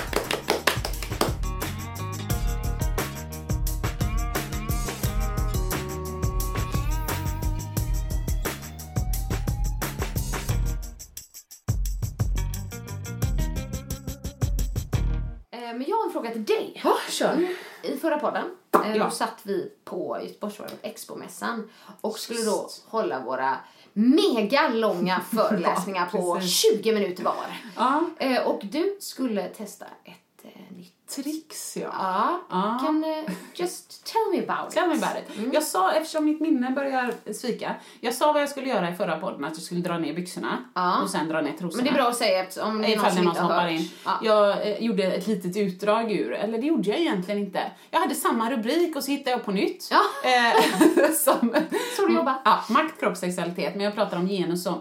Eh, 15.53 15.61
Men 15.61 15.85
jag 15.89 15.97
har 15.97 16.07
en 16.07 16.13
fråga 16.13 16.31
till 16.31 16.45
dig. 16.45 16.81
Ja, 16.85 16.97
kör. 17.11 17.49
I 17.85 17.97
förra 17.97 18.19
podden 18.19 18.45
eh, 18.85 18.97
Ja. 18.97 19.05
då 19.05 19.11
satt 19.11 19.41
vi 19.43 19.73
på 19.85 20.19
Göteborgsvarvet 20.23 20.79
Expo-mässan 20.83 21.69
och 22.01 22.19
skulle 22.19 22.43
då 22.43 22.69
hålla 22.87 23.21
våra 23.21 23.57
mega 23.93 24.69
långa 24.69 25.21
föreläsningar 25.35 26.07
på 26.07 26.35
precis. 26.35 26.57
20 26.83 26.93
minuter 26.95 27.25
var. 27.25 27.35
Ja. 27.77 28.05
Eh, 28.19 28.47
Och 28.47 28.61
du 28.65 28.97
skulle 29.01 29.49
testa 29.49 29.85
ett 30.05 30.45
eh, 30.45 30.77
nytt 30.77 30.94
Tricks, 31.17 31.77
ja. 31.77 31.89
Ja, 31.93 32.41
Ja. 32.51 32.79
kan 32.85 33.05
eh, 33.05 33.33
just 33.55 34.05
tell 34.07 34.23
me 34.33 34.53
about 34.53 34.71
Tell 34.73 34.89
me 34.89 34.95
it. 34.95 35.03
about 35.05 35.17
it. 35.23 35.55
Jag 35.55 35.63
sa, 35.63 35.93
eftersom 35.93 36.25
mitt 36.25 36.41
minne 36.41 36.71
börjar 36.71 37.15
svika, 37.33 37.75
jag 38.01 38.15
sa 38.15 38.33
vad 38.33 38.43
jag 38.43 38.49
skulle 38.49 38.69
göra 38.69 38.91
i 38.91 38.95
förra 38.95 39.17
podden, 39.19 39.45
att 39.45 39.53
jag 39.55 39.63
skulle 39.63 39.81
dra 39.81 39.99
ner 39.99 40.15
byxorna 40.15 40.65
Ja. 40.75 41.03
och 41.03 41.11
sen 41.11 41.29
dra 41.29 41.41
ner 41.41 41.53
trosorna. 41.53 41.77
Men 41.77 41.85
det 41.85 41.91
är 41.91 42.03
bra 42.03 42.09
att 42.11 42.17
säga 42.17 42.43
eftersom 42.45 42.83
det 42.83 42.93
är 42.95 42.97
någon 42.97 43.11
som 43.13 43.29
inte 43.29 43.41
har 43.41 43.61
hört. 43.61 43.71
in. 43.71 43.89
Ja. 44.05 44.19
Jag 44.23 44.67
eh, 44.71 44.79
gjorde 44.85 45.03
ett 45.03 45.27
litet 45.27 45.57
utdrag 45.57 46.13
ur, 46.13 46.33
eller 46.33 46.59
det 46.59 46.67
gjorde 46.67 46.89
jag 46.91 46.99
egentligen 47.01 47.41
inte. 47.41 47.73
Jag 47.91 48.01
hade 48.01 48.15
samma 48.15 48.51
rubrik 48.51 48.97
och 48.97 49.05
så 49.05 49.11
hittade 49.11 49.31
jag 49.31 49.45
på 49.45 49.53
nytt. 49.53 49.89
Ja. 49.91 50.01
Eh, 50.31 51.11
som, 51.13 51.55
Så 51.97 52.07
du 52.07 52.15
jobbar. 52.15 52.35
Ja, 52.45 52.65
makt, 52.69 53.01
kropp, 53.01 53.17
sexualitet. 53.17 53.75
Men 53.75 53.85
jag 53.85 53.95
pratar 53.95 54.17
om 54.17 54.27
genus 54.29 54.67
och 54.67 54.79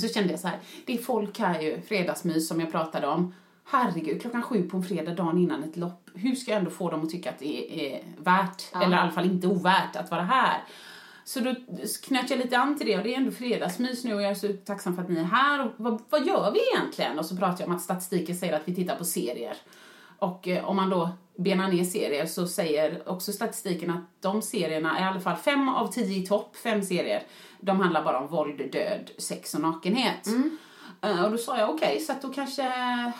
så 0.00 0.08
kände 0.08 0.30
jag 0.30 0.40
så 0.40 0.48
här, 0.48 0.58
det 0.86 0.94
är 0.94 0.98
folk 1.02 1.38
här 1.38 1.60
ju, 1.60 1.82
fredagsmys 1.88 2.48
som 2.48 2.60
jag 2.60 2.70
pratade 2.72 3.06
om. 3.06 3.34
Herregud, 3.72 4.20
klockan 4.20 4.42
sju 4.42 4.68
på 4.68 4.76
en 4.76 4.82
fredag, 4.82 5.14
dagen 5.14 5.38
innan 5.38 5.64
ett 5.64 5.76
lopp. 5.76 6.10
Hur 6.14 6.34
ska 6.34 6.50
jag 6.50 6.58
ändå 6.58 6.70
få 6.70 6.90
dem 6.90 7.02
att 7.02 7.10
tycka 7.10 7.30
att 7.30 7.38
det 7.38 7.58
är, 7.58 7.94
är 7.94 8.04
värt, 8.16 8.62
eller 8.74 8.96
i 8.96 9.00
alla 9.00 9.10
fall 9.10 9.24
inte 9.24 9.46
ovärt, 9.46 9.96
att 9.96 10.10
vara 10.10 10.22
här? 10.22 10.62
Så 11.24 11.40
då 11.40 11.54
knöt 12.02 12.30
jag 12.30 12.38
lite 12.38 12.58
an 12.58 12.78
till 12.78 12.86
det 12.86 12.96
och 12.96 13.02
det 13.02 13.14
är 13.14 13.18
ändå 13.18 13.30
fredagsmys 13.30 14.04
nu 14.04 14.14
och 14.14 14.22
jag 14.22 14.30
är 14.30 14.34
så 14.34 14.48
tacksam 14.64 14.94
för 14.94 15.02
att 15.02 15.08
ni 15.08 15.20
är 15.20 15.24
här. 15.24 15.66
Och 15.66 15.72
vad, 15.76 16.02
vad 16.10 16.26
gör 16.26 16.52
vi 16.52 16.60
egentligen? 16.74 17.18
Och 17.18 17.26
så 17.26 17.36
pratar 17.36 17.60
jag 17.60 17.68
om 17.68 17.76
att 17.76 17.82
statistiken 17.82 18.36
säger 18.36 18.56
att 18.56 18.68
vi 18.68 18.74
tittar 18.74 18.96
på 18.96 19.04
serier. 19.04 19.56
Och 20.18 20.48
eh, 20.48 20.64
om 20.64 20.76
man 20.76 20.90
då 20.90 21.10
benar 21.36 21.68
ner 21.68 21.84
serier 21.84 22.26
så 22.26 22.46
säger 22.46 23.08
också 23.08 23.32
statistiken 23.32 23.90
att 23.90 24.04
de 24.20 24.42
serierna, 24.42 25.00
i 25.00 25.02
alla 25.02 25.20
fall 25.20 25.36
fem 25.36 25.68
av 25.68 25.92
tio 25.92 26.22
i 26.22 26.26
topp, 26.26 26.56
fem 26.56 26.82
serier, 26.82 27.22
de 27.60 27.80
handlar 27.80 28.04
bara 28.04 28.18
om 28.18 28.28
våld, 28.28 28.72
död, 28.72 29.10
sex 29.18 29.54
och 29.54 29.60
nakenhet. 29.60 30.26
Eh, 30.26 30.32
och 31.02 31.30
då 31.30 31.38
sa 31.38 31.58
jag 31.58 31.70
okej, 31.70 32.00
så 32.00 32.12
att 32.12 32.22
då 32.22 32.28
kanske, 32.28 32.72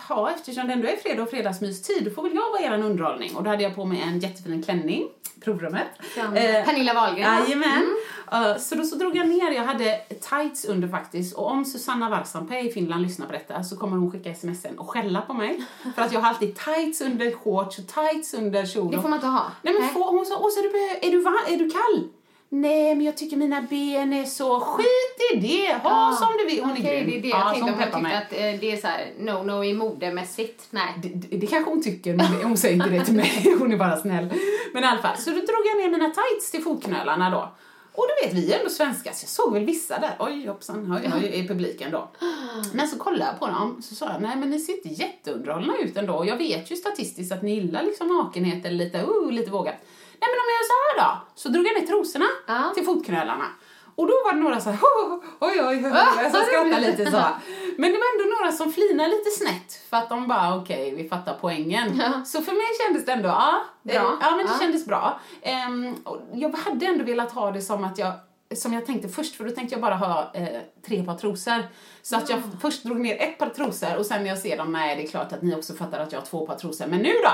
ja 0.09 0.31
eftersom 0.35 0.67
det 0.67 0.73
ändå 0.73 0.87
är 0.87 0.95
fredag 0.95 1.23
och 1.23 1.29
fredagsmystid, 1.29 2.05
då 2.05 2.11
får 2.11 2.23
väl 2.23 2.35
jag 2.35 2.49
vara 2.49 2.75
er 2.75 2.83
underhållning. 2.83 3.35
Och 3.35 3.43
då 3.43 3.49
hade 3.49 3.63
jag 3.63 3.75
på 3.75 3.85
mig 3.85 4.01
en 4.01 4.19
jättefin 4.19 4.63
klänning, 4.63 5.07
provrummet. 5.41 5.87
Från 5.99 6.37
Eh, 6.37 6.65
Pernilla 6.65 6.93
Wahlgren. 6.93 7.43
Jajamän. 7.43 7.97
Uh, 8.33 8.57
så 8.57 8.75
då 8.75 8.83
så 8.83 8.95
drog 8.95 9.15
jag 9.15 9.27
ner, 9.27 9.51
jag 9.51 9.63
hade 9.63 9.97
tights 10.21 10.65
under 10.65 10.87
faktiskt. 10.87 11.35
Och 11.35 11.51
om 11.51 11.65
Susanna 11.65 12.09
Varsampe 12.09 12.59
i 12.59 12.71
Finland 12.71 13.01
lyssnar 13.01 13.25
på 13.25 13.31
detta 13.31 13.63
så 13.63 13.77
kommer 13.77 13.97
hon 13.97 14.11
skicka 14.11 14.35
smsen 14.35 14.79
och 14.79 14.89
skälla 14.89 15.21
på 15.21 15.33
mig. 15.33 15.65
För 15.95 16.01
att 16.01 16.13
jag 16.13 16.19
har 16.19 16.29
alltid 16.29 16.55
tights 16.55 17.01
under 17.01 17.31
shorts 17.31 17.79
och 17.79 17.87
tights 17.87 18.33
under 18.33 18.65
kjol. 18.65 18.91
Det 18.91 19.01
får 19.01 19.09
man 19.09 19.17
inte 19.17 19.27
ha. 19.27 19.51
Nej 19.61 19.73
men 19.79 19.89
få, 19.89 20.11
hon 20.11 20.25
sa, 20.25 20.37
Åsa 20.37 20.61
du 20.61 20.69
behöver, 20.71 21.05
är 21.05 21.11
du, 21.11 21.53
är 21.53 21.57
du 21.57 21.69
kall? 21.69 22.09
Nej 22.53 22.95
men 22.95 23.05
jag 23.05 23.17
tycker 23.17 23.37
mina 23.37 23.61
ben 23.61 24.13
är 24.13 24.25
så, 24.25 24.59
skit 24.59 25.33
i 25.33 25.35
det, 25.39 25.73
ha 25.73 26.15
som 26.15 26.27
du 26.37 26.45
vill. 26.45 26.63
Hon 26.63 26.71
är 26.71 26.79
Okej, 26.79 26.97
grym. 26.97 27.09
det 27.09 27.17
är 27.17 27.21
det 27.21 27.27
Ja, 27.27 27.37
jag 27.37 27.59
så 27.59 27.65
tänkte 27.65 27.71
hon 27.71 27.83
tyckte 27.83 28.01
mig. 28.01 28.15
att 28.15 28.33
eh, 28.33 28.59
det 28.59 28.71
är 28.71 28.77
så 28.77 28.87
här 28.87 29.11
no-no 29.19 29.63
i 29.65 29.73
modemässigt. 29.73 30.67
Nej. 30.69 30.93
Det, 31.03 31.09
det, 31.09 31.37
det 31.37 31.47
kanske 31.47 31.69
hon 31.71 31.83
tycker, 31.83 32.15
men 32.15 32.25
hon 32.43 32.57
säger 32.57 32.75
inte 32.75 32.89
det 32.89 33.05
till 33.05 33.13
mig. 33.13 33.55
Hon 33.59 33.71
är 33.73 33.77
bara 33.77 33.97
snäll. 33.97 34.33
Men 34.73 34.83
i 34.83 34.87
alla 34.87 35.01
fall, 35.01 35.17
så 35.17 35.29
då 35.29 35.35
drog 35.35 35.65
jag 35.71 35.77
ner 35.77 35.89
mina 35.89 36.09
tights 36.09 36.51
till 36.51 36.63
fotknölarna 36.63 37.29
då. 37.29 37.51
Och 37.95 38.05
du 38.07 38.27
vet, 38.27 38.35
vi 38.37 38.53
är 38.53 38.57
ändå 38.57 38.69
svenskar, 38.69 39.11
så 39.11 39.23
jag 39.23 39.29
såg 39.29 39.53
väl 39.53 39.65
vissa 39.65 39.99
där, 39.99 40.15
oj 40.19 40.47
hoppsan, 40.47 40.99
oj, 41.03 41.11
oj, 41.15 41.31
i 41.33 41.47
publiken 41.47 41.91
då. 41.91 42.11
Men 42.73 42.87
så 42.87 42.97
kollade 42.97 43.25
jag 43.31 43.39
på 43.39 43.47
dem, 43.47 43.81
så 43.81 43.95
sa 43.95 44.05
jag, 44.11 44.21
nej 44.21 44.35
men 44.35 44.49
ni 44.49 44.59
ser 44.59 44.73
inte 44.73 44.89
jätteunderhållna 44.89 45.73
ut 45.77 45.97
ändå. 45.97 46.13
Och 46.13 46.25
Jag 46.25 46.37
vet 46.37 46.71
ju 46.71 46.75
statistiskt 46.75 47.31
att 47.31 47.41
ni 47.41 47.53
gillar 47.53 47.83
liksom 47.83 48.07
nakenhet 48.07 48.65
eller 48.65 48.77
lite, 48.77 49.01
uh, 49.01 49.31
lite 49.31 49.51
vågat. 49.51 49.75
Nej 50.23 50.29
men 50.31 50.39
om 50.43 50.47
jag 50.51 50.57
gör 50.59 50.67
så 50.73 50.77
här 50.83 50.93
då, 51.03 51.09
så 51.41 51.49
drog 51.49 51.65
jag 51.67 51.75
ner 51.79 51.87
trosorna 51.87 52.25
Ja. 52.47 52.71
till 52.75 52.85
fotknölarna. 52.85 53.45
Och 53.95 54.07
då 54.07 54.13
var 54.25 54.33
det 54.33 54.39
några 54.39 54.59
så 54.61 54.69
här, 54.69 54.79
oj, 54.83 55.19
oj, 55.39 55.59
oj, 55.67 55.85
oj, 55.85 56.31
som 56.31 56.41
skrattade 56.47 56.79
lite 56.79 57.05
så. 57.11 57.21
Men 57.77 57.91
det 57.91 57.97
var 57.97 58.07
ändå 58.13 58.35
några 58.39 58.51
som 58.51 58.73
flinade 58.73 59.09
lite 59.09 59.29
snett 59.29 59.69
för 59.89 59.97
att 59.97 60.09
de 60.09 60.27
bara, 60.27 60.55
okej, 60.55 60.95
vi 60.95 61.09
fattar 61.09 61.37
poängen. 61.41 62.01
Så 62.25 62.41
för 62.41 62.51
mig 62.51 62.65
kändes 62.85 63.05
det 63.05 63.11
ändå, 63.11 63.29
ja, 63.29 63.61
Bra. 63.83 63.93
eh, 63.95 64.01
ja 64.21 64.29
men 64.35 64.45
det 64.45 64.51
Ja. 64.53 64.59
kändes 64.59 64.85
bra. 64.85 65.19
Och 66.03 66.21
jag 66.33 66.49
hade 66.57 66.85
ändå 66.85 67.03
velat 67.03 67.31
ha 67.31 67.51
det 67.51 67.61
som 67.61 67.83
att 67.83 67.97
jag 67.97 68.13
som 68.55 68.73
jag 68.73 68.85
tänkte 68.85 69.09
först, 69.09 69.35
för 69.35 69.43
då 69.43 69.51
tänkte 69.51 69.75
jag 69.75 69.81
bara 69.81 69.95
ha 69.95 70.31
eh, 70.33 70.47
tre 70.87 71.03
par 71.03 71.17
trosor. 71.17 71.63
Så 72.05 72.15
att 72.15 72.29
jag 72.29 72.41
först 72.61 72.83
drog 72.83 72.99
ner 72.99 73.17
ett 73.21 73.37
par 73.37 73.49
trosor 73.49 73.97
och 73.97 74.05
sen 74.05 74.23
när 74.23 74.29
jag 74.29 74.37
ser 74.37 74.57
dem, 74.57 74.71
nej 74.71 74.95
det 74.95 75.03
är 75.03 75.07
klart 75.07 75.33
att 75.33 75.41
ni 75.41 75.55
också 75.55 75.73
fattar 75.73 75.99
att 75.99 76.11
jag 76.11 76.19
har 76.19 76.25
två 76.25 76.45
par 76.47 76.55
trosor. 76.55 76.85
Men 76.87 76.99
nu 76.99 77.09
då! 77.23 77.31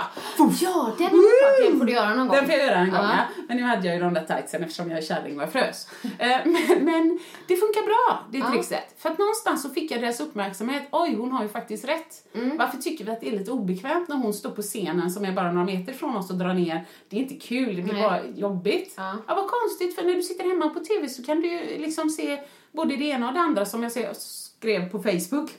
Ja, 0.62 0.92
den 0.98 1.08
uppfattningen 1.08 1.80
får 1.80 1.86
du 1.86 1.94
göra 1.94 2.10
någon 2.16 2.28
gång. 2.28 2.36
Den 2.36 2.46
får 2.46 2.56
jag 2.56 2.66
göra 2.66 2.76
en 2.76 2.90
gång, 2.90 3.00
Ja. 3.00 3.10
ja. 3.38 3.44
Men 3.48 3.58
nu 3.58 3.64
hade 3.64 3.88
jag 3.88 3.96
ju 3.96 4.02
de 4.02 4.14
där 4.14 4.24
tightsen 4.26 4.64
eftersom 4.64 4.90
jag 4.90 4.98
är 4.98 5.04
kärring 5.04 5.38
och 5.38 5.44
jag 5.44 5.52
frös. 5.52 5.88
Eh, 6.04 6.28
men, 6.46 6.86
men 6.86 7.20
det 7.48 7.56
funkar 7.56 7.82
bra, 7.86 8.20
det 8.32 8.38
Ja. 8.38 8.80
För 8.98 9.10
att 9.10 9.18
någonstans 9.18 9.62
så 9.62 9.70
fick 9.70 9.92
jag 9.92 10.02
deras 10.02 10.20
uppmärksamhet. 10.20 10.84
Oj, 10.92 11.16
hon 11.16 11.32
har 11.32 11.44
ju 11.44 11.50
faktiskt 11.50 11.86
rätt. 11.88 12.28
Mm. 12.36 12.58
Varför 12.58 12.78
tycker 12.78 13.06
vi 13.06 13.12
att 13.12 13.22
det 13.22 13.28
är 13.28 13.32
lite 13.40 13.52
obekvämt 13.52 14.08
när 14.10 14.16
hon 14.16 14.34
står 14.34 14.50
på 14.52 14.62
scenen 14.62 15.12
som 15.12 15.26
är 15.26 15.32
bara 15.32 15.52
några 15.52 15.66
meter 15.66 15.94
från 15.94 16.16
oss 16.18 16.30
och 16.30 16.36
drar 16.38 16.54
ner? 16.54 16.86
Det 17.10 17.16
är 17.18 17.20
inte 17.22 17.36
kul, 17.36 17.76
det 17.76 17.82
blir 17.82 17.94
Nej. 17.94 18.02
bara 18.04 18.26
jobbigt. 18.36 18.94
Ja. 18.98 19.16
Ja, 19.28 19.36
vad 19.36 19.48
konstigt, 19.48 19.96
för 19.96 20.04
när 20.04 20.14
du 20.16 20.22
sitter 20.22 20.44
hemma 20.50 20.70
på 20.70 20.80
TV 20.80 21.10
så 21.10 21.24
kan 21.24 21.42
du 21.42 21.48
ju 21.52 21.78
liksom 21.78 22.10
se 22.10 22.40
både 22.72 22.96
det 22.96 23.06
ena 23.06 23.28
och 23.28 23.34
det 23.34 23.40
andra 23.40 23.66
som 23.66 23.84
jag 23.84 23.92
ser- 23.92 24.14
skrev 24.60 24.90
på 24.90 25.00
Facebook. 25.00 25.50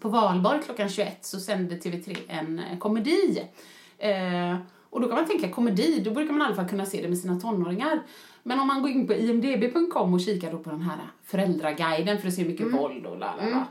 På 0.00 0.08
valborg 0.08 0.62
klockan 0.62 0.88
21 0.88 1.24
så 1.24 1.40
sände 1.40 1.76
TV3 1.76 2.18
en 2.28 2.58
eh, 2.58 2.78
komedi. 2.78 3.42
Eh, 3.98 4.56
och 4.90 5.00
då 5.00 5.08
kan 5.08 5.16
man 5.16 5.26
tänka 5.26 5.48
komedi, 5.48 6.00
då 6.04 6.10
brukar 6.10 6.32
man 6.32 6.42
i 6.42 6.44
alla 6.44 6.54
fall 6.54 6.68
kunna 6.68 6.86
se 6.86 7.02
det 7.02 7.08
med 7.08 7.18
sina 7.18 7.40
tonåringar. 7.40 8.02
Men 8.42 8.60
om 8.60 8.66
man 8.66 8.82
går 8.82 8.90
in 8.90 9.06
på 9.06 9.14
imdb.com 9.14 10.14
och 10.14 10.20
kikar 10.20 10.52
då 10.52 10.58
på 10.58 10.70
den 10.70 10.82
här 10.82 10.98
föräldraguiden 11.24 12.20
för 12.20 12.28
att 12.28 12.34
se 12.34 12.42
hur 12.42 12.50
mycket 12.50 12.74
våld 12.74 13.06
och 13.06 13.18
la 13.18 13.36
la 13.36 13.48
la. 13.50 13.64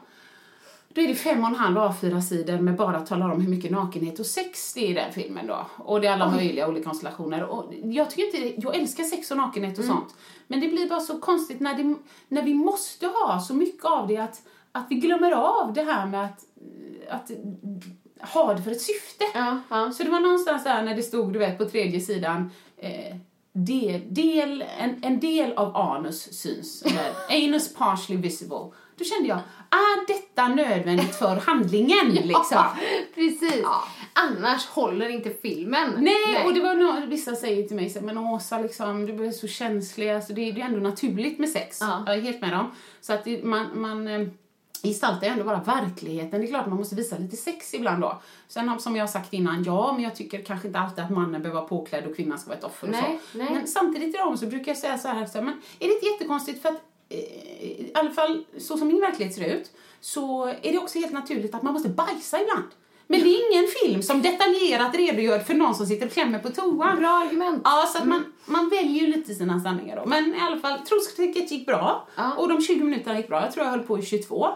Då 0.90 1.02
är 1.02 1.08
det 1.08 1.16
fem 1.16 1.42
och 1.42 1.48
en 1.48 1.56
halv 1.56 1.78
A4-sidor 1.78 2.60
med 2.60 2.76
bara 2.76 3.00
talar 3.00 3.30
om 3.30 3.42
hur 3.42 3.50
mycket 3.50 3.72
nakenhet 3.72 4.20
och 4.20 4.26
sex 4.26 4.74
det 4.74 4.80
är 4.80 4.90
i 4.90 4.94
den 4.94 5.14
filmen 5.14 5.48
då. 5.48 5.68
Och 5.78 6.02
det 6.02 6.08
är 6.08 6.14
alla 6.14 6.32
möjliga 6.32 6.68
olika 6.68 6.84
konstellationer. 6.84 7.44
Och 7.44 7.74
jag 7.84 8.10
tycker 8.10 8.24
inte, 8.24 8.62
jag 8.62 8.76
älskar 8.76 9.04
sex 9.04 9.32
och 9.32 9.38
nakenhet 9.38 9.80
och 9.80 9.86
sånt. 9.86 10.16
Men 10.48 10.60
det 10.60 10.68
blir 10.68 10.90
bara 10.90 11.00
så 11.00 11.20
konstigt 11.20 11.60
när, 11.60 11.74
det, 11.74 11.96
när 12.28 12.44
vi 12.44 12.54
måste 12.54 13.08
ha 13.08 13.40
så 13.40 13.54
mycket 13.54 13.86
av 13.86 14.08
det 14.08 14.18
att, 14.18 14.42
att 14.78 14.86
vi 14.90 14.96
glömmer 14.96 15.32
av 15.32 15.74
det 15.74 15.84
här 15.84 16.06
med 16.06 16.26
att, 16.26 16.46
att 17.10 17.32
ha 18.34 18.54
det 18.54 18.62
för 18.62 18.72
ett 18.72 18.82
syfte. 18.82 19.26
Ja, 19.34 19.62
ja. 19.70 19.92
Så 19.92 20.04
det 20.04 20.10
var 20.10 20.20
någonstans 20.20 20.64
där 20.64 20.84
när 20.84 20.96
det 20.96 21.04
stod, 21.04 21.34
du 21.34 21.40
vet, 21.40 21.58
på 21.58 21.66
tredje 21.66 22.00
sidan 22.00 22.52
eh, 22.78 23.16
del, 23.54 24.02
del, 24.14 24.64
en, 24.80 25.04
en 25.04 25.20
del 25.20 25.54
av 25.54 25.78
anus 25.78 26.40
syns. 26.42 26.82
Eller 26.82 27.14
anus 27.46 27.74
partially 27.74 28.22
visible. 28.22 28.72
Då 28.98 29.04
kände 29.04 29.30
jag, 29.30 29.38
är 29.70 30.08
detta 30.08 30.48
nödvändigt 30.48 31.16
för 31.16 31.36
handlingen? 31.36 32.10
liksom? 32.12 32.46
Ja, 32.52 32.78
precis. 33.16 33.60
Ja. 33.64 33.84
Annars 34.14 34.66
håller 34.66 35.10
inte 35.10 35.30
filmen. 35.30 35.94
Nej, 35.98 36.46
och 36.46 36.54
det 36.54 36.60
var 36.60 36.76
nog, 36.76 37.10
vissa 37.10 37.36
säger 37.36 37.68
till 37.68 37.76
mig 37.76 37.90
så 37.90 38.02
men 38.02 38.18
Åsa 38.18 38.60
liksom, 38.60 39.06
du 39.06 39.14
blir 39.14 39.32
så 39.32 39.48
känslig, 39.48 40.10
alltså 40.10 40.34
det, 40.34 40.52
det 40.52 40.62
är 40.62 40.66
ändå 40.66 40.80
naturligt 40.80 41.40
med 41.40 41.50
sex. 41.50 41.78
Ja. 41.82 42.04
Jag 42.08 42.16
är 42.16 42.22
helt 42.22 42.42
med 42.42 42.52
dem. 42.52 42.72
Så 43.02 43.14
att 43.14 43.24
det, 43.24 43.44
man, 43.44 43.82
man 43.82 44.08
eh, 44.08 44.28
gestaltar 44.84 45.28
ju 45.28 45.34
ändå 45.34 45.44
bara 45.44 45.62
verkligheten. 45.62 46.42
Det 46.42 46.48
är 46.48 46.50
klart 46.50 46.68
man 46.68 46.78
måste 46.78 46.96
visa 46.96 47.18
lite 47.18 47.38
sex 47.38 47.74
ibland 47.74 48.02
då. 48.02 48.22
Sen 48.48 48.80
som 48.80 48.96
jag 48.96 49.04
har 49.04 49.08
sagt 49.08 49.34
innan, 49.34 49.64
ja 49.64 49.94
men 49.94 50.04
jag 50.04 50.16
tycker 50.16 50.42
kanske 50.44 50.68
inte 50.68 50.80
alltid 50.80 51.04
att 51.04 51.12
mannen 51.12 51.42
behöver 51.42 51.60
vara 51.60 51.70
påklädd 51.70 52.06
och 52.06 52.16
kvinnan 52.16 52.40
ska 52.40 52.50
vara 52.50 52.58
ett 52.58 52.64
offer 52.64 52.88
Nej, 52.88 53.16
och 53.16 53.32
så. 53.32 53.38
nej. 53.38 53.54
Men 53.54 53.68
samtidigt 53.68 54.14
till 54.14 54.20
dem 54.20 54.38
så 54.38 54.46
brukar 54.46 54.72
jag 54.72 54.78
säga 54.78 54.98
så 54.98 55.08
här, 55.08 55.26
så 55.26 55.38
här 55.38 55.46
men 55.46 55.62
är 55.80 55.88
det 55.88 55.94
inte 55.94 56.06
jättekonstigt 56.06 56.62
för 56.62 56.70
att 56.70 56.82
eh, 57.10 57.18
i 57.18 57.92
alla 57.94 58.12
fall 58.12 58.46
så 58.58 58.78
som 58.78 58.88
min 58.88 59.02
verklighet 59.02 59.36
ser 59.36 59.58
ut 59.58 59.72
så 60.00 60.46
är 60.46 60.72
det 60.72 60.78
också 60.78 61.00
helt 61.00 61.14
naturligt 61.14 61.56
att 61.56 61.64
man 61.64 61.74
måste 61.74 61.90
bajsa 61.90 62.42
ibland. 62.42 62.68
Men 63.08 63.20
det 63.20 63.30
är 63.30 63.52
ingen 63.52 63.68
film 63.68 64.02
som 64.02 64.22
detaljerat 64.22 64.96
redogör 64.96 65.40
för 65.40 65.54
någon 65.54 65.76
som 65.76 65.86
sitter 65.86 66.06
och 66.06 66.12
klämmer 66.12 66.40
på 66.40 66.50
toan. 66.50 66.98
Bra 66.98 67.10
argument. 67.10 67.62
Ja, 67.64 67.90
så 67.94 67.98
att 67.98 68.08
man, 68.08 68.34
man 68.46 68.70
väljer 68.70 69.06
ju 69.06 69.08
lite 69.08 69.34
sina 69.34 69.60
sanningar 69.60 69.96
då. 69.96 70.06
Men 70.06 70.36
i 70.36 70.40
alla 70.40 70.58
fall, 70.58 70.80
troskricket 70.80 71.52
gick 71.52 71.66
bra. 71.66 72.08
Ja. 72.16 72.34
Och 72.34 72.50
de 72.50 72.62
20 72.62 72.84
minuterna 72.84 73.18
gick 73.18 73.28
bra. 73.28 73.42
Jag 73.42 73.54
tror 73.54 73.66
jag 73.66 73.72
höll 73.72 73.84
på 73.84 74.00
i 74.00 74.02
22. 74.02 74.48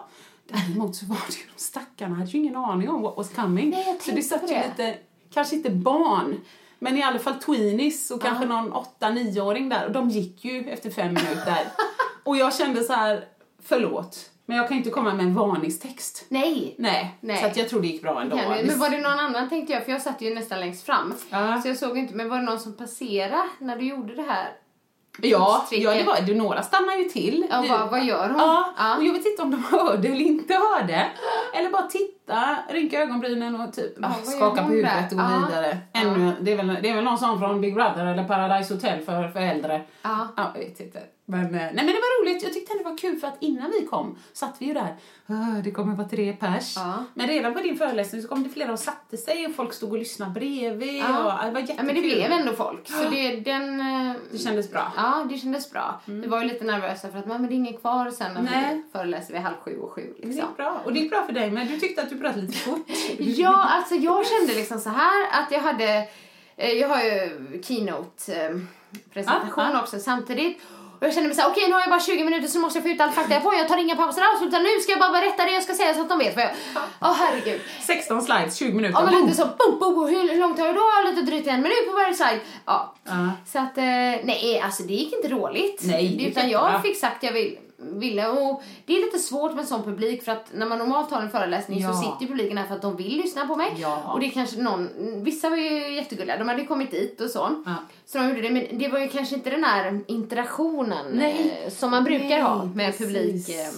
Däremot 0.48 0.96
så 0.96 1.06
var 1.06 1.18
det 1.28 1.36
ju 1.36 1.44
de 1.56 1.62
stackarna 1.62 2.16
hade 2.16 2.30
ju 2.30 2.40
ingen 2.40 2.56
aning 2.56 2.90
om 2.90 3.02
what 3.02 3.18
was 3.18 3.30
coming. 3.30 3.70
Nej, 3.70 3.98
så 4.02 4.12
det 4.12 4.22
satt 4.22 4.44
ju 4.44 4.48
det. 4.48 4.68
lite, 4.68 4.98
kanske 5.34 5.56
inte 5.56 5.70
barn, 5.70 6.42
men 6.80 6.98
i 6.98 7.04
alla 7.04 7.20
fall 7.20 7.34
tweenies 7.34 8.12
och 8.12 8.22
kanske 8.22 8.46
någon 8.46 8.74
8-9-åring 9.00 9.70
där. 9.70 9.86
Och 9.86 9.92
de 9.92 10.10
gick 10.10 10.46
ju 10.46 10.70
efter 10.70 10.90
fem 10.90 11.14
minuter. 11.14 11.68
och 12.24 12.38
jag 12.38 12.56
kände 12.56 12.84
så 12.84 12.94
här, 12.94 13.26
förlåt, 13.64 14.31
men 14.52 14.58
jag 14.58 14.68
kan 14.68 14.78
inte 14.78 14.90
komma 14.90 15.14
med 15.14 15.26
en 15.26 15.34
varningstext. 15.34 16.26
Nej. 16.30 16.76
Nej, 16.78 17.18
Nej. 17.20 17.38
så 17.38 17.46
att 17.46 17.58
jag 17.58 17.70
tror 17.70 17.82
det 17.82 17.88
gick 17.88 18.02
bra 18.02 18.22
ändå. 18.22 18.36
Du? 18.36 18.68
Men 18.68 18.80
var 18.80 18.90
det 18.90 18.98
någon 18.98 19.20
annan 19.20 19.50
tänkte 19.50 19.74
jag, 19.74 19.86
för 19.86 19.92
jag 19.92 20.02
satt 20.02 20.22
ju 20.22 20.36
nästan 20.36 20.60
längst 20.60 20.86
fram. 20.86 21.14
Ja. 21.30 21.62
Så 21.62 21.68
jag 21.68 21.78
såg 21.78 21.98
inte, 21.98 22.16
men 22.16 22.30
var 22.30 22.38
det 22.38 22.44
någon 22.44 22.60
som 22.60 22.78
passerade 22.78 23.44
när 23.60 23.76
du 23.76 23.86
gjorde 23.86 24.16
det 24.16 24.22
här? 24.22 24.50
Ja, 25.22 25.68
ja 25.72 25.94
det 25.94 26.04
var, 26.04 26.22
det, 26.22 26.36
några 26.36 26.64
stannar 26.64 26.96
ju 26.96 27.04
till. 27.04 27.48
Ja, 27.50 27.66
vad, 27.70 27.90
vad 27.90 28.04
gör 28.06 28.30
hon? 28.30 28.38
Ja, 28.38 28.74
Ja. 28.78 28.98
och 28.98 29.04
jag 29.04 29.14
vet 29.14 29.26
inte 29.26 29.42
om 29.42 29.52
de 29.52 29.64
hörde 29.64 30.08
eller 30.08 30.26
inte 30.26 30.54
hörde. 30.54 31.08
Eller 31.54 31.70
bara 31.70 31.88
titta, 31.88 32.58
rynka 32.70 33.02
ögonbrynen 33.02 33.62
och 33.62 33.74
typ 33.74 33.94
Ja, 34.02 34.08
ah, 34.08 34.26
skaka 34.26 34.64
på 34.64 34.70
huvudet 34.70 35.12
och 35.12 35.18
gå 35.18 35.24
Ja. 35.24 35.48
vidare. 35.48 35.78
Ja. 35.94 36.00
Ännu, 36.02 36.36
det, 36.42 36.52
är 36.52 36.58
väl, 36.58 36.78
det 36.82 36.90
är 36.90 36.96
väl 36.96 37.04
någon 37.04 37.18
sån 37.18 37.40
från 37.40 37.62
Big 37.62 37.74
Brother 37.74 38.06
eller 38.06 38.24
Paradise 38.24 38.74
Hotel 38.74 39.02
för, 39.06 39.28
för 39.28 39.40
äldre. 39.40 39.82
Ja. 40.02 40.28
Ja, 40.38 40.52
jag 40.54 40.62
vet 40.62 40.80
inte. 40.80 41.00
Men, 41.26 41.46
eh, 41.46 41.52
nej, 41.52 41.72
men 41.74 41.86
det 41.86 41.92
var 41.94 42.24
roligt. 42.24 42.44
Jag 42.44 42.54
tyckte 42.54 42.78
det 42.78 42.84
var 42.84 42.98
kul 42.98 43.18
för 43.20 43.28
att 43.28 43.38
innan 43.40 43.72
vi 43.80 43.86
kom 43.88 44.18
satt 44.34 44.56
vi 44.60 44.66
ju 44.66 44.74
där. 44.74 44.96
"Ah, 45.28 45.62
Det 45.64 45.72
kommer 45.72 45.96
vara 45.96 46.08
tre 46.10 46.34
pers. 46.34 46.74
Ja. 46.78 46.94
Men 47.14 47.28
redan 47.28 47.54
på 47.54 47.60
din 47.60 47.78
föreläsning 47.78 48.22
så 48.22 48.28
kom 48.28 48.44
det 48.44 48.50
flera 48.50 48.72
och 48.72 48.80
satte 48.80 49.18
sig 49.18 49.46
och 49.48 49.56
folk 49.56 49.74
stod 49.74 49.92
och 49.92 49.98
lyssnade 49.98 50.32
bredvid. 50.32 50.96
Ja. 50.96 51.40
Och, 51.40 51.46
det 51.46 51.52
var 51.52 51.60
jättekul. 51.60 51.76
Ja, 51.78 51.84
men 51.84 51.96
det 51.96 52.02
blev 52.02 52.32
ändå 52.32 52.54
folk. 52.54 52.88
Så 52.88 53.10
det, 53.10 53.36
den... 53.36 53.80
eh, 53.80 54.14
Det 54.32 54.38
kändes 54.38 54.72
bra. 54.72 54.92
Ja, 54.96 55.26
det 55.30 55.38
kändes 55.38 55.72
bra. 55.72 56.02
Vi 56.06 56.28
var 56.28 56.42
ju 56.42 56.48
lite 56.48 56.66
nervösa 56.66 57.10
för 57.12 57.20
att 57.20 57.26
men 57.28 57.48
det 57.48 57.54
är 57.54 57.56
ingen 57.56 57.78
kvar 57.78 58.12
sen 58.12 58.34
när 58.34 58.42
Nej. 58.42 58.76
vi 58.76 58.84
föreläser 58.92 59.34
vid 59.34 59.42
halv 59.42 59.56
sju 59.56 59.78
och 59.80 59.92
sju. 59.92 60.14
Det 60.22 60.28
Liksom. 60.28 60.48
gick 60.48 60.58
bra. 60.58 60.82
Och 60.86 60.94
det 60.94 61.00
gick 61.00 61.10
bra 61.12 61.26
för 61.26 61.34
dig, 61.34 61.52
men 61.52 61.68
du 61.68 61.80
tyckte 61.80 62.02
att 62.02 62.10
du 62.10 62.18
pratade 62.20 62.42
lite 62.42 62.58
fort. 62.58 62.88
Ja, 63.20 63.64
alltså 63.70 63.96
jag 63.96 64.26
kände 64.28 64.54
liksom 64.56 64.80
så 64.80 64.90
här 64.90 65.28
att 65.44 65.52
jag 65.52 65.60
hade, 65.60 66.08
eh, 66.58 66.72
jag 66.72 66.90
har 66.90 67.02
ju 67.04 67.62
keynote 67.64 68.62
presentation 69.14 69.64
Ah, 69.64 69.78
ah. 69.78 69.82
också 69.82 70.00
samtidigt. 70.00 70.62
Och 71.02 71.08
jag 71.08 71.14
kände 71.14 71.28
mig 71.28 71.36
såhär, 71.36 71.50
okej 71.50 71.68
nu 71.68 71.74
har 71.74 71.82
jag 71.82 71.90
bara 71.90 72.00
20 72.00 72.24
minuter 72.24 72.48
så 72.48 72.60
måste 72.60 72.80
jag 72.80 72.84
få 72.84 72.90
ut 72.90 73.02
all 73.02 73.12
fakta 73.12 73.34
jag 73.34 73.44
får. 73.44 73.56
Jag 73.56 73.68
tar 73.68 73.78
inga 73.78 73.96
pauser 73.96 74.22
alls 74.22 74.42
utan 74.48 74.64
nu 74.64 74.70
ska 74.82 74.92
jag 74.92 75.00
bara 75.00 75.12
berätta 75.12 75.46
det 75.46 75.52
jag 75.52 75.64
ska 75.64 75.74
säga 75.74 75.94
så 75.94 76.02
att 76.02 76.10
de 76.10 76.20
vet. 76.20 76.34
För 76.34 76.42
jag, 76.42 76.52
åh 77.02 77.14
herregud. 77.14 77.62
16 77.82 78.22
slides, 78.22 78.58
20 78.58 78.74
minuter. 78.74 79.00
Ja 79.00 79.06
men 79.12 79.22
lite 79.22 79.36
så, 79.38 79.46
boom, 79.46 79.80
boom, 79.80 79.96
boom. 79.96 80.10
Hur, 80.10 80.30
hur 80.30 80.40
långt 80.40 80.60
har 80.60 80.66
jag 80.66 80.76
då? 80.76 81.10
Lite 81.10 81.22
drygt 81.22 81.48
en 81.48 81.62
minut 81.62 81.88
på 81.90 81.96
varje 81.98 82.14
slide. 82.14 82.40
Ja. 82.66 82.96
Ja. 83.04 83.32
Så 83.46 83.60
att, 83.60 83.78
eh, 83.78 83.84
nej 84.24 84.62
alltså 84.66 84.84
det 84.84 84.94
gick 84.94 85.14
inte 85.14 85.28
dåligt. 85.28 85.82
Nej, 85.84 86.28
Utan 86.28 86.50
jag 86.50 86.82
fick 86.82 86.98
sagt 86.98 87.24
jag 87.24 87.32
vill, 87.32 87.58
ville 87.82 88.28
och 88.28 88.64
det 88.86 88.94
är 88.98 89.06
lite 89.06 89.20
svårt 89.20 89.56
med 89.56 89.68
sån 89.68 89.84
publik 89.84 90.24
för 90.24 90.32
att 90.32 90.46
när 90.54 90.66
man 90.66 90.78
normalt 90.78 91.12
har 91.12 91.22
en 91.22 91.30
föreläsning 91.30 91.80
Ja. 91.82 91.94
så 91.94 91.98
sitter 92.00 92.28
publiken 92.34 92.58
här 92.58 92.66
för 92.68 92.76
att 92.76 92.82
de 92.82 92.96
vill 92.98 93.18
lyssna 93.18 93.48
på 93.48 93.56
mig. 93.56 93.74
Ja. 93.78 94.14
Och 94.14 94.20
det 94.20 94.30
kanske 94.30 94.62
någon, 94.62 94.90
vissa 95.24 95.50
var 95.50 95.58
ju 95.58 95.96
jättegulliga, 95.96 96.38
de 96.38 96.48
hade 96.50 96.66
kommit 96.66 96.92
dit 96.92 97.22
och 97.22 97.30
så. 97.30 97.62
Ja. 97.66 97.76
Så 98.06 98.18
de 98.18 98.28
gjorde 98.30 98.42
det, 98.42 98.50
men 98.50 98.66
det 98.80 98.88
var 98.88 99.00
ju 99.00 99.08
kanske 99.08 99.36
inte 99.36 99.50
den 99.50 99.64
här 99.64 100.00
interaktionen 100.08 101.06
Nej. 101.14 101.62
eh, 101.66 101.72
som 101.72 101.92
man 101.92 102.04
brukar 102.04 102.28
Nej, 102.30 102.42
ha 102.42 102.66
med 102.66 102.98
precis. 102.98 103.08
publik 103.08 103.50
eh, 103.50 103.72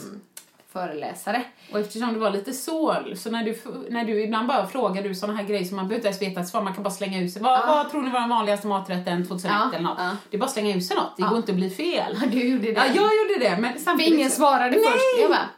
föreläsare. 0.74 1.44
Och 1.72 1.80
eftersom 1.80 2.14
det 2.14 2.20
var 2.20 2.30
lite 2.32 2.54
så, 2.54 2.96
så 3.16 3.32
när 3.32 3.44
du, 3.44 3.58
när 3.90 4.04
du 4.06 4.24
ibland 4.24 4.48
bara 4.48 4.68
frågar 4.68 5.04
du 5.04 5.16
såna 5.16 5.34
här 5.34 5.44
grejer 5.44 5.64
som 5.66 5.76
man 5.76 5.88
behöver 5.88 6.08
inte 6.08 6.08
ens 6.08 6.22
veta 6.32 6.42
ett 6.42 6.48
svar, 6.48 6.62
man 6.62 6.74
kan 6.74 6.84
bara 6.84 6.94
slänga 6.94 7.20
ut 7.22 7.34
sig. 7.34 7.42
Vad, 7.42 7.68
vad 7.68 7.90
tror 7.92 8.02
ni 8.02 8.10
var 8.12 8.20
den 8.20 8.30
vanligaste 8.30 8.68
maträtten 8.68 9.28
2001 9.28 9.54
Ja, 9.60 9.70
eller 9.74 9.84
något? 9.84 9.96
ja. 10.00 10.12
Det 10.30 10.38
är 10.38 10.40
bara 10.40 10.46
att 10.46 10.52
slänga 10.52 10.76
ut 10.76 10.86
sig 10.86 10.96
något, 10.98 11.18
det 11.18 11.24
Ja. 11.24 11.28
går 11.30 11.38
inte 11.38 11.52
att 11.52 11.56
bli 11.58 11.70
fel. 11.70 12.20
Du 12.32 12.44
gjorde 12.50 12.64
det. 12.66 12.72
Ja, 12.72 12.86
jag 12.86 12.96
gjorde 13.18 13.40
det, 13.50 13.58
men 13.60 13.74
För 13.74 13.80
samtidigt... 13.80 14.14
ingen 14.14 14.30
svarade 14.32 14.70
Nej! 14.70 14.84
först. 14.86 15.22
Jag 15.22 15.30
bara, 15.32 15.50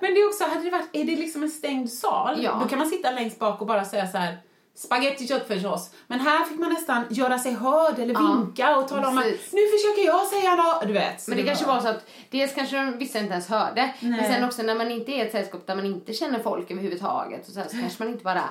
Men 0.00 0.14
det 0.14 0.20
är 0.20 0.26
också, 0.28 0.44
hade 0.44 0.60
det 0.64 0.70
varit, 0.70 0.88
är 0.92 1.04
det 1.04 1.16
liksom 1.16 1.42
en 1.42 1.50
stängd 1.50 1.90
sal, 1.90 2.36
Ja. 2.42 2.58
då 2.62 2.68
kan 2.68 2.78
man 2.78 2.88
sitta 2.88 3.10
längst 3.10 3.38
bak 3.38 3.60
och 3.60 3.66
bara 3.66 3.84
säga 3.84 4.06
så 4.06 4.18
här 4.18 4.38
Spaghetti 4.76 5.26
köttfärssås. 5.28 5.90
Men 6.06 6.20
här 6.20 6.44
fick 6.44 6.58
man 6.58 6.72
nästan 6.72 7.04
göra 7.10 7.38
sig 7.38 7.52
hörd 7.54 7.98
eller 7.98 8.14
Ja, 8.14 8.20
vinka 8.44 8.76
och 8.76 8.88
tala 8.88 9.08
om 9.08 9.18
att 9.18 9.24
precis. 9.24 9.52
nu 9.52 9.60
försöker 9.78 10.06
jag 10.06 10.26
säga 10.26 10.54
något. 10.54 10.86
Du 10.86 10.92
vet. 10.92 11.28
Men 11.28 11.36
det 11.36 11.42
kanske 11.44 11.64
var 11.66 11.80
så 11.80 11.88
att 11.88 12.06
dels 12.30 12.54
kanske 12.54 12.90
vissa 12.98 13.18
inte 13.18 13.32
ens 13.32 13.48
hörde. 13.48 13.94
Men 14.00 14.10
Nej. 14.10 14.32
sen 14.32 14.44
också 14.44 14.62
när 14.62 14.74
man 14.74 14.90
inte 14.90 15.12
är 15.12 15.26
ett 15.26 15.32
sällskap 15.32 15.66
där 15.66 15.76
man 15.76 15.86
inte 15.86 16.12
känner 16.12 16.38
folk 16.38 16.70
överhuvudtaget 16.70 17.46
och 17.48 17.52
så, 17.54 17.60
här, 17.60 17.68
så 17.68 17.76
kanske 17.80 18.02
man 18.04 18.12
inte 18.12 18.24
bara 18.24 18.42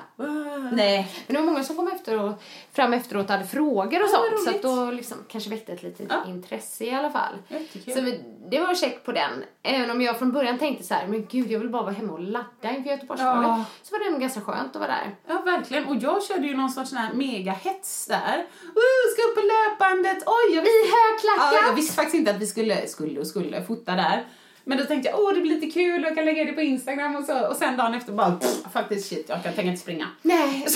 Nej. 0.72 1.08
Men 1.26 1.34
det 1.36 1.40
var 1.42 1.46
många 1.46 1.64
som 1.64 1.76
kom 1.76 1.88
efter 1.88 2.20
och, 2.20 2.42
fram 2.72 2.92
efteråt 2.92 3.24
och 3.24 3.30
hade 3.30 3.44
frågor 3.46 3.84
och 4.02 4.08
Ja, 4.12 4.18
vad 4.30 4.40
sånt. 4.40 4.44
Så 4.44 4.50
att 4.50 4.62
då 4.62 4.90
liksom 4.90 5.16
kanske 5.28 5.50
väckte 5.50 5.72
ett 5.72 5.82
litet 5.82 6.06
Ja. 6.10 6.30
intresse 6.30 6.84
i 6.84 6.94
alla 6.94 7.10
fall. 7.10 7.34
Jättekul. 7.48 7.94
Så 7.94 8.00
vi, 8.00 8.20
det 8.50 8.60
var 8.60 8.74
check 8.74 9.04
på 9.04 9.12
den. 9.12 9.44
Även 9.62 9.90
om 9.90 10.02
jag 10.02 10.18
från 10.18 10.32
början 10.32 10.58
tänkte 10.58 10.84
så 10.84 10.94
här, 10.94 11.06
men 11.06 11.26
gud 11.26 11.50
jag 11.50 11.58
vill 11.58 11.68
bara 11.68 11.82
vara 11.82 11.92
hemma 11.92 12.12
och 12.12 12.20
ladda 12.20 12.76
inför 12.76 12.90
Göteborgsvalet. 12.90 13.48
Ja. 13.48 13.64
Så 13.82 13.94
var 13.94 13.98
det 13.98 14.06
ändå 14.06 14.18
ganska 14.18 14.40
skönt 14.40 14.76
att 14.76 14.80
vara 14.80 14.90
där. 14.90 15.16
Ja, 15.26 15.42
verkligen. 15.44 15.84
Och 15.84 15.96
jag 15.96 16.24
körde 16.24 16.46
ju 16.46 16.56
någon 16.56 16.70
sorts 16.70 16.90
sån 16.90 16.98
här 16.98 17.14
megahets 17.14 18.06
där. 18.06 18.38
Uh, 18.62 19.04
ska 19.12 19.22
upp 19.28 19.34
på 19.34 19.42
löpandet. 19.54 20.22
Oj, 20.26 20.54
jag 20.54 20.62
visste, 20.62 20.78
I 20.78 20.92
högklackat! 20.96 21.54
ja, 21.54 21.68
jag 21.68 21.74
visste 21.74 21.94
faktiskt 21.94 22.14
inte 22.14 22.30
att 22.30 22.40
vi 22.40 22.46
skulle, 22.46 22.86
skulle 22.86 23.20
och 23.20 23.26
skulle 23.26 23.64
fota 23.64 23.92
där. 23.92 24.26
Men 24.64 24.78
då 24.78 24.84
tänkte 24.84 25.08
jag, 25.08 25.20
åh 25.20 25.34
det 25.34 25.40
blir 25.40 25.54
lite 25.54 25.80
kul 25.80 26.02
och 26.02 26.08
jag 26.08 26.16
kan 26.16 26.24
lägga 26.24 26.44
det 26.44 26.52
på 26.52 26.60
Instagram 26.60 27.16
och 27.16 27.24
så. 27.24 27.48
Och 27.48 27.56
sen 27.56 27.76
dagen 27.76 27.94
efter 27.94 28.12
bara, 28.12 28.32
pff, 28.32 28.72
faktiskt 28.72 29.08
shit, 29.08 29.28
jag 29.28 29.42
kan 29.42 29.52
tänka 29.52 29.70
inte 29.70 29.82
springa. 29.82 30.06
Nej, 30.22 30.66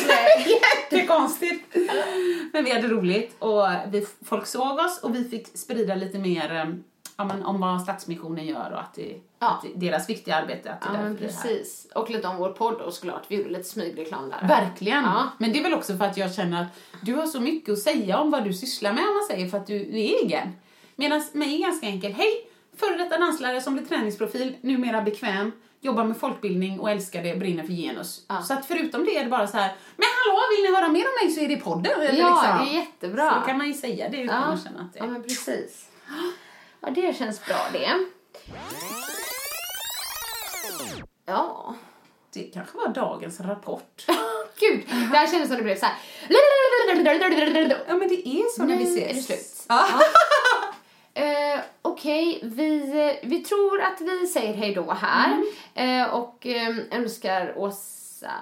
Jättekonstigt. 0.90 1.76
Men 2.52 2.64
vi 2.64 2.70
hade 2.70 2.88
roligt 2.88 3.36
och 3.38 3.66
vi, 3.88 4.06
folk 4.24 4.46
såg 4.46 4.78
oss 4.78 5.00
och 5.02 5.14
vi 5.14 5.24
fick 5.24 5.58
sprida 5.58 5.94
lite 5.94 6.18
mer 6.18 6.54
eh, 6.56 6.74
ja, 7.18 7.24
men, 7.24 7.42
om 7.46 7.60
vad 7.60 7.82
Stadsmissionen 7.82 8.46
gör 8.46 8.70
och 8.72 8.80
att, 8.80 8.94
det, 8.94 9.20
Ja. 9.38 9.48
att 9.48 9.62
det, 9.62 9.86
deras 9.86 10.08
viktiga 10.08 10.36
arbete. 10.36 10.72
Att 10.72 10.80
det 10.80 10.88
Ja 10.92 11.02
men 11.02 11.16
precis. 11.16 11.86
Och 11.94 12.10
lite 12.10 12.28
om 12.28 12.36
vår 12.36 12.50
podd 12.50 12.74
och 12.80 12.92
såklart. 12.94 13.22
Vi 13.28 13.36
gjorde 13.36 13.48
lite 13.50 13.68
smygreklam 13.68 14.28
där. 14.30 14.48
Verkligen. 14.48 15.04
Ja. 15.04 15.28
Men 15.38 15.52
det 15.52 15.58
är 15.58 15.62
väl 15.62 15.74
också 15.74 15.96
för 15.96 16.04
att 16.04 16.16
jag 16.16 16.34
känner 16.34 16.62
att 16.62 16.68
du 17.02 17.14
har 17.14 17.26
så 17.26 17.40
mycket 17.40 17.72
att 17.72 17.78
säga 17.78 18.18
om 18.18 18.30
vad 18.30 18.44
du 18.44 18.52
sysslar 18.54 18.92
med 18.92 19.02
om 19.08 19.14
man 19.14 19.24
säger 19.30 19.48
för 19.48 19.56
att 19.58 19.66
du 19.66 19.76
är 19.76 20.24
egen. 20.24 20.48
Medan 20.96 21.22
mig 21.32 21.54
är 21.54 21.58
ganska 21.66 21.86
enkelt. 21.86 22.16
Hej! 22.16 22.50
Före 22.76 22.96
detta 22.98 23.18
danslärare 23.18 23.60
som 23.60 23.74
blir 23.74 23.84
träningsprofil, 23.86 24.56
numera 24.60 25.02
bekväm, 25.02 25.52
jobbar 25.80 26.04
med 26.04 26.16
folkbildning 26.16 26.80
och 26.80 26.90
älskar 26.90 27.22
det, 27.22 27.36
brinner 27.36 27.62
för 27.64 27.72
genus. 27.72 28.24
Ja. 28.28 28.42
Så 28.42 28.54
att 28.54 28.66
förutom 28.66 29.04
det 29.04 29.16
är 29.16 29.24
det 29.24 29.30
bara 29.30 29.46
så 29.46 29.56
här, 29.56 29.72
men 29.96 30.06
hallå, 30.26 30.40
vill 30.56 30.70
ni 30.70 30.76
höra 30.76 30.88
mer 30.88 31.04
om 31.04 31.26
mig 31.26 31.34
så 31.34 31.40
är 31.40 31.48
det 31.48 31.56
podden. 31.56 32.00
Eller 32.00 32.18
Ja, 32.18 32.42
liksom. 32.42 32.66
det 32.66 32.72
är 32.72 32.80
jättebra. 32.80 33.30
Så 33.30 33.40
då 33.40 33.46
kan 33.46 33.58
man 33.58 33.66
ju 33.66 33.74
säga 33.74 34.08
det 34.08 34.16
utan 34.20 34.36
Ja. 34.42 34.42
att 34.54 34.64
känna 34.64 34.80
att 34.80 34.92
det 34.92 34.98
Ja 34.98 35.06
men 35.06 35.22
precis. 35.22 35.88
Ja 36.80 36.90
det 36.90 37.16
känns 37.18 37.44
bra 37.46 37.56
det. 37.72 37.90
Ja. 41.26 41.74
Det 42.32 42.42
kanske 42.42 42.76
var 42.76 42.88
dagens 42.88 43.40
rapport. 43.40 44.04
Gud, 44.60 44.84
det 44.88 44.94
här 45.16 45.26
kändes 45.26 45.48
som 45.48 45.56
det 45.56 45.62
blev 45.62 45.76
så 45.78 45.86
här. 45.86 45.94
Ja 47.88 47.94
men 47.94 48.08
det 48.08 48.28
är 48.28 48.56
så 48.56 48.62
när 48.64 48.76
vi 48.76 48.84
Nu 48.84 48.90
ses. 48.90 49.10
är 49.10 49.14
det 49.14 49.22
slut. 49.22 49.64
Ja. 49.68 49.86
Eh, 51.14 51.60
Okej, 51.82 52.40
vi, 52.42 53.18
vi 53.22 53.38
tror 53.44 53.80
att 53.80 54.00
vi 54.00 54.26
säger 54.26 54.54
hej 54.54 54.74
då 54.74 54.92
här 54.92 55.42
Mm. 55.74 56.00
eh, 56.02 56.14
och 56.14 56.46
eh, 56.46 56.76
önskar 56.90 57.52
Åsa 57.58 58.26
eh, 58.26 58.32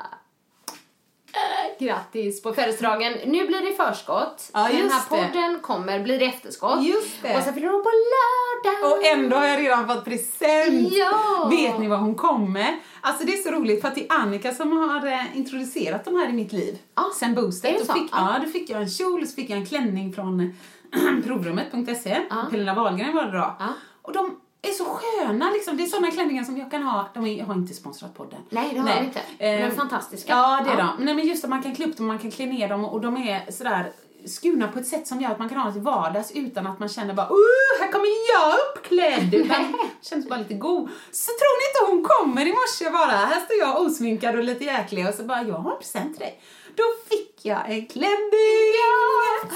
grattis 1.79 2.43
på 2.43 2.53
födelsedagen. 2.53 3.12
Nu 3.27 3.47
blir 3.47 3.62
det 3.62 3.72
förskott. 3.77 4.51
Ja, 4.55 4.68
Den 4.68 4.91
här 4.91 5.01
det. 5.11 5.16
podden 5.33 5.61
kommer, 5.61 6.01
blir 6.01 6.18
det 6.18 6.24
efterskott. 6.24 6.83
Just 6.85 7.22
det. 7.22 7.39
Åsa 7.39 7.53
fyller 7.53 7.68
år 7.74 7.83
på 7.83 7.91
lördag. 8.12 8.93
Och 8.93 9.05
ändå 9.05 9.37
har 9.37 9.47
jag 9.47 9.61
redan 9.61 9.87
fått 9.89 10.05
present! 10.05 10.93
Ja. 10.93 11.49
Vet 11.51 11.79
ni 11.81 11.89
vad 11.89 11.99
hon 11.99 12.14
kommer? 12.14 12.77
Alltså 13.01 13.27
det 13.27 13.33
är 13.33 13.37
så 13.43 13.51
roligt 13.51 13.81
för 13.81 13.89
att 13.89 13.95
det 13.95 14.07
är 14.09 14.12
Annika 14.20 14.55
som 14.55 14.77
har 14.77 15.07
eh, 15.07 15.37
introducerat 15.37 16.05
de 16.05 16.16
här 16.16 16.29
i 16.29 16.33
mitt 16.33 16.53
liv. 16.53 16.79
Ja. 16.95 17.11
Sen 17.18 17.35
boostet. 17.35 17.79
Då 17.79 17.85
så? 17.85 17.93
fick, 17.93 18.09
Ja. 18.12 18.33
ja. 18.39 18.45
då 18.45 18.51
fick 18.51 18.70
jag 18.70 18.83
en 18.83 18.89
kjol, 18.91 19.27
så 19.27 19.35
fick 19.35 19.51
jag 19.51 19.59
en 19.59 19.66
klänning 19.66 20.12
från 20.12 20.55
provrummet.se. 21.27 22.18
Ja. 22.31 22.37
Pernilla 22.51 22.74
Wahlgren 22.74 23.14
var 23.14 23.24
det 23.24 23.33
då. 23.33 23.57
Ja. 23.59 23.68
Och 24.03 24.12
de 24.12 24.41
är 24.68 24.72
så 24.72 24.84
sköna 24.84 25.50
liksom. 25.50 25.76
Det 25.76 25.82
är 25.82 25.86
såna 25.86 26.10
klänningar 26.10 26.44
som 26.44 26.56
jag 26.58 26.70
kan 26.70 26.82
ha. 26.82 27.08
De 27.14 27.26
är, 27.26 27.38
jag 27.38 27.46
har 27.46 27.54
inte 27.54 27.74
sponsrat 27.74 28.14
podden. 28.14 28.40
Nej, 28.50 28.70
det 28.74 28.78
har 28.80 29.00
vi 29.00 29.06
inte. 29.06 29.20
De 29.38 29.44
är 29.44 29.66
Eh, 29.68 29.74
fantastiska. 29.74 30.32
Ja, 30.32 30.60
det 30.64 30.70
är 30.70 30.78
Ja. 30.78 30.92
de. 30.98 31.04
Nej, 31.04 31.14
men 31.14 31.26
just 31.26 31.44
att 31.44 31.50
man 31.50 31.62
kan 31.62 31.74
klä 31.74 31.86
upp 31.86 31.96
dem, 31.96 32.06
man 32.06 32.18
kan 32.18 32.30
klä 32.30 32.46
ner 32.46 32.68
dem 32.68 32.84
och 32.84 33.00
de 33.00 33.16
är 33.16 33.52
sådär 33.52 33.92
skurna 34.26 34.68
på 34.68 34.78
ett 34.78 34.86
sätt 34.86 35.06
som 35.06 35.20
gör 35.20 35.30
att 35.30 35.38
man 35.38 35.48
kan 35.48 35.58
ha 35.58 35.64
dem 35.64 35.72
till 35.72 35.82
vardags 35.82 36.30
utan 36.34 36.66
att 36.66 36.78
man 36.78 36.88
känner 36.88 37.14
bara 37.14 37.26
uh, 37.28 37.80
här 37.80 37.92
kommer 37.92 38.08
jag 38.34 38.54
uppklädd. 38.76 39.34
Utan 39.44 39.74
känns 40.02 40.28
bara 40.28 40.38
lite 40.38 40.54
god. 40.54 40.88
Så 41.12 41.30
tror 41.30 41.54
ni 41.60 41.64
inte 41.70 41.92
hon 41.92 42.04
kommer 42.04 42.46
i 42.46 42.52
morse 42.52 42.90
bara? 42.90 43.10
Här 43.26 43.40
står 43.40 43.56
jag 43.56 43.80
osminkad 43.80 44.36
och 44.36 44.44
lite 44.44 44.64
jäklig 44.64 45.08
och 45.08 45.14
så 45.14 45.22
bara, 45.22 45.42
jag 45.42 45.54
har 45.54 45.72
en 45.72 45.78
present 45.78 46.12
till 46.12 46.20
dig. 46.20 46.40
Då 46.77 46.83
fick 47.09 47.41
jag 47.43 47.70
en 47.70 47.87
klänning! 47.87 48.72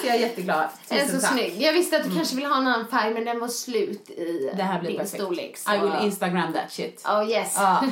Så 0.01 0.07
jag 0.07 0.17
är 0.17 0.21
jätteglad. 0.21 0.69
Den 0.89 0.99
är 0.99 1.03
Tusen 1.05 1.21
så 1.21 1.27
tack. 1.27 1.37
snygg. 1.37 1.63
Jag 1.63 1.73
visste 1.73 1.97
att 1.97 2.05
du 2.05 2.17
kanske 2.17 2.37
ville 2.37 2.49
ha 2.49 2.57
en 2.57 2.67
annan 2.67 2.89
färg 2.89 3.15
men 3.15 3.25
den 3.25 3.41
var 3.41 3.49
slut 3.49 4.11
i 4.11 4.51
Det 4.57 4.63
här 4.63 4.81
blir 4.81 4.91
din 4.91 4.99
perfekt. 4.99 5.23
storlek. 5.23 5.57
Så... 5.59 5.75
I 5.75 5.79
will 5.79 5.93
Instagram 6.03 6.53
that 6.53 6.73
shit. 6.73 7.05
Oh 7.07 7.31
yes. 7.31 7.55
Ja. 7.57 7.85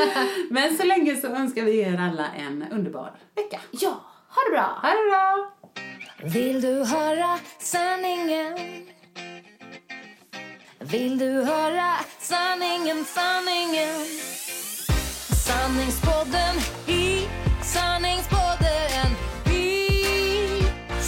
Men 0.50 0.76
så 0.76 0.84
länge 0.84 1.16
så 1.16 1.26
önskar 1.26 1.62
vi 1.62 1.80
er 1.80 2.00
alla 2.00 2.26
en 2.38 2.64
underbar 2.72 3.12
vecka. 3.36 3.60
ja, 3.70 4.00
ha 4.28 4.42
det 4.44 4.50
bra. 4.50 4.78
Ha 4.82 4.88
det 4.88 5.10
bra! 5.10 5.50
Vill 6.40 6.60
du 6.60 6.84
höra 6.84 7.38
sanningen? 7.58 8.58
Vill 10.78 11.18
du 11.18 11.30
höra 11.42 11.94
sanningen, 12.20 13.04
sanningen? 13.04 14.04
Sanningspodden 15.46 16.56
i 16.86 17.26
sanningspodden 17.62 18.43